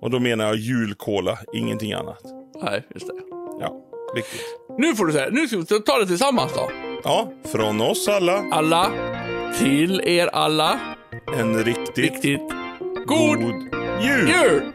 Och 0.00 0.10
då 0.10 0.18
menar 0.20 0.44
jag 0.44 0.56
julcola, 0.56 1.38
ingenting 1.54 1.92
annat. 1.92 2.43
Nej, 2.62 2.86
just 2.94 3.06
det. 3.06 3.14
Ja, 3.60 3.72
viktigt. 4.14 4.40
Nu 4.78 4.94
får 4.96 5.06
du 5.06 5.12
säga, 5.12 5.28
nu 5.30 5.48
ska 5.48 5.56
vi 5.56 5.64
ta 5.64 5.98
det 5.98 6.06
tillsammans 6.06 6.52
då. 6.54 6.70
Ja, 7.04 7.32
från 7.52 7.80
oss 7.80 8.08
alla, 8.08 8.44
Alla, 8.52 8.90
till 9.58 10.00
er 10.00 10.26
alla, 10.26 10.80
en 11.38 11.64
riktigt 11.64 11.98
riktigt 11.98 12.40
god 13.06 13.38
god 13.38 13.74
jul! 14.02 14.28
jul! 14.28 14.73